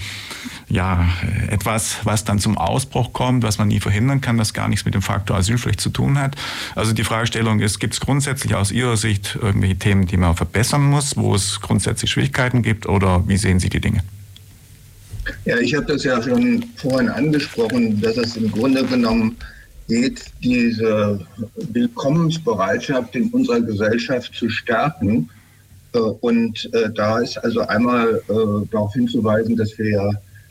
ja, 0.68 1.06
etwas, 1.48 1.96
was 2.04 2.24
dann 2.24 2.38
zum 2.38 2.58
Ausbruch 2.58 3.12
kommt, 3.12 3.42
was 3.42 3.58
man 3.58 3.68
nie 3.68 3.80
verhindern 3.80 4.20
kann, 4.20 4.38
das 4.38 4.54
gar 4.54 4.68
nichts 4.68 4.84
mit 4.84 4.94
dem 4.94 5.02
Faktor 5.02 5.36
Asyl 5.36 5.58
vielleicht 5.58 5.80
zu 5.80 5.90
tun 5.90 6.18
hat. 6.18 6.36
Also 6.74 6.92
die 6.92 7.04
Fragestellung 7.04 7.60
ist, 7.60 7.78
gibt 7.78 7.94
es 7.94 8.00
grundsätzlich 8.00 8.54
aus 8.54 8.72
Ihrer 8.72 8.96
Sicht 8.96 9.38
irgendwelche 9.40 9.76
Themen, 9.76 10.06
die 10.06 10.16
man 10.16 10.36
verbessern 10.36 10.82
muss, 10.82 11.16
wo 11.16 11.34
es 11.34 11.60
grundsätzlich 11.60 12.10
Schwierigkeiten 12.10 12.62
gibt 12.62 12.86
oder 12.86 13.26
wie 13.26 13.36
sehen 13.36 13.60
Sie 13.60 13.68
die 13.68 13.80
Dinge? 13.80 14.02
Ja, 15.44 15.58
ich 15.58 15.74
habe 15.74 15.86
das 15.86 16.04
ja 16.04 16.22
schon 16.22 16.64
vorhin 16.76 17.08
angesprochen, 17.08 18.00
dass 18.00 18.16
es 18.16 18.36
im 18.36 18.50
Grunde 18.50 18.84
genommen 18.84 19.36
geht, 19.88 20.24
diese 20.42 21.20
Willkommensbereitschaft 21.56 23.14
in 23.14 23.30
unserer 23.30 23.60
Gesellschaft 23.60 24.34
zu 24.34 24.48
stärken. 24.48 25.28
Äh, 25.92 25.98
und 25.98 26.68
äh, 26.74 26.90
da 26.94 27.20
ist 27.20 27.38
also 27.38 27.60
einmal 27.60 28.22
äh, 28.28 28.66
darauf 28.70 28.92
hinzuweisen, 28.94 29.56
dass 29.56 29.76
wir 29.78 29.90
ja 29.90 30.10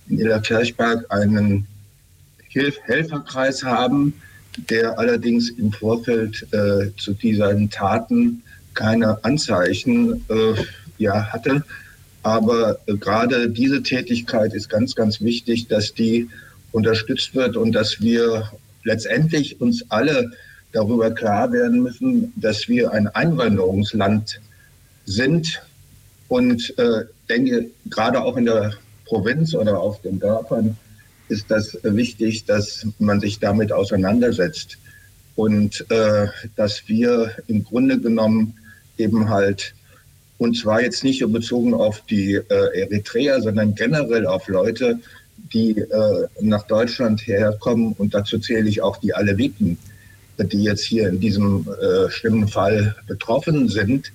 in 0.10 0.20
Iller 0.20 0.40
Kirchberg 0.40 1.06
einen 1.10 1.66
Hilf 2.50 2.78
Helferkreis 2.84 3.64
haben, 3.64 4.14
der 4.70 4.98
allerdings 4.98 5.50
im 5.50 5.72
Vorfeld 5.72 6.48
äh, 6.54 6.92
zu 6.98 7.14
diesen 7.14 7.70
Taten 7.70 8.42
keine 8.74 9.24
Anzeichen 9.24 10.24
äh, 10.30 10.54
ja, 10.98 11.26
hatte. 11.34 11.64
Aber 12.24 12.78
äh, 12.88 12.96
gerade 12.96 13.50
diese 13.50 13.84
Tätigkeit 13.84 14.54
ist 14.54 14.70
ganz, 14.70 14.96
ganz 14.96 15.22
wichtig, 15.22 15.68
dass 15.68 15.94
die 15.94 16.30
unterstützt 16.72 17.36
wird 17.36 17.58
und 17.58 17.74
dass 17.74 18.02
wir 18.02 18.52
letztendlich 18.84 19.60
uns 19.62 19.84
alle 19.90 20.32
darüber 20.72 21.12
klar 21.12 21.52
werden 21.52 21.82
müssen, 21.84 22.34
dass 22.36 22.68
wir 22.68 22.92
ein 22.92 23.08
Einwanderungsland 23.08 24.40
sind. 25.06 25.62
Und 26.28 26.78
äh, 26.78 27.06
denke, 27.30 27.70
gerade 27.90 28.22
auch 28.22 28.36
in 28.38 28.46
der 28.46 28.74
Provinz 29.06 29.54
oder 29.54 29.80
auf 29.80 30.02
den 30.02 30.20
Dörfern 30.20 30.78
ist 31.30 31.50
das 31.50 31.78
wichtig, 31.84 32.46
dass 32.46 32.86
man 33.00 33.20
sich 33.20 33.40
damit 33.40 33.72
auseinandersetzt. 33.72 34.78
Und 35.36 35.86
äh, 35.90 36.28
dass 36.56 36.88
wir 36.88 37.32
im 37.48 37.64
Grunde 37.64 38.00
genommen 38.00 38.54
eben 38.98 39.30
halt 39.30 39.74
und 40.38 40.58
zwar 40.58 40.82
jetzt 40.82 41.04
nicht 41.04 41.26
bezogen 41.32 41.74
auf 41.74 42.02
die 42.10 42.34
äh, 42.34 42.82
Eritreer, 42.82 43.42
sondern 43.42 43.74
generell 43.76 44.26
auf 44.28 44.48
Leute, 44.48 45.00
die 45.54 45.78
äh, 45.80 46.28
nach 46.42 46.64
Deutschland 46.64 47.26
herkommen. 47.26 47.94
Und 47.98 48.14
dazu 48.14 48.38
zähle 48.40 48.68
ich 48.68 48.82
auch 48.82 48.98
die 48.98 49.14
Aleviten, 49.14 49.78
die 50.38 50.64
jetzt 50.64 50.84
hier 50.84 51.08
in 51.08 51.20
diesem 51.20 51.68
äh, 51.82 52.10
schlimmen 52.10 52.48
Fall 52.48 52.96
betroffen 53.08 53.70
sind, 53.70 54.12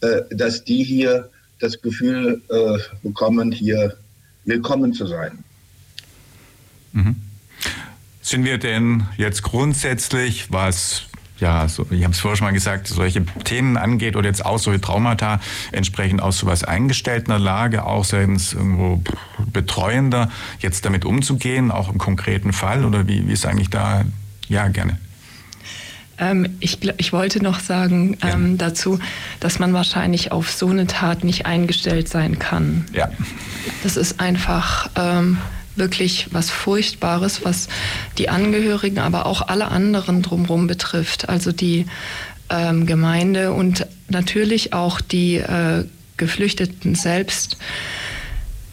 äh, 0.00 0.22
dass 0.30 0.62
die 0.62 0.84
hier 0.84 1.28
das 1.58 1.80
Gefühl 1.80 2.40
äh, 2.50 2.78
bekommen, 3.02 3.50
hier 3.50 3.96
willkommen 4.44 4.92
zu 4.92 5.06
sein. 5.06 5.44
Mhm. 6.92 7.16
Sind 8.22 8.44
wir 8.44 8.58
denn 8.58 9.04
jetzt 9.16 9.42
grundsätzlich, 9.42 10.50
was 10.50 11.06
ja, 11.38 11.68
so, 11.68 11.86
ich 11.90 12.04
habe 12.04 12.12
es 12.12 12.20
vorher 12.20 12.36
schon 12.36 12.46
mal 12.46 12.52
gesagt, 12.52 12.86
solche 12.86 13.24
Themen 13.44 13.76
angeht 13.76 14.16
oder 14.16 14.28
jetzt 14.28 14.46
auch 14.46 14.58
solche 14.58 14.80
Traumata 14.80 15.40
entsprechend 15.72 16.22
aus 16.22 16.38
sowas 16.38 16.62
eingestellter 16.62 17.38
Lage, 17.38 17.84
auch 17.84 18.04
seitens 18.04 18.52
irgendwo 18.52 19.02
betreuender, 19.52 20.30
jetzt 20.60 20.84
damit 20.84 21.04
umzugehen, 21.04 21.70
auch 21.70 21.90
im 21.90 21.98
konkreten 21.98 22.52
Fall 22.52 22.84
oder 22.84 23.08
wie, 23.08 23.26
wie 23.26 23.32
ist 23.32 23.46
eigentlich 23.46 23.70
da, 23.70 24.04
ja, 24.48 24.68
gerne. 24.68 24.98
Ähm, 26.18 26.56
ich, 26.60 26.78
ich, 26.96 27.12
wollte 27.12 27.42
noch 27.42 27.60
sagen 27.60 28.16
ähm, 28.22 28.52
ja. 28.52 28.68
dazu, 28.68 28.98
dass 29.40 29.58
man 29.58 29.72
wahrscheinlich 29.72 30.32
auf 30.32 30.50
so 30.50 30.68
eine 30.68 30.86
Tat 30.86 31.24
nicht 31.24 31.46
eingestellt 31.46 32.08
sein 32.08 32.38
kann. 32.38 32.86
Ja. 32.92 33.10
Das 33.82 33.96
ist 33.96 34.20
einfach 34.20 34.90
ähm, 34.96 35.38
wirklich 35.76 36.28
was 36.30 36.50
Furchtbares, 36.50 37.44
was 37.44 37.68
die 38.18 38.28
Angehörigen, 38.28 38.98
aber 38.98 39.26
auch 39.26 39.48
alle 39.48 39.68
anderen 39.68 40.22
drumherum 40.22 40.66
betrifft. 40.66 41.28
Also 41.28 41.52
die 41.52 41.86
ähm, 42.50 42.86
Gemeinde 42.86 43.52
und 43.52 43.86
natürlich 44.08 44.72
auch 44.72 45.00
die 45.00 45.36
äh, 45.36 45.84
Geflüchteten 46.16 46.94
selbst. 46.94 47.56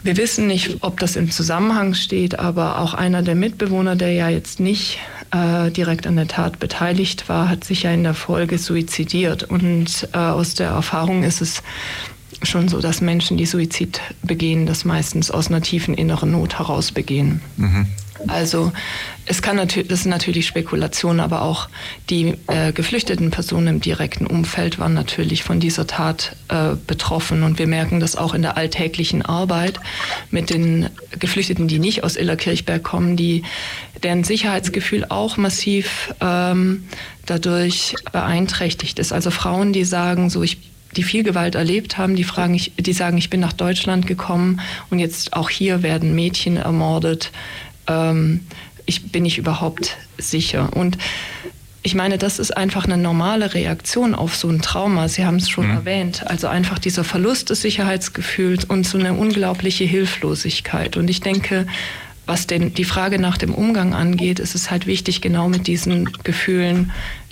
Wir 0.03 0.17
wissen 0.17 0.47
nicht, 0.47 0.77
ob 0.81 0.99
das 0.99 1.15
im 1.15 1.31
Zusammenhang 1.31 1.93
steht, 1.93 2.39
aber 2.39 2.79
auch 2.79 2.93
einer 2.93 3.21
der 3.21 3.35
Mitbewohner, 3.35 3.95
der 3.95 4.13
ja 4.13 4.29
jetzt 4.29 4.59
nicht 4.59 4.97
äh, 5.31 5.71
direkt 5.71 6.07
an 6.07 6.15
der 6.15 6.27
Tat 6.27 6.59
beteiligt 6.59 7.29
war, 7.29 7.49
hat 7.49 7.63
sich 7.63 7.83
ja 7.83 7.91
in 7.91 8.03
der 8.03 8.13
Folge 8.13 8.57
suizidiert. 8.57 9.43
Und 9.43 10.07
äh, 10.13 10.17
aus 10.17 10.55
der 10.55 10.69
Erfahrung 10.69 11.23
ist 11.23 11.41
es 11.41 11.63
schon 12.43 12.67
so, 12.67 12.79
dass 12.79 13.01
Menschen, 13.01 13.37
die 13.37 13.45
Suizid 13.45 14.01
begehen, 14.23 14.65
das 14.65 14.85
meistens 14.85 15.31
aus 15.31 15.47
einer 15.47 15.61
tiefen 15.61 15.93
inneren 15.93 16.31
Not 16.31 16.59
heraus 16.59 16.91
begehen. 16.91 17.41
Mhm. 17.57 17.87
Also 18.27 18.71
es 19.25 19.41
kann 19.41 19.55
natürlich, 19.55 19.87
das 19.87 20.01
ist 20.01 20.05
natürlich 20.05 20.47
Spekulation, 20.47 21.19
aber 21.19 21.41
auch 21.41 21.69
die 22.09 22.35
äh, 22.47 22.71
geflüchteten 22.71 23.31
Personen 23.31 23.67
im 23.67 23.81
direkten 23.81 24.27
Umfeld 24.27 24.79
waren 24.79 24.93
natürlich 24.93 25.43
von 25.43 25.59
dieser 25.59 25.87
Tat 25.87 26.35
äh, 26.49 26.75
betroffen 26.87 27.43
und 27.43 27.59
wir 27.59 27.67
merken 27.67 27.99
das 27.99 28.15
auch 28.15 28.33
in 28.33 28.41
der 28.41 28.57
alltäglichen 28.57 29.21
Arbeit 29.21 29.79
mit 30.29 30.49
den 30.49 30.89
Geflüchteten, 31.19 31.67
die 31.67 31.79
nicht 31.79 32.03
aus 32.03 32.15
Illerkirchberg 32.15 32.83
kommen, 32.83 33.15
die 33.15 33.43
deren 34.03 34.23
Sicherheitsgefühl 34.23 35.05
auch 35.09 35.37
massiv 35.37 36.13
ähm, 36.21 36.83
dadurch 37.25 37.95
beeinträchtigt 38.11 38.99
ist. 38.99 39.13
Also 39.13 39.31
Frauen, 39.31 39.73
die 39.73 39.85
sagen, 39.85 40.29
so 40.29 40.41
ich 40.43 40.70
die 40.95 41.03
viel 41.03 41.23
Gewalt 41.23 41.55
erlebt 41.55 41.97
haben, 41.97 42.15
die 42.15 42.23
fragen, 42.23 42.53
ich, 42.53 42.73
die 42.77 42.93
sagen, 42.93 43.17
ich 43.17 43.29
bin 43.29 43.39
nach 43.39 43.53
Deutschland 43.53 44.07
gekommen 44.07 44.61
und 44.89 44.99
jetzt 44.99 45.33
auch 45.33 45.49
hier 45.49 45.83
werden 45.83 46.15
Mädchen 46.15 46.57
ermordet. 46.57 47.31
Ähm, 47.87 48.41
ich 48.85 49.11
bin 49.11 49.25
ich 49.25 49.37
überhaupt 49.37 49.97
sicher. 50.17 50.69
Und 50.75 50.97
ich 51.83 51.95
meine, 51.95 52.17
das 52.17 52.39
ist 52.39 52.55
einfach 52.55 52.85
eine 52.85 52.97
normale 52.97 53.53
Reaktion 53.53 54.13
auf 54.13 54.35
so 54.35 54.47
ein 54.49 54.61
Trauma. 54.61 55.07
Sie 55.07 55.25
haben 55.25 55.37
es 55.37 55.49
schon 55.49 55.67
mhm. 55.67 55.77
erwähnt. 55.77 56.23
Also 56.27 56.47
einfach 56.47 56.77
dieser 56.77 57.03
Verlust 57.03 57.49
des 57.49 57.61
Sicherheitsgefühls 57.61 58.65
und 58.65 58.85
so 58.85 58.97
eine 58.97 59.13
unglaubliche 59.13 59.85
Hilflosigkeit. 59.85 60.97
Und 60.97 61.09
ich 61.09 61.21
denke, 61.21 61.65
was 62.27 62.45
denn 62.45 62.73
die 62.73 62.85
Frage 62.85 63.17
nach 63.17 63.37
dem 63.37 63.53
Umgang 63.53 63.93
angeht, 63.93 64.39
ist 64.39 64.53
es 64.53 64.69
halt 64.69 64.85
wichtig, 64.85 65.21
genau 65.21 65.49
mit 65.49 65.67
diesen 65.67 66.11
Gefühlen 66.23 66.91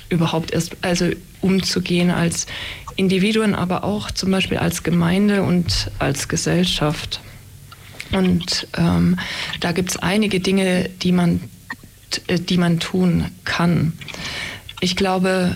überhaupt 0.09 0.51
erst 0.51 0.75
also 0.81 1.09
umzugehen 1.41 2.11
als 2.11 2.47
Individuen, 2.95 3.55
aber 3.55 3.83
auch 3.83 4.11
zum 4.11 4.31
Beispiel 4.31 4.57
als 4.57 4.83
Gemeinde 4.83 5.43
und 5.43 5.91
als 5.99 6.27
Gesellschaft. 6.27 7.21
Und 8.11 8.67
ähm, 8.77 9.17
da 9.59 9.71
gibt 9.71 9.91
es 9.91 9.97
einige 9.97 10.39
Dinge, 10.39 10.89
die 11.01 11.11
man, 11.11 11.41
die 12.27 12.57
man 12.57 12.79
tun 12.79 13.25
kann. 13.45 13.93
Ich 14.81 14.95
glaube, 14.95 15.55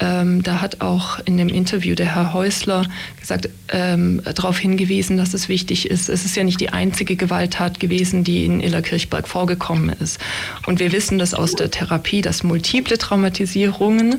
ähm, 0.00 0.42
da 0.42 0.60
hat 0.60 0.80
auch 0.80 1.20
in 1.24 1.36
dem 1.36 1.48
Interview 1.48 1.94
der 1.94 2.14
Herr 2.14 2.32
Häusler 2.32 2.84
gesagt, 3.20 3.48
ähm, 3.68 4.20
darauf 4.24 4.58
hingewiesen, 4.58 5.16
dass 5.16 5.34
es 5.34 5.48
wichtig 5.48 5.88
ist. 5.88 6.08
Es 6.08 6.24
ist 6.24 6.36
ja 6.36 6.42
nicht 6.42 6.60
die 6.60 6.70
einzige 6.70 7.14
Gewalttat 7.14 7.78
gewesen, 7.78 8.24
die 8.24 8.44
in 8.44 8.60
Illerkirchberg 8.60 9.28
vorgekommen 9.28 9.94
ist. 10.00 10.20
Und 10.66 10.80
wir 10.80 10.90
wissen 10.90 11.18
das 11.18 11.32
aus 11.32 11.54
der 11.54 11.70
Therapie, 11.70 12.22
dass 12.22 12.42
multiple 12.42 12.98
Traumatisierungen 12.98 14.18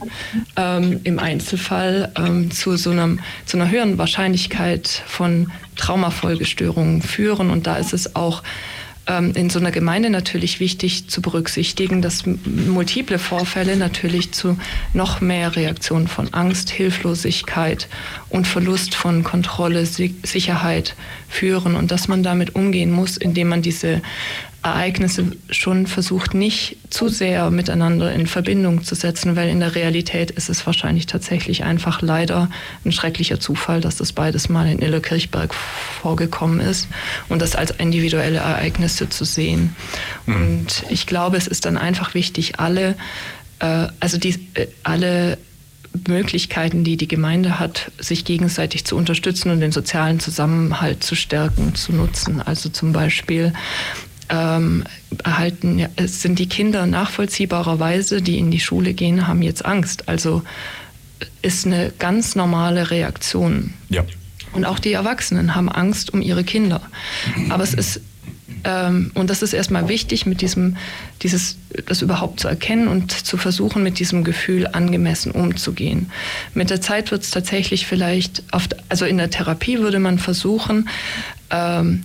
ähm, 0.56 1.02
im 1.04 1.20
Einzelfall 1.20 2.12
ähm, 2.18 2.52
zu 2.52 2.78
so 2.78 2.92
einem, 2.92 3.20
zu 3.46 3.58
einer 3.58 3.70
höheren 3.70 3.98
Wahrscheinlichkeit 3.98 5.04
von 5.06 5.52
Traumafolgestörungen 5.76 7.02
führen. 7.02 7.50
Und 7.50 7.68
da 7.68 7.76
ist 7.76 7.92
es 7.92 8.16
auch 8.16 8.44
in 9.08 9.52
so 9.52 9.60
einer 9.60 9.72
Gemeinde 9.72 10.10
natürlich 10.10 10.60
wichtig 10.60 11.10
zu 11.10 11.22
berücksichtigen, 11.22 12.02
dass 12.02 12.24
multiple 12.26 13.20
Vorfälle 13.20 13.78
natürlich 13.78 14.32
zu 14.32 14.58
noch 14.94 15.22
mehr 15.22 15.56
Reaktionen 15.56 16.08
von 16.08 16.34
Angst, 16.34 16.72
Hilflosigkeit 16.72 17.88
und 18.30 18.48
Verlust 18.48 18.96
von 18.96 19.24
Kontrolle, 19.24 19.86
Sicherheit 19.86 20.96
führen 21.30 21.76
und 21.76 21.92
dass 21.92 22.08
man 22.08 22.24
damit 22.24 22.56
umgehen 22.56 22.92
muss, 22.92 23.18
indem 23.18 23.50
man 23.50 23.62
diese 23.62 24.02
Ereignisse 24.66 25.32
schon 25.52 25.86
versucht, 25.86 26.34
nicht 26.34 26.78
zu 26.90 27.08
sehr 27.08 27.52
miteinander 27.52 28.12
in 28.12 28.26
Verbindung 28.26 28.84
zu 28.84 28.96
setzen, 28.96 29.36
weil 29.36 29.48
in 29.50 29.60
der 29.60 29.76
Realität 29.76 30.32
ist 30.32 30.50
es 30.50 30.66
wahrscheinlich 30.66 31.06
tatsächlich 31.06 31.64
einfach 31.64 32.02
leider 32.02 32.50
ein 32.84 32.92
schrecklicher 32.92 33.40
Zufall, 33.40 33.80
dass 33.80 33.98
das 33.98 34.12
beides 34.12 34.50
mal 34.50 34.68
in 34.68 34.80
Illerkirchberg 34.80 35.54
vorgekommen 35.54 36.60
ist 36.60 36.88
und 37.30 37.44
das 37.44 37.56
als 37.56 37.72
individuelle 37.72 38.40
Ereignisse 38.40 39.08
zu 39.08 39.24
sehen. 39.24 39.76
Mhm. 40.26 40.36
Und 40.36 40.84
ich 40.90 41.06
glaube, 41.06 41.38
es 41.38 41.46
ist 41.46 41.66
dann 41.66 41.78
einfach 41.78 42.16
wichtig, 42.16 42.60
alle, 42.60 42.96
äh, 43.60 43.88
also 44.00 44.18
die, 44.18 44.34
äh, 44.56 44.68
alle 44.82 45.38
Möglichkeiten, 46.08 46.84
die 46.84 46.98
die 46.98 47.08
Gemeinde 47.08 47.60
hat, 47.60 47.92
sich 48.00 48.26
gegenseitig 48.26 48.86
zu 48.86 48.96
unterstützen 48.98 49.52
und 49.52 49.60
den 49.60 49.72
sozialen 49.72 50.20
Zusammenhalt 50.20 51.04
zu 51.04 51.16
stärken, 51.16 51.76
zu 51.76 51.94
nutzen. 51.94 52.42
Also 52.42 52.70
zum 52.70 52.92
Beispiel 52.94 53.54
ähm, 54.30 54.84
erhalten, 55.24 55.80
ja, 55.80 55.88
es 55.96 56.22
sind 56.22 56.40
die 56.40 56.50
Kinder 56.50 56.86
nachvollziehbarerweise, 56.86 58.22
die 58.22 58.40
in 58.40 58.52
die 58.52 58.60
Schule 58.60 58.94
gehen, 58.94 59.28
haben 59.28 59.42
jetzt 59.42 59.66
Angst. 59.66 60.08
Also 60.08 60.44
ist 61.42 61.66
eine 61.66 61.94
ganz 61.98 62.36
normale 62.36 62.92
Reaktion. 62.92 63.74
Ja. 63.90 64.04
Und 64.54 64.66
auch 64.66 64.80
die 64.80 64.94
Erwachsenen 64.94 65.56
haben 65.56 65.70
Angst 65.70 66.14
um 66.14 66.22
ihre 66.22 66.44
Kinder. 66.44 66.82
Aber 67.50 67.64
es 67.64 67.74
ist 67.74 68.02
ähm, 68.66 69.12
und 69.14 69.30
das 69.30 69.42
ist 69.42 69.54
erstmal 69.54 69.88
wichtig, 69.88 70.26
mit 70.26 70.42
diesem, 70.42 70.76
dieses, 71.22 71.58
das 71.86 72.02
überhaupt 72.02 72.40
zu 72.40 72.48
erkennen 72.48 72.88
und 72.88 73.12
zu 73.12 73.38
versuchen, 73.38 73.84
mit 73.84 74.00
diesem 74.00 74.24
Gefühl 74.24 74.68
angemessen 74.68 75.32
umzugehen. 75.32 76.12
Mit 76.54 76.70
der 76.70 76.82
Zeit 76.82 77.12
wird 77.12 77.24
es 77.24 77.32
tatsächlich 77.32 77.86
vielleicht, 77.86 78.44
auf, 78.52 78.68
also 78.90 79.06
in 79.06 79.18
der 79.18 79.30
Therapie 79.30 79.80
würde 79.80 80.00
man 80.00 80.18
versuchen, 80.18 80.90
ähm, 81.52 82.04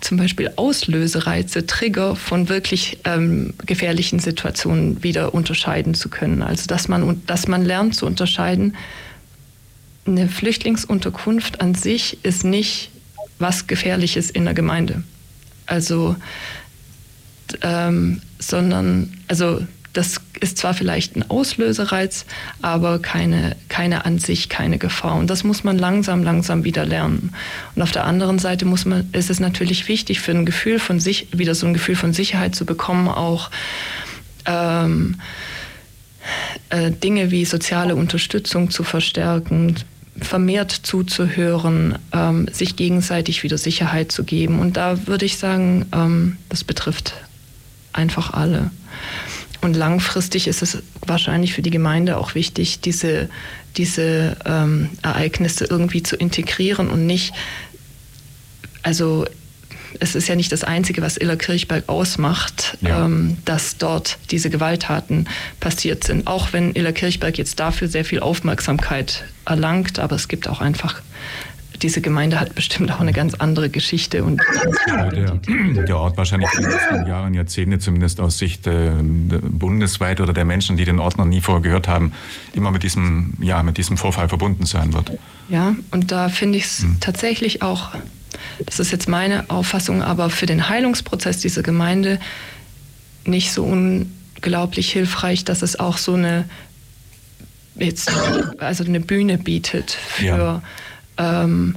zum 0.00 0.18
Beispiel 0.18 0.52
Auslösereize, 0.56 1.66
Trigger 1.66 2.16
von 2.16 2.48
wirklich 2.48 2.98
ähm, 3.04 3.54
gefährlichen 3.66 4.18
Situationen 4.18 5.02
wieder 5.02 5.34
unterscheiden 5.34 5.94
zu 5.94 6.08
können. 6.08 6.42
Also 6.42 6.66
dass 6.66 6.88
man, 6.88 7.22
dass 7.26 7.48
man 7.48 7.64
lernt 7.64 7.94
zu 7.94 8.06
unterscheiden, 8.06 8.76
eine 10.06 10.28
Flüchtlingsunterkunft 10.28 11.60
an 11.60 11.74
sich 11.74 12.24
ist 12.24 12.44
nicht 12.44 12.90
was 13.38 13.66
Gefährliches 13.66 14.30
in 14.30 14.44
der 14.44 14.54
Gemeinde. 14.54 15.02
Also, 15.66 16.16
ähm, 17.62 18.22
sondern, 18.38 19.12
also 19.28 19.60
das 19.92 20.20
ist 20.40 20.58
zwar 20.58 20.74
vielleicht 20.74 21.16
ein 21.16 21.28
Auslösereiz, 21.30 22.26
aber 22.62 23.00
keine, 23.00 23.56
keine 23.68 24.04
an 24.04 24.18
sich, 24.18 24.48
keine 24.48 24.78
Gefahr. 24.78 25.16
Und 25.16 25.28
das 25.28 25.44
muss 25.44 25.64
man 25.64 25.78
langsam, 25.78 26.22
langsam 26.22 26.64
wieder 26.64 26.84
lernen. 26.84 27.32
Und 27.74 27.82
auf 27.82 27.90
der 27.90 28.04
anderen 28.04 28.38
Seite 28.38 28.64
muss 28.64 28.84
man, 28.84 29.08
ist 29.12 29.30
es 29.30 29.40
natürlich 29.40 29.88
wichtig, 29.88 30.20
für 30.20 30.32
ein 30.32 30.46
Gefühl 30.46 30.78
von 30.78 31.00
sich, 31.00 31.28
wieder 31.32 31.54
so 31.54 31.66
ein 31.66 31.74
Gefühl 31.74 31.96
von 31.96 32.12
Sicherheit 32.12 32.54
zu 32.54 32.64
bekommen, 32.64 33.08
auch 33.08 33.50
ähm, 34.46 35.16
äh, 36.70 36.90
Dinge 36.90 37.30
wie 37.30 37.44
soziale 37.44 37.96
Unterstützung 37.96 38.70
zu 38.70 38.84
verstärken, 38.84 39.76
vermehrt 40.20 40.70
zuzuhören, 40.70 41.98
ähm, 42.12 42.48
sich 42.52 42.76
gegenseitig 42.76 43.42
wieder 43.42 43.58
Sicherheit 43.58 44.12
zu 44.12 44.24
geben. 44.24 44.58
Und 44.58 44.76
da 44.76 45.06
würde 45.06 45.24
ich 45.24 45.38
sagen, 45.38 45.86
ähm, 45.92 46.36
das 46.48 46.64
betrifft 46.64 47.14
einfach 47.92 48.32
alle. 48.32 48.70
Und 49.60 49.74
langfristig 49.74 50.46
ist 50.46 50.62
es 50.62 50.78
wahrscheinlich 51.06 51.52
für 51.52 51.62
die 51.62 51.70
Gemeinde 51.70 52.16
auch 52.16 52.34
wichtig, 52.34 52.80
diese, 52.80 53.28
diese 53.76 54.36
ähm, 54.44 54.90
Ereignisse 55.02 55.64
irgendwie 55.64 56.02
zu 56.02 56.16
integrieren 56.16 56.88
und 56.88 57.06
nicht, 57.06 57.32
also 58.82 59.26
es 60.00 60.14
ist 60.14 60.28
ja 60.28 60.36
nicht 60.36 60.52
das 60.52 60.64
Einzige, 60.64 61.02
was 61.02 61.16
Illerkirchberg 61.16 61.88
ausmacht, 61.88 62.78
ja. 62.80 63.04
ähm, 63.04 63.38
dass 63.44 63.78
dort 63.78 64.18
diese 64.30 64.50
Gewalttaten 64.50 65.28
passiert 65.60 66.04
sind. 66.04 66.26
Auch 66.26 66.52
wenn 66.52 66.74
Illerkirchberg 66.74 67.38
jetzt 67.38 67.58
dafür 67.58 67.88
sehr 67.88 68.04
viel 68.04 68.20
Aufmerksamkeit 68.20 69.24
erlangt, 69.44 69.98
aber 69.98 70.16
es 70.16 70.28
gibt 70.28 70.48
auch 70.48 70.60
einfach 70.60 71.02
diese 71.82 72.00
Gemeinde 72.00 72.40
hat 72.40 72.54
bestimmt 72.54 72.92
auch 72.92 73.00
eine 73.00 73.12
ganz 73.12 73.34
andere 73.34 73.70
Geschichte. 73.70 74.24
Und 74.24 74.40
der, 74.86 75.10
der, 75.86 75.96
Ort 75.96 76.16
wahrscheinlich 76.16 76.48
in 76.54 76.62
den 76.62 76.70
letzten 76.70 77.06
Jahren, 77.06 77.34
Jahrzehnte 77.34 77.78
zumindest 77.78 78.20
aus 78.20 78.38
Sicht 78.38 78.66
äh, 78.66 78.92
bundesweit 79.00 80.20
oder 80.20 80.32
der 80.32 80.44
Menschen, 80.44 80.76
die 80.76 80.84
den 80.84 80.98
Ort 80.98 81.18
noch 81.18 81.24
nie 81.24 81.40
vorher 81.40 81.62
gehört 81.62 81.88
haben, 81.88 82.12
immer 82.52 82.70
mit 82.70 82.82
diesem, 82.82 83.34
ja, 83.40 83.62
mit 83.62 83.78
diesem 83.78 83.96
Vorfall 83.96 84.28
verbunden 84.28 84.66
sein 84.66 84.92
wird. 84.92 85.12
Ja, 85.48 85.74
und 85.90 86.12
da 86.12 86.28
finde 86.28 86.58
ich 86.58 86.64
es 86.64 86.82
hm. 86.82 87.00
tatsächlich 87.00 87.62
auch, 87.62 87.90
das 88.64 88.78
ist 88.78 88.90
jetzt 88.90 89.08
meine 89.08 89.48
Auffassung, 89.48 90.02
aber 90.02 90.30
für 90.30 90.46
den 90.46 90.68
Heilungsprozess 90.68 91.38
dieser 91.38 91.62
Gemeinde 91.62 92.18
nicht 93.24 93.52
so 93.52 93.64
unglaublich 93.64 94.92
hilfreich, 94.92 95.44
dass 95.44 95.62
es 95.62 95.78
auch 95.78 95.96
so 95.96 96.14
eine 96.14 96.44
jetzt 97.76 98.10
also 98.58 98.84
eine 98.84 98.98
Bühne 98.98 99.38
bietet 99.38 99.92
für 99.92 100.24
ja 100.24 100.62
ähm, 101.18 101.76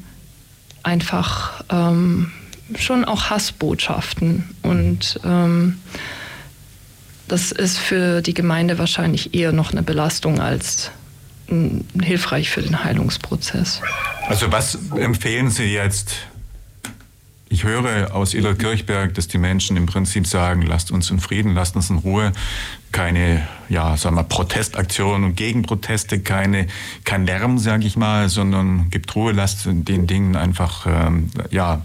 einfach 0.84 1.64
ähm, 1.70 2.32
schon 2.78 3.06
auch 3.06 3.30
Hassbotschaften. 3.30 4.50
Und 4.62 5.20
ähm, 5.26 5.80
das 7.28 7.52
ist 7.52 7.78
für 7.78 8.22
die 8.22 8.34
Gemeinde 8.34 8.78
wahrscheinlich 8.78 9.34
eher 9.34 9.52
noch 9.52 9.72
eine 9.72 9.84
Belastung 9.84 10.40
als 10.40 10.92
hilfreich 12.02 12.50
für 12.50 12.62
den 12.62 12.84
Heilungsprozess. 12.84 13.82
Also 14.28 14.52
was 14.52 14.78
empfehlen 14.96 15.50
Sie 15.50 15.74
jetzt 15.74 16.14
ich 17.52 17.66
höre 17.66 18.16
aus 18.16 18.34
Iller 18.34 18.56
Kirchberg, 18.56 19.14
dass 19.14 19.28
die 19.28 19.38
Menschen 19.38 19.76
im 19.76 19.86
Prinzip 19.86 20.26
sagen, 20.26 20.62
lasst 20.62 20.90
uns 20.90 21.12
in 21.12 21.20
Frieden, 21.20 21.54
lasst 21.54 21.76
uns 21.76 21.90
in 21.90 21.98
Ruhe. 21.98 22.32
Keine, 22.94 23.46
ja, 23.68 23.98
sagen 23.98 24.16
wir, 24.16 24.24
Protestaktionen 24.24 25.26
und 25.26 25.36
Gegenproteste, 25.36 26.22
keine, 26.22 26.68
kein 27.04 27.26
Lärm, 27.26 27.58
sage 27.58 27.86
ich 27.86 27.98
mal, 27.98 28.30
sondern 28.30 28.90
gibt 28.90 29.14
Ruhe, 29.16 29.34
lasst 29.34 29.66
den 29.66 30.08
Dingen 30.08 30.38
einfach, 30.38 30.88
ähm, 30.88 31.30
ja, 31.52 31.82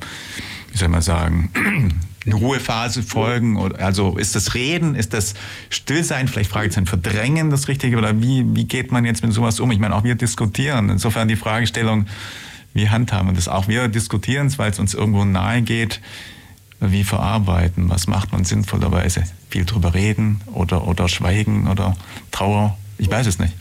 wie 0.71 0.79
soll 0.79 0.89
man 0.89 1.03
sagen, 1.03 1.51
eine 2.27 2.35
Ruhephase 2.37 3.03
folgen? 3.03 3.57
Also 3.75 4.19
ist 4.19 4.37
das 4.37 4.55
Reden, 4.55 4.95
ist 4.95 5.15
das 5.15 5.35
Stillsein, 5.71 6.29
vielleicht 6.29 6.51
frage 6.51 6.69
ich 6.69 6.75
dann 6.77 6.87
Verdrängen 6.87 7.51
das 7.51 7.67
Richtige? 7.67 7.97
Oder 7.97 8.23
wie, 8.23 8.45
wie 8.55 8.67
geht 8.67 8.93
man 8.93 9.05
jetzt 9.05 9.25
mit 9.25 9.33
sowas 9.33 9.59
um? 9.59 9.73
Ich 9.73 9.81
meine, 9.81 9.97
auch 9.97 10.05
wir 10.05 10.15
diskutieren. 10.15 10.91
Insofern 10.91 11.27
die 11.27 11.37
Fragestellung, 11.37 12.07
wie 12.77 12.91
handhaben 12.91 13.31
wir 13.31 13.35
das 13.35 13.49
auch? 13.49 13.69
Wir 13.69 13.89
diskutieren 13.89 14.49
es, 14.49 14.59
weil 14.59 14.71
es 14.71 14.79
uns 14.79 14.93
irgendwo 14.93 15.25
nahe 15.25 15.63
geht. 15.63 16.03
Wie 16.79 17.05
verarbeiten? 17.05 17.89
Was 17.89 18.07
macht 18.07 18.33
man 18.33 18.45
sinnvollerweise? 18.45 19.25
Viel 19.49 19.65
drüber 19.65 19.95
reden 19.95 20.43
oder, 20.53 20.87
oder 20.87 21.09
schweigen 21.09 21.69
oder 21.69 21.97
Trauer? 22.33 22.77
Ich 22.99 23.11
weiß 23.11 23.27
es 23.27 23.39
nicht. 23.39 23.55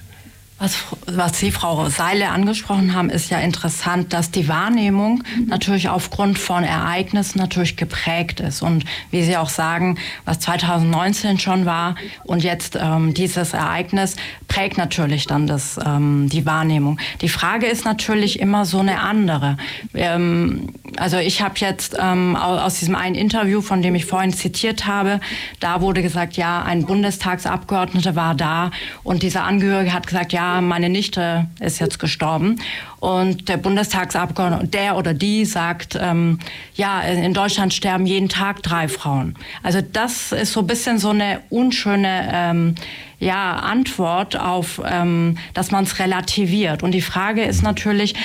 Was, 0.57 0.77
was 1.05 1.37
Sie, 1.37 1.51
Frau 1.51 1.89
Seile, 1.89 2.29
angesprochen 2.29 2.95
haben, 2.95 3.09
ist 3.09 3.29
ja 3.29 3.39
interessant, 3.39 4.13
dass 4.13 4.31
die 4.31 4.47
Wahrnehmung 4.47 5.21
natürlich 5.47 5.89
aufgrund 5.89 6.39
von 6.39 6.63
Ereignissen 6.63 7.39
natürlich 7.39 7.75
geprägt 7.75 8.39
ist. 8.39 8.61
Und 8.61 8.85
wie 9.11 9.21
Sie 9.23 9.35
auch 9.35 9.49
sagen, 9.49 9.97
was 10.23 10.39
2019 10.39 11.39
schon 11.39 11.65
war 11.65 11.95
und 12.23 12.41
jetzt 12.41 12.79
ähm, 12.81 13.13
dieses 13.13 13.51
Ereignis 13.51 14.15
prägt 14.47 14.77
natürlich 14.77 15.27
dann 15.27 15.45
das, 15.45 15.77
ähm, 15.85 16.29
die 16.29 16.45
Wahrnehmung. 16.45 16.99
Die 17.19 17.29
Frage 17.29 17.65
ist 17.65 17.83
natürlich 17.83 18.39
immer 18.39 18.63
so 18.63 18.79
eine 18.79 19.01
andere. 19.01 19.57
Ähm, 19.93 20.69
also 20.95 21.17
ich 21.17 21.41
habe 21.41 21.55
jetzt 21.57 21.97
ähm, 21.99 22.37
aus 22.37 22.79
diesem 22.79 22.95
einen 22.95 23.15
Interview, 23.15 23.59
von 23.59 23.81
dem 23.81 23.93
ich 23.93 24.05
vorhin 24.05 24.31
zitiert 24.31 24.87
habe, 24.87 25.19
da 25.59 25.81
wurde 25.81 26.01
gesagt, 26.01 26.37
ja, 26.37 26.63
ein 26.63 26.85
Bundestagsabgeordneter 26.85 28.15
war 28.15 28.35
da 28.35 28.71
und 29.03 29.21
dieser 29.21 29.43
Angehörige 29.43 29.91
hat 29.91 30.07
gesagt, 30.07 30.31
ja, 30.31 30.44
meine 30.61 30.89
Nichte 30.89 31.47
ist 31.59 31.79
jetzt 31.79 31.99
gestorben 31.99 32.57
und 32.99 33.49
der 33.49 33.57
Bundestagsabgeordnete, 33.57 34.67
der 34.67 34.97
oder 34.97 35.13
die 35.13 35.45
sagt, 35.45 35.97
ähm, 35.99 36.39
ja, 36.75 37.01
in 37.01 37.33
Deutschland 37.33 37.73
sterben 37.73 38.05
jeden 38.05 38.29
Tag 38.29 38.63
drei 38.63 38.87
Frauen. 38.87 39.35
Also 39.63 39.81
das 39.81 40.31
ist 40.31 40.53
so 40.53 40.61
ein 40.61 40.67
bisschen 40.67 40.97
so 40.97 41.09
eine 41.09 41.41
unschöne 41.49 42.29
ähm, 42.33 42.75
ja, 43.19 43.57
Antwort 43.57 44.39
auf, 44.39 44.81
ähm, 44.85 45.37
dass 45.53 45.71
man 45.71 45.83
es 45.83 45.99
relativiert. 45.99 46.83
Und 46.83 46.91
die 46.91 47.01
Frage 47.01 47.43
ist 47.43 47.61
natürlich, 47.61 48.15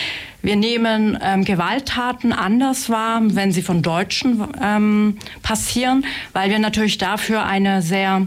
wir 0.42 0.56
nehmen 0.56 1.18
ähm, 1.22 1.44
Gewalttaten 1.44 2.32
anders 2.32 2.88
wahr, 2.88 3.20
wenn 3.22 3.52
sie 3.52 3.62
von 3.62 3.82
Deutschen 3.82 4.46
ähm, 4.62 5.18
passieren, 5.42 6.04
weil 6.32 6.50
wir 6.50 6.58
natürlich 6.58 6.98
dafür 6.98 7.44
eine 7.44 7.82
sehr 7.82 8.26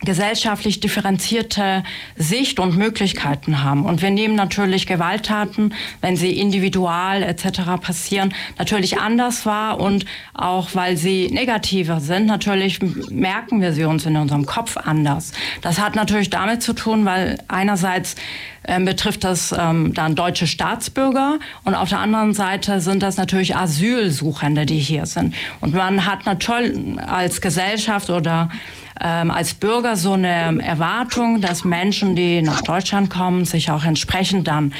gesellschaftlich 0.00 0.80
differenzierte 0.80 1.82
Sicht 2.16 2.60
und 2.60 2.76
Möglichkeiten 2.76 3.62
haben. 3.62 3.84
Und 3.84 4.02
wir 4.02 4.10
nehmen 4.10 4.34
natürlich 4.34 4.86
Gewalttaten, 4.86 5.74
wenn 6.00 6.16
sie 6.16 6.38
individual 6.38 7.22
etc. 7.22 7.80
passieren, 7.80 8.34
natürlich 8.58 8.98
anders 8.98 9.44
wahr 9.46 9.80
und 9.80 10.04
auch 10.34 10.68
weil 10.74 10.96
sie 10.96 11.28
negativer 11.30 12.00
sind, 12.00 12.26
natürlich 12.26 12.80
merken 13.10 13.60
wir 13.60 13.72
sie 13.72 13.84
uns 13.84 14.06
in 14.06 14.16
unserem 14.16 14.46
Kopf 14.46 14.76
anders. 14.76 15.32
Das 15.62 15.80
hat 15.80 15.96
natürlich 15.96 16.30
damit 16.30 16.62
zu 16.62 16.74
tun, 16.74 17.04
weil 17.04 17.38
einerseits 17.48 18.14
ähm, 18.64 18.84
betrifft 18.84 19.24
das 19.24 19.54
ähm, 19.58 19.94
dann 19.94 20.14
deutsche 20.14 20.46
Staatsbürger 20.46 21.38
und 21.64 21.74
auf 21.74 21.88
der 21.88 22.00
anderen 22.00 22.34
Seite 22.34 22.80
sind 22.80 23.02
das 23.02 23.16
natürlich 23.16 23.56
Asylsuchende, 23.56 24.66
die 24.66 24.78
hier 24.78 25.06
sind. 25.06 25.34
Und 25.60 25.74
man 25.74 26.06
hat 26.06 26.26
natürlich 26.26 27.00
als 27.00 27.40
Gesellschaft 27.40 28.10
oder 28.10 28.50
ähm, 29.00 29.30
als 29.30 29.54
Bürger 29.54 29.96
so 29.96 30.12
eine 30.12 30.62
Erwartung, 30.62 31.40
dass 31.40 31.64
Menschen, 31.64 32.16
die 32.16 32.42
nach 32.42 32.62
Deutschland 32.62 33.10
kommen, 33.10 33.44
sich 33.44 33.70
auch 33.70 33.84
entsprechend 33.84 34.48
dann 34.48 34.72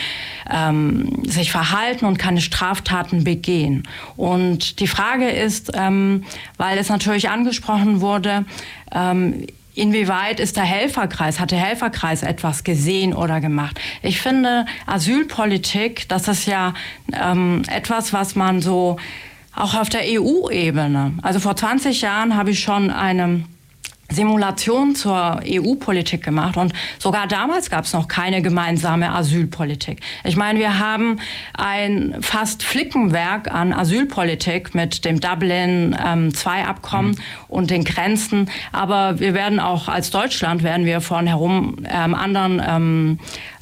ähm, 0.50 1.22
sich 1.24 1.52
verhalten 1.52 2.04
und 2.04 2.18
keine 2.18 2.40
Straftaten 2.40 3.24
begehen. 3.24 3.86
Und 4.16 4.80
die 4.80 4.86
Frage 4.86 5.28
ist, 5.28 5.72
ähm, 5.74 6.24
weil 6.56 6.78
es 6.78 6.88
natürlich 6.88 7.28
angesprochen 7.30 8.00
wurde, 8.00 8.44
ähm, 8.92 9.46
Inwieweit 9.78 10.40
ist 10.40 10.56
der 10.56 10.64
Helferkreis, 10.64 11.38
hat 11.38 11.52
der 11.52 11.60
Helferkreis 11.60 12.24
etwas 12.24 12.64
gesehen 12.64 13.14
oder 13.14 13.40
gemacht? 13.40 13.78
Ich 14.02 14.20
finde, 14.20 14.66
Asylpolitik, 14.86 16.08
das 16.08 16.26
ist 16.26 16.48
ja 16.48 16.74
ähm, 17.12 17.62
etwas, 17.70 18.12
was 18.12 18.34
man 18.34 18.60
so 18.60 18.96
auch 19.54 19.74
auf 19.74 19.88
der 19.88 20.00
EU-Ebene, 20.04 21.12
also 21.22 21.38
vor 21.38 21.54
20 21.54 22.00
Jahren 22.00 22.36
habe 22.36 22.50
ich 22.50 22.60
schon 22.60 22.90
eine 22.90 23.44
Simulation 24.10 24.94
zur 24.94 25.40
EU-Politik 25.44 26.24
gemacht 26.24 26.56
und 26.56 26.72
sogar 26.98 27.26
damals 27.26 27.68
gab 27.68 27.84
es 27.84 27.92
noch 27.92 28.08
keine 28.08 28.40
gemeinsame 28.40 29.12
Asylpolitik. 29.12 30.00
Ich 30.24 30.36
meine, 30.36 30.58
wir 30.58 30.78
haben 30.78 31.20
ein 31.52 32.16
fast 32.20 32.62
Flickenwerk 32.62 33.52
an 33.52 33.74
Asylpolitik 33.74 34.74
mit 34.74 35.04
dem 35.04 35.20
Dublin-II-Abkommen 35.20 37.10
ähm, 37.10 37.18
mhm. 37.18 37.24
und 37.48 37.70
den 37.70 37.84
Grenzen, 37.84 38.50
aber 38.72 39.20
wir 39.20 39.34
werden 39.34 39.60
auch 39.60 39.88
als 39.88 40.10
Deutschland 40.10 40.62
werden 40.62 40.86
wir 40.86 41.02
von 41.02 41.26
herum 41.26 41.76
ähm, 41.84 42.14
anderen 42.14 42.62
ähm, 42.66 43.18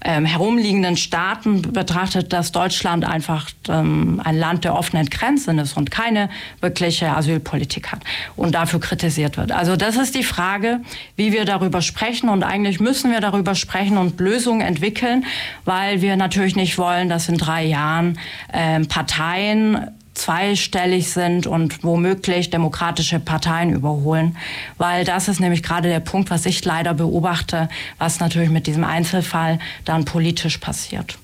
ähm, 0.06 0.24
herumliegenden 0.24 0.96
Staaten 0.96 1.62
betrachtet, 1.62 2.32
dass 2.32 2.52
Deutschland 2.52 3.04
einfach 3.04 3.50
ähm, 3.68 4.22
ein 4.22 4.38
Land 4.38 4.62
der 4.62 4.76
offenen 4.76 5.06
Grenzen 5.10 5.58
ist 5.58 5.76
und 5.76 5.90
keine 5.90 6.30
wirkliche 6.60 7.08
Asylpolitik 7.08 7.90
hat 7.90 8.02
und 8.36 8.54
dafür 8.54 8.78
kritisiert 8.78 9.36
wird. 9.36 9.50
Also 9.50 9.74
das 9.74 9.96
ist 9.96 10.14
die 10.14 10.22
Frage, 10.22 10.80
wie 11.16 11.32
wir 11.32 11.44
darüber 11.44 11.82
sprechen 11.82 12.28
und 12.28 12.44
eigentlich 12.44 12.78
müssen 12.78 13.10
wir 13.10 13.20
darüber 13.20 13.56
sprechen 13.56 13.98
und 13.98 14.20
Lösungen 14.20 14.60
entwickeln, 14.60 15.24
weil 15.64 16.02
wir 16.02 16.14
natürlich 16.14 16.54
nicht 16.54 16.78
wollen, 16.78 17.08
dass 17.08 17.28
in 17.28 17.36
drei 17.36 17.64
Jahren 17.64 18.20
ähm, 18.52 18.86
Parteien 18.86 19.90
zweistellig 20.26 21.08
sind 21.10 21.46
und 21.46 21.84
womöglich 21.84 22.50
demokratische 22.50 23.20
Parteien 23.20 23.72
überholen. 23.72 24.36
Weil 24.76 25.04
das 25.04 25.28
ist 25.28 25.38
nämlich 25.38 25.62
gerade 25.62 25.88
der 25.88 26.00
Punkt, 26.00 26.30
was 26.30 26.46
ich 26.46 26.64
leider 26.64 26.94
beobachte, 26.94 27.68
was 27.98 28.18
natürlich 28.18 28.50
mit 28.50 28.66
diesem 28.66 28.82
Einzelfall 28.82 29.60
dann 29.84 30.04
politisch 30.04 30.58
passiert. 30.58 31.16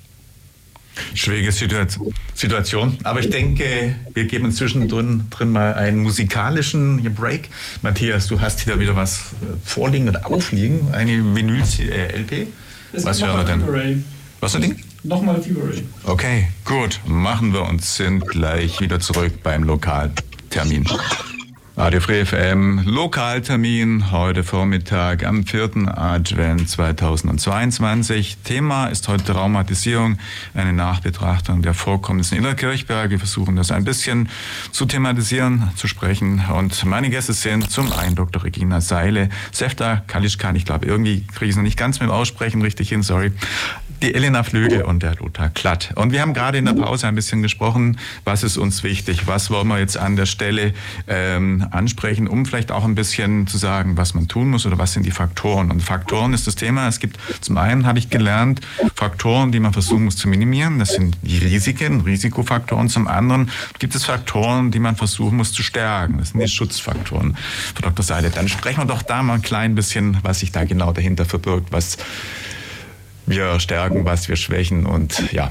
Schwierige 1.15 1.51
Situation. 1.51 2.99
Aber 3.03 3.19
ich 3.19 3.31
denke, 3.31 3.97
wir 4.15 4.25
geben 4.27 4.53
zwischendrin 4.53 5.25
drin 5.31 5.51
mal 5.51 5.75
einen 5.75 5.99
musikalischen 5.99 7.03
Break. 7.15 7.49
Matthias, 7.81 8.29
du 8.29 8.41
hast 8.41 8.61
hier 8.61 8.79
wieder 8.79 8.95
was 8.95 9.23
vorliegen 9.65 10.09
oder 10.11 10.27
aufliegen, 10.31 10.93
eine 10.93 11.35
Vinyl-LP. 11.35 12.47
Was 12.93 13.21
hören 13.21 13.39
wir 13.39 13.45
denn? 13.45 14.05
Was 14.43 14.51
für 14.51 14.59
ein 14.59 14.63
Ding? 14.63 14.77
Nochmal 15.05 15.41
Fever 15.41 15.69
Ray. 15.69 15.85
Okay, 16.03 16.49
gut. 16.65 16.99
Machen 17.07 17.53
wir 17.53 17.63
und 17.63 17.81
sind 17.81 18.27
gleich 18.27 18.81
wieder 18.81 18.99
zurück 18.99 19.35
beim 19.45 19.63
Lokaltermin. 19.63 20.85
Radio 21.77 22.01
Free 22.01 22.25
FM, 22.27 22.83
Lokaltermin, 22.85 24.11
heute 24.11 24.43
Vormittag 24.43 25.25
am 25.25 25.47
4. 25.47 25.97
Advent 25.97 26.69
2022. 26.69 28.39
Thema 28.43 28.89
ist 28.89 29.07
heute 29.07 29.33
Traumatisierung, 29.33 30.19
eine 30.55 30.73
Nachbetrachtung 30.73 31.63
der 31.63 31.73
Vorkommnisse 31.73 32.35
in 32.35 32.43
der 32.43 32.57
Kirchberg. 32.57 33.11
Wir 33.11 33.21
versuchen 33.21 33.55
das 33.55 33.71
ein 33.71 33.85
bisschen 33.85 34.29
zu 34.73 34.87
thematisieren, 34.87 35.71
zu 35.77 35.87
sprechen. 35.87 36.43
Und 36.53 36.85
meine 36.85 37.11
Gäste 37.11 37.33
sind 37.33 37.71
zum 37.71 37.93
einen 37.93 38.17
Dr. 38.17 38.43
Regina 38.43 38.81
Seile, 38.81 39.29
Sefta 39.53 40.03
Kalischkan, 40.09 40.57
ich 40.57 40.65
glaube, 40.65 40.87
irgendwie 40.87 41.25
kriege 41.29 41.45
ich 41.45 41.51
es 41.51 41.57
noch 41.57 41.63
nicht 41.63 41.79
ganz 41.79 42.01
mit 42.01 42.09
dem 42.09 42.13
Aussprechen 42.13 42.61
richtig 42.61 42.89
hin, 42.89 43.05
sorry 43.05 43.31
die 44.03 44.15
Elena 44.15 44.43
Flügel 44.43 44.83
und 44.83 45.03
der 45.03 45.15
Lothar 45.15 45.49
Klatt. 45.49 45.93
Und 45.95 46.13
wir 46.13 46.21
haben 46.21 46.35
gerade 46.35 46.59
in 46.59 46.65
der 46.65 46.73
Pause 46.73 47.07
ein 47.07 47.15
bisschen 47.15 47.41
gesprochen, 47.41 47.99
was 48.25 48.43
ist 48.43 48.57
uns 48.57 48.83
wichtig, 48.83 49.27
was 49.27 49.51
wollen 49.51 49.69
wir 49.69 49.79
jetzt 49.79 49.97
an 49.97 50.17
der 50.17 50.27
Stelle 50.27 50.75
ähm, 51.07 51.67
ansprechen, 51.71 52.27
um 52.27 52.45
vielleicht 52.45 52.73
auch 52.73 52.85
ein 52.85 52.95
bisschen 52.97 53.47
zu 53.47 53.59
sagen, 53.59 53.97
was 53.97 54.15
man 54.15 54.27
tun 54.27 54.51
muss 54.51 54.67
oder 54.67 54.77
was 54.79 54.93
sind 54.93 55.07
die 55.07 55.13
Faktoren. 55.13 55.71
Und 55.71 55.81
Faktoren 55.81 56.33
ist 56.33 56.47
das 56.47 56.57
Thema. 56.57 56.89
Es 56.89 56.99
gibt 56.99 57.19
zum 57.41 57.57
einen, 57.57 57.87
habe 57.87 57.99
ich 57.99 58.11
gelernt, 58.11 58.61
Faktoren, 58.95 59.53
die 59.53 59.61
man 59.61 59.73
versuchen 59.73 60.05
muss 60.05 60.17
zu 60.17 60.29
minimieren. 60.29 60.79
Das 60.81 60.95
sind 60.95 61.17
die 61.23 61.39
Risiken, 61.39 62.01
Risikofaktoren. 62.01 62.89
Zum 62.89 63.07
anderen 63.07 63.51
gibt 63.79 63.95
es 63.95 64.05
Faktoren, 64.05 64.73
die 64.73 64.81
man 64.81 64.97
versuchen 64.97 65.37
muss 65.37 65.53
zu 65.53 65.63
stärken. 65.63 66.19
Das 66.19 66.31
sind 66.31 66.41
die 66.41 66.49
Schutzfaktoren. 66.49 67.37
Frau 67.75 67.89
Dr. 67.89 68.05
Seide, 68.05 68.31
dann 68.31 68.49
sprechen 68.49 68.81
wir 68.81 68.87
doch 68.87 69.03
da 69.03 69.23
mal 69.23 69.35
ein 69.35 69.43
klein 69.43 69.77
bisschen, 69.77 70.19
was 70.23 70.41
sich 70.41 70.51
da 70.51 70.65
genau 70.65 70.93
dahinter 70.93 71.25
verbirgt, 71.25 71.71
was 71.71 71.99
wir 73.27 73.61
stärken, 73.61 74.05
was 74.05 74.29
wir 74.29 74.37
schwächen 74.37 74.87
und 74.87 75.33
ja. 75.33 75.51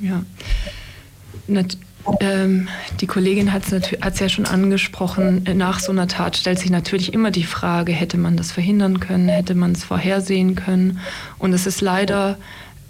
Ja. 0.00 0.22
Nat 1.46 1.76
ähm, 2.20 2.68
die 3.00 3.06
Kollegin 3.06 3.52
hat 3.52 3.62
es 3.70 4.18
ja 4.18 4.28
schon 4.28 4.46
angesprochen, 4.46 5.44
nach 5.54 5.78
so 5.78 5.92
einer 5.92 6.08
Tat 6.08 6.36
stellt 6.36 6.58
sich 6.58 6.70
natürlich 6.70 7.14
immer 7.14 7.30
die 7.30 7.44
Frage, 7.44 7.92
hätte 7.92 8.18
man 8.18 8.36
das 8.36 8.50
verhindern 8.50 8.98
können, 8.98 9.28
hätte 9.28 9.54
man 9.54 9.72
es 9.72 9.84
vorhersehen 9.84 10.54
können. 10.54 10.98
Und 11.38 11.52
es 11.52 11.66
ist 11.66 11.80
leider 11.80 12.38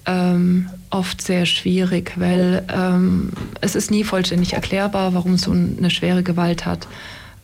ähm, 0.07 0.70
oft 0.90 1.20
sehr 1.20 1.46
schwierig, 1.46 2.12
weil 2.16 2.64
ähm, 2.72 3.30
es 3.61 3.74
ist 3.74 3.90
nie 3.90 4.05
vollständig 4.05 4.55
erklärbar, 4.55 5.14
warum 5.14 5.36
so 5.36 5.53
eine 5.53 5.90
schwere 5.90 6.22
Gewalttat 6.22 6.88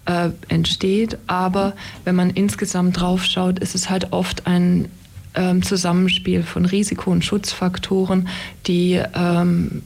äh, 0.06 0.30
entsteht. 0.48 1.18
Aber 1.26 1.74
wenn 2.04 2.16
man 2.16 2.30
insgesamt 2.30 2.98
drauf 2.98 3.24
schaut, 3.24 3.58
ist 3.58 3.74
es 3.74 3.90
halt 3.90 4.12
oft 4.12 4.46
ein 4.46 4.88
ähm, 5.34 5.62
Zusammenspiel 5.62 6.42
von 6.42 6.64
Risiko- 6.64 7.10
und 7.10 7.24
Schutzfaktoren, 7.24 8.28
die 8.66 9.00
ähm, 9.14 9.82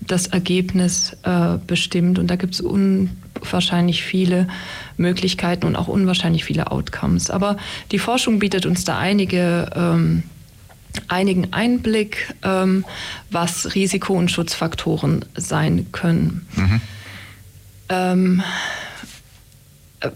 das 0.00 0.26
Ergebnis 0.26 1.16
äh, 1.22 1.58
bestimmt. 1.66 2.18
Und 2.18 2.28
da 2.28 2.36
gibt 2.36 2.54
es 2.54 2.60
unwahrscheinlich 2.60 4.02
viele 4.02 4.48
Möglichkeiten 4.96 5.66
und 5.66 5.76
auch 5.76 5.88
unwahrscheinlich 5.88 6.44
viele 6.44 6.70
Outcomes. 6.70 7.30
Aber 7.30 7.56
die 7.92 7.98
Forschung 7.98 8.38
bietet 8.38 8.66
uns 8.66 8.84
da 8.84 8.98
einige 8.98 9.70
ähm, 9.74 10.22
einigen 11.08 11.52
Einblick, 11.52 12.34
ähm, 12.42 12.84
was 13.30 13.74
Risiko- 13.74 14.14
und 14.14 14.30
Schutzfaktoren 14.30 15.24
sein 15.36 15.86
können. 15.92 16.46
Mhm. 16.56 16.80
Ähm, 17.88 18.42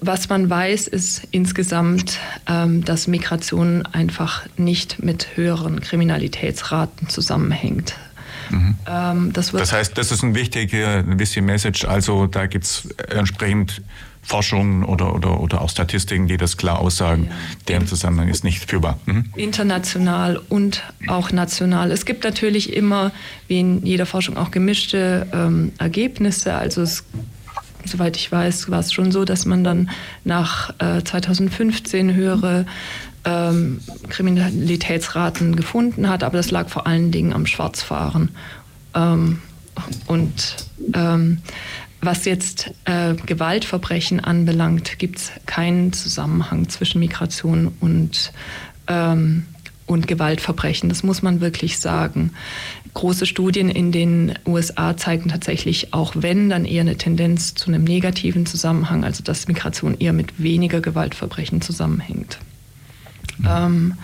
was 0.00 0.28
man 0.28 0.48
weiß, 0.48 0.88
ist 0.88 1.26
insgesamt, 1.30 2.18
ähm, 2.48 2.84
dass 2.84 3.06
Migration 3.06 3.84
einfach 3.86 4.46
nicht 4.56 5.02
mit 5.02 5.36
höheren 5.36 5.80
Kriminalitätsraten 5.80 7.08
zusammenhängt. 7.08 7.94
Mhm. 8.50 8.76
Ähm, 8.86 9.32
das, 9.32 9.52
das, 9.52 9.72
heißt, 9.72 9.96
das 9.98 10.10
ist 10.10 10.22
ein 10.22 10.34
wichtiger, 10.34 10.98
ein 10.98 11.18
wichtige 11.18 11.44
Message. 11.44 11.84
Also 11.84 12.26
da 12.26 12.46
gibt 12.46 12.64
es 12.64 12.88
entsprechend 13.10 13.82
Forschung 14.22 14.84
oder, 14.84 15.14
oder, 15.14 15.40
oder 15.40 15.60
auch 15.60 15.68
Statistiken, 15.68 16.26
die 16.26 16.38
das 16.38 16.56
klar 16.56 16.78
aussagen, 16.78 17.24
ja. 17.24 17.36
deren 17.68 17.86
Zusammenhang 17.86 18.28
ist 18.28 18.42
nicht 18.42 18.68
führbar. 18.68 18.98
Mhm. 19.04 19.26
International 19.36 20.40
und 20.48 20.82
auch 21.08 21.30
national. 21.30 21.90
Es 21.90 22.06
gibt 22.06 22.24
natürlich 22.24 22.72
immer, 22.72 23.12
wie 23.48 23.60
in 23.60 23.84
jeder 23.84 24.06
Forschung, 24.06 24.38
auch 24.38 24.50
gemischte 24.50 25.26
ähm, 25.32 25.72
Ergebnisse. 25.78 26.54
Also 26.54 26.80
es 26.80 27.04
soweit 27.84 28.16
ich 28.16 28.30
weiß, 28.30 28.70
war 28.70 28.80
es 28.80 28.92
schon 28.92 29.12
so, 29.12 29.24
dass 29.24 29.46
man 29.46 29.64
dann 29.64 29.90
nach 30.24 30.70
äh, 30.78 31.02
2015 31.02 32.14
höhere 32.14 32.66
ähm, 33.24 33.80
Kriminalitätsraten 34.08 35.56
gefunden 35.56 36.08
hat, 36.08 36.22
aber 36.22 36.36
das 36.36 36.50
lag 36.50 36.68
vor 36.68 36.86
allen 36.86 37.10
Dingen 37.10 37.32
am 37.32 37.46
Schwarzfahren. 37.46 38.30
Ähm, 38.94 39.40
und 40.06 40.56
ähm, 40.92 41.38
was 42.00 42.26
jetzt 42.26 42.70
äh, 42.84 43.14
Gewaltverbrechen 43.14 44.20
anbelangt, 44.20 44.98
gibt 44.98 45.18
es 45.18 45.32
keinen 45.46 45.92
Zusammenhang 45.92 46.68
zwischen 46.68 47.00
Migration 47.00 47.72
und, 47.80 48.32
ähm, 48.88 49.46
und 49.86 50.08
Gewaltverbrechen. 50.08 50.88
Das 50.88 51.02
muss 51.02 51.22
man 51.22 51.40
wirklich 51.40 51.78
sagen. 51.78 52.32
Große 52.94 53.26
Studien 53.26 53.68
in 53.68 53.92
den 53.92 54.38
USA 54.46 54.96
zeigen 54.96 55.28
tatsächlich, 55.28 55.92
auch 55.92 56.14
wenn, 56.16 56.48
dann 56.48 56.64
eher 56.64 56.82
eine 56.82 56.96
Tendenz 56.96 57.54
zu 57.54 57.68
einem 57.68 57.84
negativen 57.84 58.46
Zusammenhang, 58.46 59.04
also 59.04 59.22
dass 59.22 59.48
Migration 59.48 59.96
eher 59.98 60.12
mit 60.12 60.42
weniger 60.42 60.80
Gewaltverbrechen 60.80 61.60
zusammenhängt. 61.60 62.38
Ähm, 63.46 63.94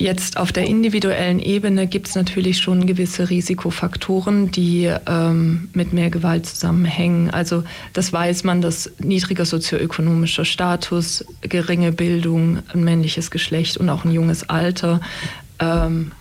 Jetzt 0.00 0.36
auf 0.36 0.52
der 0.52 0.64
individuellen 0.64 1.40
Ebene 1.40 1.88
gibt 1.88 2.06
es 2.06 2.14
natürlich 2.14 2.58
schon 2.58 2.86
gewisse 2.86 3.30
Risikofaktoren, 3.30 4.52
die 4.52 4.92
ähm, 5.06 5.70
mit 5.72 5.92
mehr 5.92 6.08
Gewalt 6.08 6.46
zusammenhängen. 6.46 7.30
Also 7.30 7.64
das 7.94 8.12
weiß 8.12 8.44
man, 8.44 8.60
dass 8.60 8.92
niedriger 9.00 9.44
sozioökonomischer 9.44 10.44
Status, 10.44 11.24
geringe 11.40 11.90
Bildung, 11.90 12.60
ein 12.72 12.84
männliches 12.84 13.32
Geschlecht 13.32 13.76
und 13.76 13.90
auch 13.90 14.04
ein 14.04 14.12
junges 14.12 14.48
Alter, 14.48 15.00
ähm, 15.58 16.12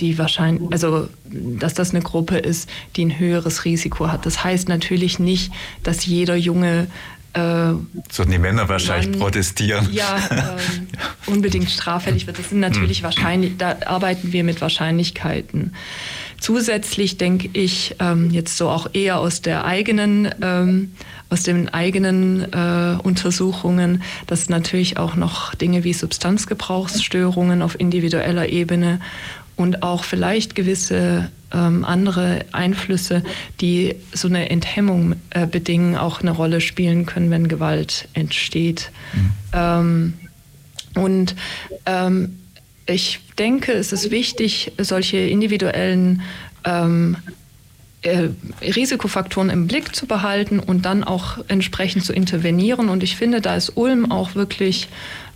die 0.00 0.16
wahrscheinlich, 0.16 0.72
also 0.72 1.08
dass 1.30 1.74
das 1.74 1.90
eine 1.90 2.02
Gruppe 2.02 2.38
ist, 2.38 2.70
die 2.96 3.04
ein 3.04 3.18
höheres 3.18 3.66
Risiko 3.66 4.08
hat. 4.08 4.24
Das 4.24 4.42
heißt 4.42 4.70
natürlich 4.70 5.18
nicht, 5.18 5.52
dass 5.82 6.06
jeder 6.06 6.34
junge 6.34 6.86
äh, 7.32 7.72
Sollten 8.10 8.32
die 8.32 8.38
Männer 8.38 8.68
wahrscheinlich 8.68 9.10
man, 9.10 9.20
protestieren. 9.20 9.88
Ja, 9.92 10.16
äh, 10.30 11.30
unbedingt 11.30 11.70
straffällig 11.70 12.26
wird. 12.26 12.38
Das 12.38 12.50
sind 12.50 12.60
natürlich 12.60 12.98
hm. 12.98 13.04
wahrscheinlich, 13.04 13.56
da 13.56 13.76
arbeiten 13.86 14.32
wir 14.32 14.44
mit 14.44 14.60
Wahrscheinlichkeiten. 14.60 15.72
Zusätzlich 16.40 17.18
denke 17.18 17.50
ich 17.52 17.96
ähm, 18.00 18.30
jetzt 18.30 18.56
so 18.56 18.68
auch 18.68 18.88
eher 18.94 19.20
aus 19.20 19.42
der 19.42 19.64
eigenen, 19.66 20.34
ähm, 20.40 20.92
aus 21.28 21.42
den 21.42 21.68
eigenen 21.68 22.52
äh, 22.52 22.96
Untersuchungen, 23.02 24.02
dass 24.26 24.48
natürlich 24.48 24.96
auch 24.96 25.16
noch 25.16 25.54
Dinge 25.54 25.84
wie 25.84 25.92
Substanzgebrauchsstörungen 25.92 27.60
auf 27.60 27.78
individueller 27.78 28.48
Ebene 28.48 29.00
und 29.56 29.82
auch 29.82 30.04
vielleicht 30.04 30.54
gewisse 30.54 31.30
ähm, 31.52 31.84
andere 31.84 32.44
Einflüsse, 32.52 33.22
die 33.60 33.96
so 34.12 34.28
eine 34.28 34.50
Enthemmung 34.50 35.16
äh, 35.30 35.46
bedingen, 35.46 35.96
auch 35.96 36.20
eine 36.20 36.30
Rolle 36.30 36.60
spielen 36.60 37.06
können, 37.06 37.30
wenn 37.30 37.48
Gewalt 37.48 38.08
entsteht. 38.12 38.90
Mhm. 39.12 39.32
Ähm, 39.52 40.14
und 40.94 41.34
ähm, 41.86 42.38
ich 42.86 43.20
denke, 43.38 43.72
es 43.72 43.92
ist 43.92 44.10
wichtig, 44.10 44.72
solche 44.78 45.18
individuellen 45.18 46.22
ähm, 46.64 47.16
äh, 48.02 48.28
Risikofaktoren 48.62 49.50
im 49.50 49.66
Blick 49.66 49.94
zu 49.94 50.06
behalten 50.06 50.58
und 50.58 50.86
dann 50.86 51.04
auch 51.04 51.38
entsprechend 51.48 52.04
zu 52.04 52.12
intervenieren. 52.12 52.88
Und 52.88 53.02
ich 53.02 53.16
finde, 53.16 53.40
da 53.40 53.56
ist 53.56 53.76
Ulm 53.76 54.10
auch 54.10 54.34
wirklich 54.34 54.88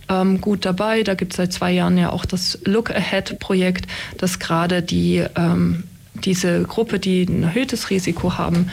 ähm, 0.09 0.41
gut 0.41 0.65
dabei. 0.65 1.03
Da 1.03 1.13
gibt 1.13 1.33
es 1.33 1.37
seit 1.37 1.53
zwei 1.53 1.71
Jahren 1.71 1.97
ja 1.97 2.09
auch 2.11 2.25
das 2.25 2.59
Look 2.65 2.89
Ahead-Projekt, 2.89 3.85
das 4.17 4.39
gerade 4.39 4.81
die, 4.81 5.23
ähm, 5.35 5.83
diese 6.23 6.63
Gruppe, 6.63 6.99
die 6.99 7.23
ein 7.23 7.43
erhöhtes 7.43 7.89
Risiko 7.89 8.37
haben, 8.37 8.69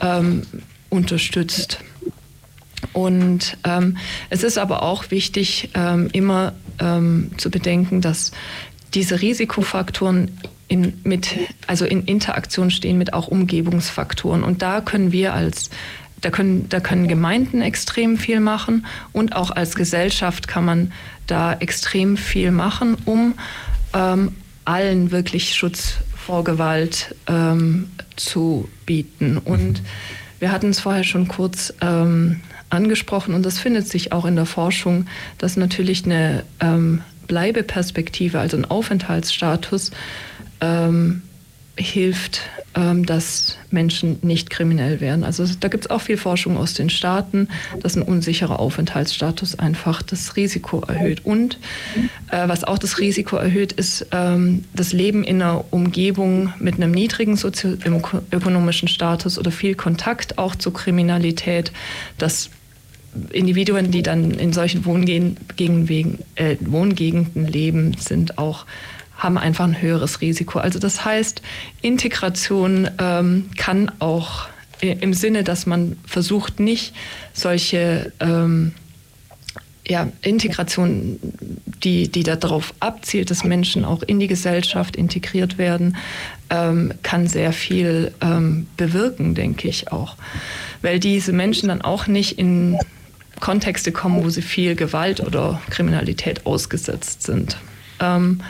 ähm, 0.00 0.42
unterstützt. 0.88 1.80
Und 2.92 3.58
ähm, 3.64 3.96
es 4.30 4.42
ist 4.42 4.58
aber 4.58 4.82
auch 4.82 5.10
wichtig, 5.10 5.70
ähm, 5.74 6.08
immer 6.12 6.52
ähm, 6.78 7.30
zu 7.36 7.50
bedenken, 7.50 8.00
dass 8.00 8.32
diese 8.94 9.20
Risikofaktoren 9.20 10.30
in, 10.68 10.94
mit, 11.04 11.36
also 11.66 11.84
in 11.84 12.04
Interaktion 12.04 12.70
stehen 12.70 12.98
mit 12.98 13.12
auch 13.12 13.28
Umgebungsfaktoren. 13.28 14.42
Und 14.42 14.62
da 14.62 14.80
können 14.80 15.12
wir 15.12 15.34
als 15.34 15.70
da 16.22 16.30
können, 16.30 16.68
da 16.70 16.80
können 16.80 17.08
Gemeinden 17.08 17.60
extrem 17.60 18.16
viel 18.16 18.40
machen 18.40 18.86
und 19.12 19.36
auch 19.36 19.50
als 19.50 19.74
Gesellschaft 19.74 20.48
kann 20.48 20.64
man 20.64 20.92
da 21.26 21.52
extrem 21.52 22.16
viel 22.16 22.50
machen, 22.50 22.96
um 23.04 23.34
ähm, 23.92 24.34
allen 24.64 25.10
wirklich 25.10 25.54
Schutz 25.54 25.98
vor 26.26 26.42
Gewalt 26.42 27.14
ähm, 27.28 27.88
zu 28.16 28.68
bieten. 28.84 29.38
Und 29.38 29.80
wir 30.40 30.50
hatten 30.50 30.70
es 30.70 30.80
vorher 30.80 31.04
schon 31.04 31.28
kurz 31.28 31.72
ähm, 31.80 32.40
angesprochen 32.68 33.32
und 33.32 33.46
das 33.46 33.60
findet 33.60 33.86
sich 33.86 34.10
auch 34.10 34.24
in 34.24 34.34
der 34.34 34.44
Forschung, 34.44 35.06
dass 35.38 35.56
natürlich 35.56 36.04
eine 36.04 36.42
ähm, 36.58 37.02
Bleibeperspektive, 37.28 38.40
also 38.40 38.56
ein 38.56 38.64
Aufenthaltsstatus, 38.64 39.92
ähm, 40.60 41.22
hilft, 41.78 42.40
ähm, 42.74 43.04
dass 43.04 43.58
Menschen 43.70 44.18
nicht 44.22 44.50
kriminell 44.50 45.00
werden. 45.00 45.24
Also 45.24 45.44
da 45.60 45.68
gibt 45.68 45.84
es 45.84 45.90
auch 45.90 46.00
viel 46.00 46.16
Forschung 46.16 46.56
aus 46.56 46.74
den 46.74 46.90
Staaten, 46.90 47.48
dass 47.80 47.96
ein 47.96 48.02
unsicherer 48.02 48.58
Aufenthaltsstatus 48.58 49.58
einfach 49.58 50.02
das 50.02 50.36
Risiko 50.36 50.80
erhöht. 50.80 51.24
Und 51.24 51.58
äh, 52.30 52.48
was 52.48 52.64
auch 52.64 52.78
das 52.78 52.98
Risiko 52.98 53.36
erhöht, 53.36 53.72
ist 53.72 54.06
ähm, 54.12 54.64
das 54.74 54.92
Leben 54.92 55.22
in 55.22 55.42
einer 55.42 55.64
Umgebung 55.70 56.52
mit 56.58 56.76
einem 56.76 56.92
niedrigen 56.92 57.36
sozioökonomischen 57.36 58.88
Status 58.88 59.38
oder 59.38 59.50
viel 59.50 59.74
Kontakt 59.74 60.38
auch 60.38 60.54
zur 60.56 60.72
Kriminalität, 60.72 61.72
dass 62.18 62.50
Individuen, 63.32 63.90
die 63.90 64.02
dann 64.02 64.30
in 64.32 64.52
solchen 64.52 64.80
äh, 64.80 66.56
Wohngegenden 66.60 67.46
leben, 67.46 67.96
sind 67.98 68.38
auch 68.38 68.66
haben 69.16 69.38
einfach 69.38 69.64
ein 69.64 69.80
höheres 69.80 70.20
Risiko. 70.20 70.58
Also 70.58 70.78
das 70.78 71.04
heißt, 71.04 71.42
Integration 71.82 72.90
ähm, 72.98 73.50
kann 73.56 73.90
auch 73.98 74.48
im 74.80 75.14
Sinne, 75.14 75.42
dass 75.42 75.66
man 75.66 75.96
versucht, 76.06 76.60
nicht 76.60 76.94
solche 77.32 78.12
ähm, 78.20 78.72
ja, 79.88 80.08
Integration, 80.22 81.18
die, 81.82 82.08
die 82.08 82.22
darauf 82.24 82.74
abzielt, 82.80 83.30
dass 83.30 83.44
Menschen 83.44 83.84
auch 83.84 84.02
in 84.02 84.18
die 84.18 84.26
Gesellschaft 84.26 84.96
integriert 84.96 85.58
werden, 85.58 85.96
ähm, 86.50 86.92
kann 87.02 87.26
sehr 87.26 87.52
viel 87.52 88.12
ähm, 88.20 88.66
bewirken, 88.76 89.34
denke 89.34 89.68
ich 89.68 89.92
auch. 89.92 90.16
Weil 90.82 90.98
diese 90.98 91.32
Menschen 91.32 91.68
dann 91.68 91.82
auch 91.82 92.06
nicht 92.06 92.38
in 92.38 92.78
Kontexte 93.40 93.92
kommen, 93.92 94.24
wo 94.24 94.28
sie 94.28 94.42
viel 94.42 94.74
Gewalt 94.74 95.20
oder 95.20 95.60
Kriminalität 95.70 96.46
ausgesetzt 96.46 97.22
sind. 97.22 97.56
Ähm, 98.00 98.42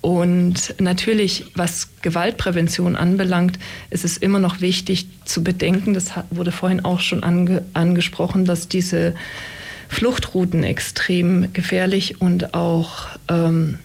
und 0.00 0.74
natürlich, 0.80 1.44
was 1.54 1.88
Gewaltprävention 2.00 2.96
anbelangt, 2.96 3.58
ist 3.90 4.04
es 4.04 4.16
immer 4.16 4.38
noch 4.38 4.60
wichtig 4.62 5.06
zu 5.26 5.44
bedenken, 5.44 5.92
das 5.92 6.12
wurde 6.30 6.52
vorhin 6.52 6.84
auch 6.84 7.00
schon 7.00 7.22
ange 7.22 7.62
angesprochen, 7.74 8.46
dass 8.46 8.68
diese 8.68 9.14
Fluchtrouten 9.88 10.64
extrem 10.64 11.52
gefährlich 11.52 12.20
und 12.20 12.54
auch, 12.54 13.08
ähm, 13.28 13.78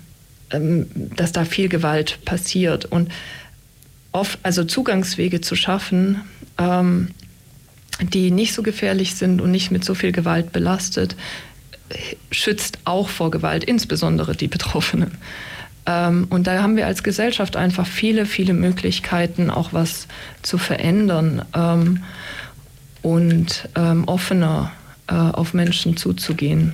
ähm, 0.51 0.88
dass 1.16 1.34
da 1.34 1.43
viel 1.43 1.68
Gewalt 1.68 2.24
passiert. 2.24 2.86
Und 2.86 3.11
oft, 4.13 4.39
also 4.43 4.63
Zugangswege 4.63 5.41
zu 5.41 5.55
schaffen, 5.55 6.22
ähm, 6.57 7.09
die 8.01 8.32
nicht 8.32 8.53
so 8.53 8.63
gefährlich 8.63 9.16
sind 9.16 9.41
und 9.41 9.51
nicht 9.51 9.72
mit 9.72 9.84
so 9.84 9.95
viel 9.95 10.13
Gewalt 10.13 10.53
belastet, 10.53 11.18
schützt 12.32 12.80
auch 12.86 13.09
vor 13.09 13.32
Gewalt, 13.32 13.63
insbesondere 13.63 14.36
die 14.36 14.47
Betroffenen. 14.47 15.11
Ähm, 15.86 16.27
und 16.29 16.47
da 16.47 16.61
haben 16.61 16.75
wir 16.75 16.88
als 16.88 17.03
Gesellschaft 17.03 17.55
einfach 17.55 17.86
viele, 17.86 18.25
viele 18.25 18.53
Möglichkeiten, 18.53 19.49
auch 19.49 19.73
was 19.73 20.07
zu 20.41 20.57
verändern 20.57 21.43
ähm, 21.53 22.03
und 23.01 23.69
ähm, 23.75 24.05
offener 24.05 24.71
äh, 25.07 25.13
auf 25.13 25.53
Menschen 25.53 25.97
zuzugehen. 25.97 26.73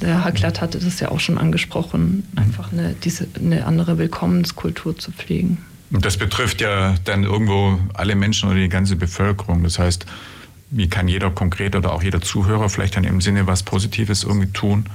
Der 0.00 0.24
Herr 0.24 0.32
Glatt 0.32 0.60
hatte 0.60 0.78
das 0.78 0.98
ja 1.00 1.10
auch 1.10 1.20
schon 1.20 1.38
angesprochen, 1.38 2.26
einfach 2.34 2.72
eine, 2.72 2.94
diese, 3.04 3.28
eine 3.38 3.66
andere 3.66 3.98
Willkommenskultur 3.98 4.98
zu 4.98 5.12
pflegen. 5.12 5.58
Und 5.92 6.04
das 6.04 6.16
betrifft 6.16 6.60
ja 6.60 6.94
dann 7.04 7.22
irgendwo 7.22 7.78
alle 7.94 8.14
Menschen 8.14 8.48
oder 8.48 8.58
die 8.58 8.68
ganze 8.68 8.96
Bevölkerung. 8.96 9.62
Das 9.62 9.78
heißt, 9.78 10.06
wie 10.70 10.88
kann 10.88 11.06
jeder 11.06 11.30
konkret 11.30 11.76
oder 11.76 11.92
auch 11.92 12.02
jeder 12.02 12.20
Zuhörer 12.20 12.68
vielleicht 12.68 12.96
dann 12.96 13.04
im 13.04 13.20
Sinne 13.20 13.46
was 13.46 13.62
Positives 13.62 14.24
irgendwie 14.24 14.50
tun? 14.52 14.86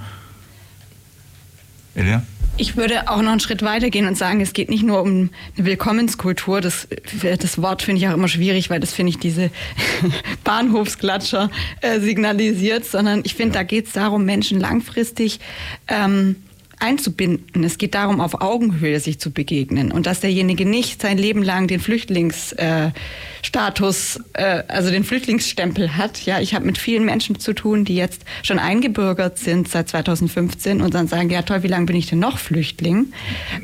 Elia? 1.93 2.23
Ich 2.59 2.75
würde 2.75 3.07
auch 3.07 3.21
noch 3.21 3.31
einen 3.31 3.39
Schritt 3.39 3.61
weiter 3.61 3.91
gehen 3.91 4.07
und 4.07 4.17
sagen, 4.17 4.41
es 4.41 4.53
geht 4.53 4.69
nicht 4.69 4.83
nur 4.83 5.01
um 5.01 5.29
eine 5.55 5.65
Willkommenskultur. 5.65 6.59
Das, 6.59 6.87
das 7.21 7.61
Wort 7.61 7.83
finde 7.83 8.01
ich 8.01 8.07
auch 8.07 8.13
immer 8.13 8.27
schwierig, 8.27 8.71
weil 8.71 8.79
das 8.79 8.93
finde 8.93 9.11
ich 9.11 9.19
diese 9.19 9.51
Bahnhofsklatscher 10.43 11.51
äh, 11.81 11.99
signalisiert, 11.99 12.85
sondern 12.85 13.21
ich 13.25 13.35
finde, 13.35 13.55
ja. 13.55 13.61
da 13.61 13.63
geht 13.63 13.85
es 13.85 13.93
darum, 13.93 14.25
Menschen 14.25 14.59
langfristig 14.59 15.39
ähm, 15.87 16.35
einzubinden. 16.79 17.63
Es 17.63 17.77
geht 17.77 17.95
darum, 17.95 18.21
auf 18.21 18.41
Augenhöhe 18.41 18.99
sich 18.99 19.19
zu 19.19 19.31
begegnen 19.31 19.91
und 19.91 20.05
dass 20.05 20.19
derjenige 20.19 20.65
nicht 20.65 21.01
sein 21.01 21.17
Leben 21.17 21.41
lang 21.41 21.67
den 21.67 21.79
Flüchtlingsstatus, 21.79 24.19
äh, 24.33 24.59
äh, 24.59 24.63
also 24.67 24.91
den 24.91 25.03
Flüchtlingsstempel 25.03 25.97
hat. 25.97 26.25
Ja, 26.25 26.39
ich 26.39 26.53
habe 26.53 26.65
mit 26.65 26.77
vielen 26.77 27.05
Menschen 27.05 27.39
zu 27.39 27.53
tun, 27.53 27.83
die 27.83 27.95
jetzt 27.95 28.23
schon 28.43 28.59
eingebürgert 28.59 29.39
sind 29.39 29.67
seit 29.67 29.89
2015 29.89 30.81
und 30.81 30.93
dann 30.93 31.07
sagen, 31.07 31.29
ja 31.29 31.41
toll, 31.41 31.63
wie 31.63 31.67
lange 31.67 31.87
bin 31.87 31.95
ich 31.95 32.07
denn 32.07 32.19
noch 32.19 32.37
Flüchtling? 32.37 33.07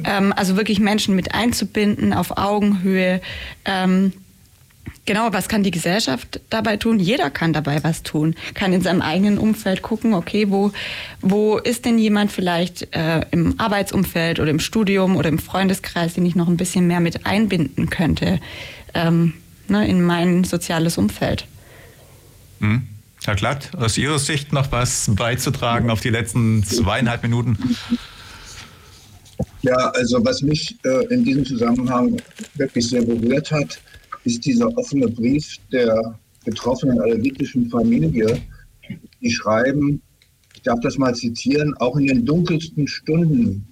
Ähm, 0.05 0.34
also 0.36 0.57
wirklich 0.57 0.80
Menschen 0.80 1.16
mit 1.16 1.36
einzubinden 1.36 2.14
auf 2.14 2.38
Augenhöhe. 2.38 3.22
Ähm, 3.66 4.14
Genau, 5.06 5.34
was 5.34 5.49
kann 5.49 5.64
die 5.64 5.72
Gesellschaft 5.72 6.39
dabei 6.49 6.78
tun? 6.78 6.97
Jeder 6.97 7.30
kann 7.30 7.51
dabei 7.51 7.84
was 7.84 8.04
tun, 8.04 8.36
kann 8.54 8.72
in 8.72 8.82
seinem 8.82 9.01
eigenen 9.01 9.38
Umfeld 9.38 9.82
gucken, 9.82 10.14
okay, 10.14 10.49
wo, 10.49 10.72
wo 11.20 11.58
ist 11.58 11.84
denn 11.84 11.97
jemand 11.97 12.32
vielleicht 12.32 12.95
äh, 12.95 13.26
im 13.32 13.60
Arbeitsumfeld 13.60 14.39
oder 14.39 14.49
im 14.49 14.60
Studium 14.60 15.18
oder 15.18 15.28
im 15.28 15.39
Freundeskreis, 15.39 16.14
den 16.14 16.26
ich 16.26 16.36
noch 16.36 16.47
ein 16.47 16.56
bisschen 16.56 16.88
mehr 16.88 17.01
mit 17.01 17.26
einbinden 17.26 17.89
könnte 17.89 18.39
ähm, 18.93 19.34
ne, 19.68 19.86
in 19.88 20.01
mein 20.04 20.45
soziales 20.45 20.97
Umfeld. 20.97 21.47
Hm. 22.60 22.88
Herr 23.26 23.36
Glatt, 23.36 23.72
aus 23.76 23.97
Ihrer 23.97 24.20
Sicht 24.20 24.54
noch 24.54 24.72
was 24.72 25.10
beizutragen 25.16 25.89
auf 25.89 25.99
die 25.99 26.10
letzten 26.10 26.64
zweieinhalb 26.64 27.24
Minuten? 27.24 27.58
Ja, 29.62 29.76
also 29.91 30.24
was 30.24 30.41
mich 30.41 30.78
äh, 30.84 31.06
in 31.14 31.24
diesem 31.24 31.45
Zusammenhang 31.45 32.18
wirklich 32.56 32.88
sehr 32.88 33.01
berührt 33.01 33.49
hat, 33.51 33.80
ist 34.26 34.45
dieser 34.45 34.76
offene 34.78 35.07
Brief 35.07 35.57
der 35.71 36.17
betroffenen 36.45 36.99
alevitischen 36.99 37.69
Familie. 37.69 38.41
Die 39.21 39.32
schreiben, 39.32 40.01
ich 40.55 40.61
darf 40.61 40.80
das 40.82 40.97
mal 40.97 41.15
zitieren, 41.15 41.76
auch 41.78 41.97
in 41.97 42.07
den 42.07 42.26
dunkelsten 42.26 42.88
Stunden, 42.88 43.65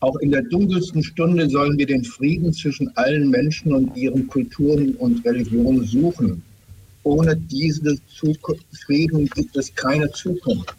auch 0.00 0.16
in 0.18 0.30
der 0.30 0.42
dunkelsten 0.42 1.02
Stunde 1.02 1.50
sollen 1.50 1.76
wir 1.76 1.86
den 1.86 2.04
Frieden 2.04 2.52
zwischen 2.52 2.88
allen 2.96 3.30
Menschen 3.30 3.72
und 3.72 3.96
ihren 3.96 4.28
Kulturen 4.28 4.94
und 4.94 5.24
Religionen 5.24 5.84
suchen. 5.84 6.42
Ohne 7.02 7.36
diesen 7.36 8.00
Frieden 8.86 9.26
gibt 9.26 9.56
es 9.56 9.74
keine 9.74 10.10
Zukunft. 10.12 10.76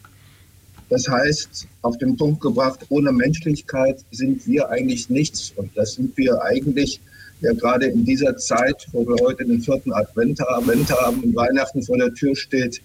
Das 0.89 1.07
heißt, 1.07 1.67
auf 1.81 1.97
den 1.97 2.15
Punkt 2.15 2.41
gebracht, 2.41 2.85
ohne 2.89 3.11
Menschlichkeit 3.11 4.03
sind 4.11 4.47
wir 4.47 4.69
eigentlich 4.69 5.09
nichts. 5.09 5.53
Und 5.55 5.69
das 5.75 5.95
sind 5.95 6.15
wir 6.17 6.41
eigentlich 6.41 7.01
ja 7.41 7.53
gerade 7.53 7.87
in 7.87 8.05
dieser 8.05 8.35
Zeit, 8.37 8.87
wo 8.91 9.07
wir 9.07 9.15
heute 9.25 9.45
den 9.45 9.61
vierten 9.61 9.93
Advent 9.93 10.39
haben, 10.41 10.69
und 10.69 11.35
Weihnachten 11.35 11.81
vor 11.83 11.97
der 11.97 12.13
Tür 12.13 12.35
steht, 12.35 12.81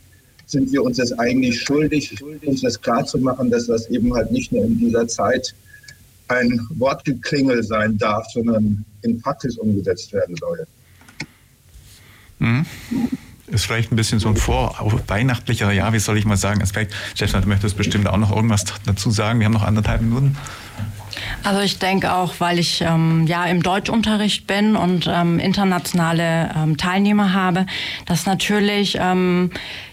sind 0.46 0.70
wir 0.72 0.82
uns 0.82 0.98
das 0.98 1.12
eigentlich 1.18 1.60
schuldig, 1.60 2.22
uns 2.44 2.60
das 2.60 2.80
klarzumachen, 2.80 3.50
dass 3.50 3.66
das 3.66 3.88
eben 3.88 4.14
halt 4.14 4.30
nicht 4.30 4.52
nur 4.52 4.64
in 4.64 4.78
dieser 4.78 5.08
Zeit 5.08 5.54
ein 6.28 6.66
Wortgeklingel 6.76 7.62
sein 7.62 7.98
darf, 7.98 8.26
sondern 8.32 8.84
in 9.02 9.20
Praxis 9.20 9.56
umgesetzt 9.56 10.12
werden 10.12 10.36
soll. 10.36 10.66
Mhm. 12.38 12.66
Ist 13.46 13.66
vielleicht 13.66 13.92
ein 13.92 13.96
bisschen 13.96 14.20
so 14.20 14.28
ein 14.28 14.36
vorweihnachtlicher, 14.36 15.70
ja, 15.70 15.92
wie 15.92 15.98
soll 15.98 16.16
ich 16.16 16.24
mal 16.24 16.36
sagen, 16.36 16.62
Aspekt. 16.62 16.94
Stefan, 17.14 17.42
du 17.42 17.48
möchtest 17.48 17.76
bestimmt 17.76 18.06
auch 18.06 18.16
noch 18.16 18.34
irgendwas 18.34 18.64
dazu 18.86 19.10
sagen. 19.10 19.38
Wir 19.38 19.46
haben 19.46 19.52
noch 19.52 19.62
anderthalb 19.62 20.00
Minuten. 20.00 20.36
Also 21.42 21.60
ich 21.60 21.78
denke 21.78 22.14
auch, 22.14 22.34
weil 22.38 22.58
ich 22.58 22.80
ähm, 22.80 23.26
ja 23.26 23.44
im 23.44 23.62
Deutschunterricht 23.62 24.46
bin 24.46 24.76
und 24.76 25.08
ähm, 25.12 25.38
internationale 25.38 26.50
ähm, 26.56 26.76
Teilnehmer 26.76 27.32
habe, 27.32 27.66
dass 28.06 28.26
natürlich 28.26 28.96
ähm, 29.00 29.50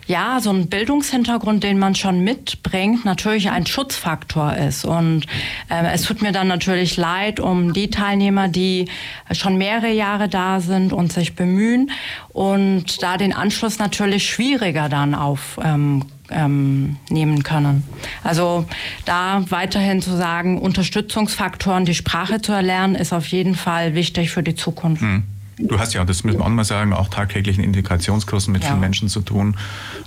ja 0.08 0.40
so 0.40 0.52
ein 0.52 0.68
Bildungshintergrund, 0.68 1.64
den 1.64 1.80
man 1.80 1.96
schon 1.96 2.24
mitbringt, 2.24 3.06
natürlich 3.06 3.50
ein 3.50 3.66
Schutzfaktor 3.66 4.56
ist. 4.56 4.86
Und 4.86 5.26
äh, 5.70 5.94
es 5.94 6.04
tut 6.04 6.22
mir 6.22 6.32
dann 6.32 6.48
natürlich 6.48 6.98
leid 6.98 7.40
um 7.40 7.74
die 7.74 7.90
Teilnehmer, 7.90 8.48
die 8.48 8.90
schon 9.32 9.58
mehrere 9.58 9.92
Jahre 9.92 10.30
da 10.30 10.60
sind 10.60 10.94
und 10.94 11.12
sich 11.12 11.36
bemühen 11.36 11.92
und 12.30 13.02
da 13.04 13.18
den 13.18 13.34
Anschluss 13.34 13.80
natürlich 13.80 14.30
schwieriger 14.30 14.90
dann 14.90 15.16
auf 15.16 15.60
ähm, 15.64 16.06
ähm, 16.32 16.98
nehmen 17.10 17.44
können. 17.44 17.84
Also 18.24 18.66
da 19.06 19.44
weiterhin 19.50 20.02
zu 20.02 20.16
sagen, 20.16 20.60
Unterstützungsfaktoren, 20.60 21.86
die 21.86 21.96
Sprache 21.96 22.42
zu 22.42 22.52
erlernen, 22.52 22.96
ist 22.96 23.14
auf 23.14 23.28
jeden 23.28 23.56
Fall 23.56 23.96
wichtig 23.96 24.32
für 24.32 24.44
die 24.44 24.56
Zukunft. 24.56 25.02
Mhm. 25.02 25.24
Du 25.68 25.80
hast 25.80 25.94
ja, 25.94 26.04
das 26.04 26.24
müssen 26.24 26.40
wir 26.40 26.46
auch 26.46 26.50
mal 26.50 26.64
sagen, 26.64 26.94
auch 26.94 27.08
tagtäglich 27.08 27.58
in 27.58 27.64
Integrationskursen 27.64 28.52
mit 28.52 28.64
ja. 28.64 28.70
vielen 28.70 28.80
Menschen 28.80 29.10
zu 29.10 29.22
tun. 29.22 29.56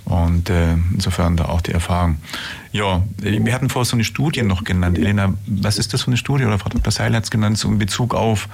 Und 0.05 0.49
äh, 0.49 0.73
insofern 0.93 1.37
da 1.37 1.45
auch 1.45 1.61
die 1.61 1.71
Erfahrung. 1.71 2.17
Ja, 2.71 3.03
wir 3.19 3.53
hatten 3.53 3.69
vorher 3.69 3.85
so 3.85 3.95
eine 3.95 4.03
Studie 4.03 4.43
noch 4.43 4.65
genannt. 4.65 4.97
Elena, 4.97 5.33
was 5.47 5.77
ist 5.77 5.93
das 5.93 6.01
für 6.01 6.07
eine 6.07 6.17
Studie? 6.17 6.43
Oder 6.43 6.59
Frau 6.59 6.69
Dr. 6.69 6.91
Seil 6.91 7.15
hat 7.15 7.23
es 7.23 7.31
genannt, 7.31 7.57
so 7.57 7.69
in 7.69 7.77
Bezug 7.77 8.13
auf, 8.13 8.49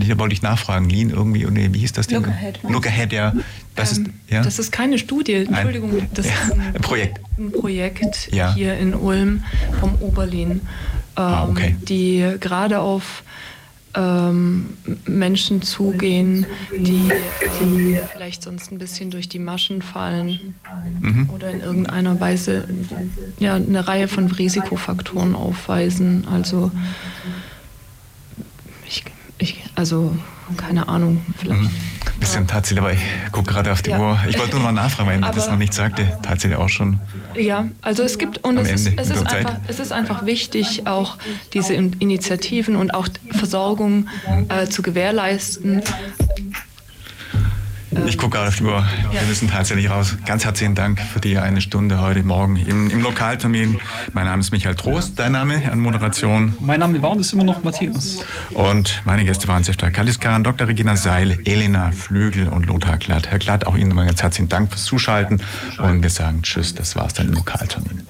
hier 0.00 0.18
wollte 0.18 0.32
ich 0.32 0.40
nachfragen, 0.40 0.88
Lean 0.88 1.10
irgendwie, 1.10 1.44
nee, 1.44 1.68
wie 1.72 1.80
hieß 1.80 1.92
das 1.92 2.06
denn? 2.06 2.22
Look 2.22 2.28
Ahead. 2.28 2.58
Look 2.66 2.86
Ahead, 2.86 3.12
ja. 3.12 3.34
Das, 3.74 3.98
ähm, 3.98 4.06
ist, 4.06 4.32
ja. 4.32 4.42
das 4.42 4.58
ist 4.58 4.72
keine 4.72 4.98
Studie, 4.98 5.34
Entschuldigung. 5.34 5.90
Ein, 5.90 6.08
das 6.14 6.26
ja, 6.26 6.32
ist 6.32 6.52
ein, 6.52 6.60
ein, 6.74 6.80
Projekt. 6.80 7.20
Ein 7.38 7.52
Projekt 7.52 8.32
ja. 8.32 8.54
hier 8.54 8.78
in 8.78 8.94
Ulm 8.94 9.44
vom 9.78 9.94
Oberlin, 9.96 10.50
ähm, 10.52 10.60
ah, 11.16 11.44
okay. 11.44 11.76
die 11.82 12.36
gerade 12.40 12.80
auf 12.80 13.22
ähm, 13.94 14.76
Menschen 15.06 15.62
zugehen, 15.62 16.46
die, 16.72 17.10
die 17.60 17.98
vielleicht 18.12 18.42
sonst 18.42 18.70
ein 18.70 18.78
bisschen 18.78 19.10
durch 19.10 19.28
die 19.28 19.38
Maschen 19.38 19.82
fallen 19.82 20.54
mhm. 21.00 21.30
oder 21.30 21.50
in 21.50 21.60
irgendeiner 21.60 22.20
Weise 22.20 22.68
ja, 23.38 23.54
eine 23.54 23.88
Reihe 23.88 24.08
von 24.08 24.30
Risikofaktoren 24.30 25.34
aufweisen. 25.34 26.26
Also 26.30 26.70
ich, 28.86 29.04
ich 29.38 29.64
also 29.74 30.16
keine 30.56 30.88
Ahnung, 30.88 31.24
vielleicht. 31.36 31.62
Mhm 31.62 31.99
bisschen 32.20 32.46
tatsächlich, 32.46 32.80
aber 32.80 32.92
ich 32.92 33.02
gucke 33.32 33.52
gerade 33.52 33.72
auf 33.72 33.82
die 33.82 33.90
ja. 33.90 33.98
Uhr. 33.98 34.18
Ich 34.28 34.38
wollte 34.38 34.56
nur 34.56 34.64
noch 34.64 34.72
nachfragen, 34.72 35.08
weil 35.08 35.18
mir 35.18 35.30
das 35.30 35.48
noch 35.48 35.56
nicht 35.56 35.74
sagte. 35.74 36.06
Tatsächlich 36.22 36.58
auch 36.58 36.68
schon. 36.68 37.00
Ja, 37.34 37.68
also 37.82 38.02
es 38.02 38.18
gibt 38.18 38.38
und 38.44 38.58
es 38.58 38.70
ist, 38.70 38.92
es, 38.96 39.10
ist 39.10 39.26
einfach, 39.26 39.56
es 39.66 39.80
ist 39.80 39.92
einfach 39.92 40.26
wichtig, 40.26 40.86
auch 40.86 41.16
diese 41.52 41.74
Initiativen 41.74 42.76
und 42.76 42.94
auch 42.94 43.08
Versorgung 43.32 44.08
äh, 44.48 44.66
zu 44.66 44.82
gewährleisten. 44.82 45.82
Ich 48.06 48.16
gucke 48.18 48.36
gerade 48.36 48.48
auf 48.48 48.56
die 48.56 48.62
Uhr. 48.62 48.84
Wir 49.10 49.22
müssen 49.22 49.48
tatsächlich 49.48 49.90
raus. 49.90 50.16
Ganz 50.24 50.44
herzlichen 50.44 50.76
Dank 50.76 51.00
für 51.00 51.20
die 51.20 51.38
eine 51.38 51.60
Stunde 51.60 52.00
heute 52.00 52.22
Morgen 52.22 52.56
im, 52.56 52.88
im 52.88 53.02
Lokaltermin. 53.02 53.80
Mein 54.12 54.26
Name 54.26 54.40
ist 54.40 54.52
Michael 54.52 54.76
Trost. 54.76 55.18
Dein 55.18 55.32
Name 55.32 55.70
an 55.70 55.80
Moderation? 55.80 56.54
Mein 56.60 56.80
Name 56.80 57.02
war 57.02 57.10
und 57.10 57.20
ist 57.20 57.32
immer 57.32 57.42
noch 57.42 57.64
Matthias. 57.64 58.24
Und 58.50 59.02
meine 59.04 59.24
Gäste 59.24 59.48
waren 59.48 59.64
Sefta 59.64 59.90
Kaliskan, 59.90 60.44
Dr. 60.44 60.68
Regina 60.68 60.96
Seil, 60.96 61.40
Elena 61.44 61.90
Flügel 61.90 62.48
und 62.48 62.66
Lothar 62.66 62.96
Glatt. 62.96 63.28
Herr 63.28 63.40
Glatt, 63.40 63.66
auch 63.66 63.76
Ihnen 63.76 63.88
nochmal 63.88 64.06
ganz 64.06 64.22
herzlichen 64.22 64.48
Dank 64.48 64.70
fürs 64.70 64.84
Zuschalten. 64.84 65.42
Und 65.78 66.02
wir 66.02 66.10
sagen 66.10 66.42
Tschüss. 66.42 66.74
Das 66.74 66.94
war's 66.94 67.14
dann 67.14 67.28
im 67.28 67.34
Lokaltermin. 67.34 68.06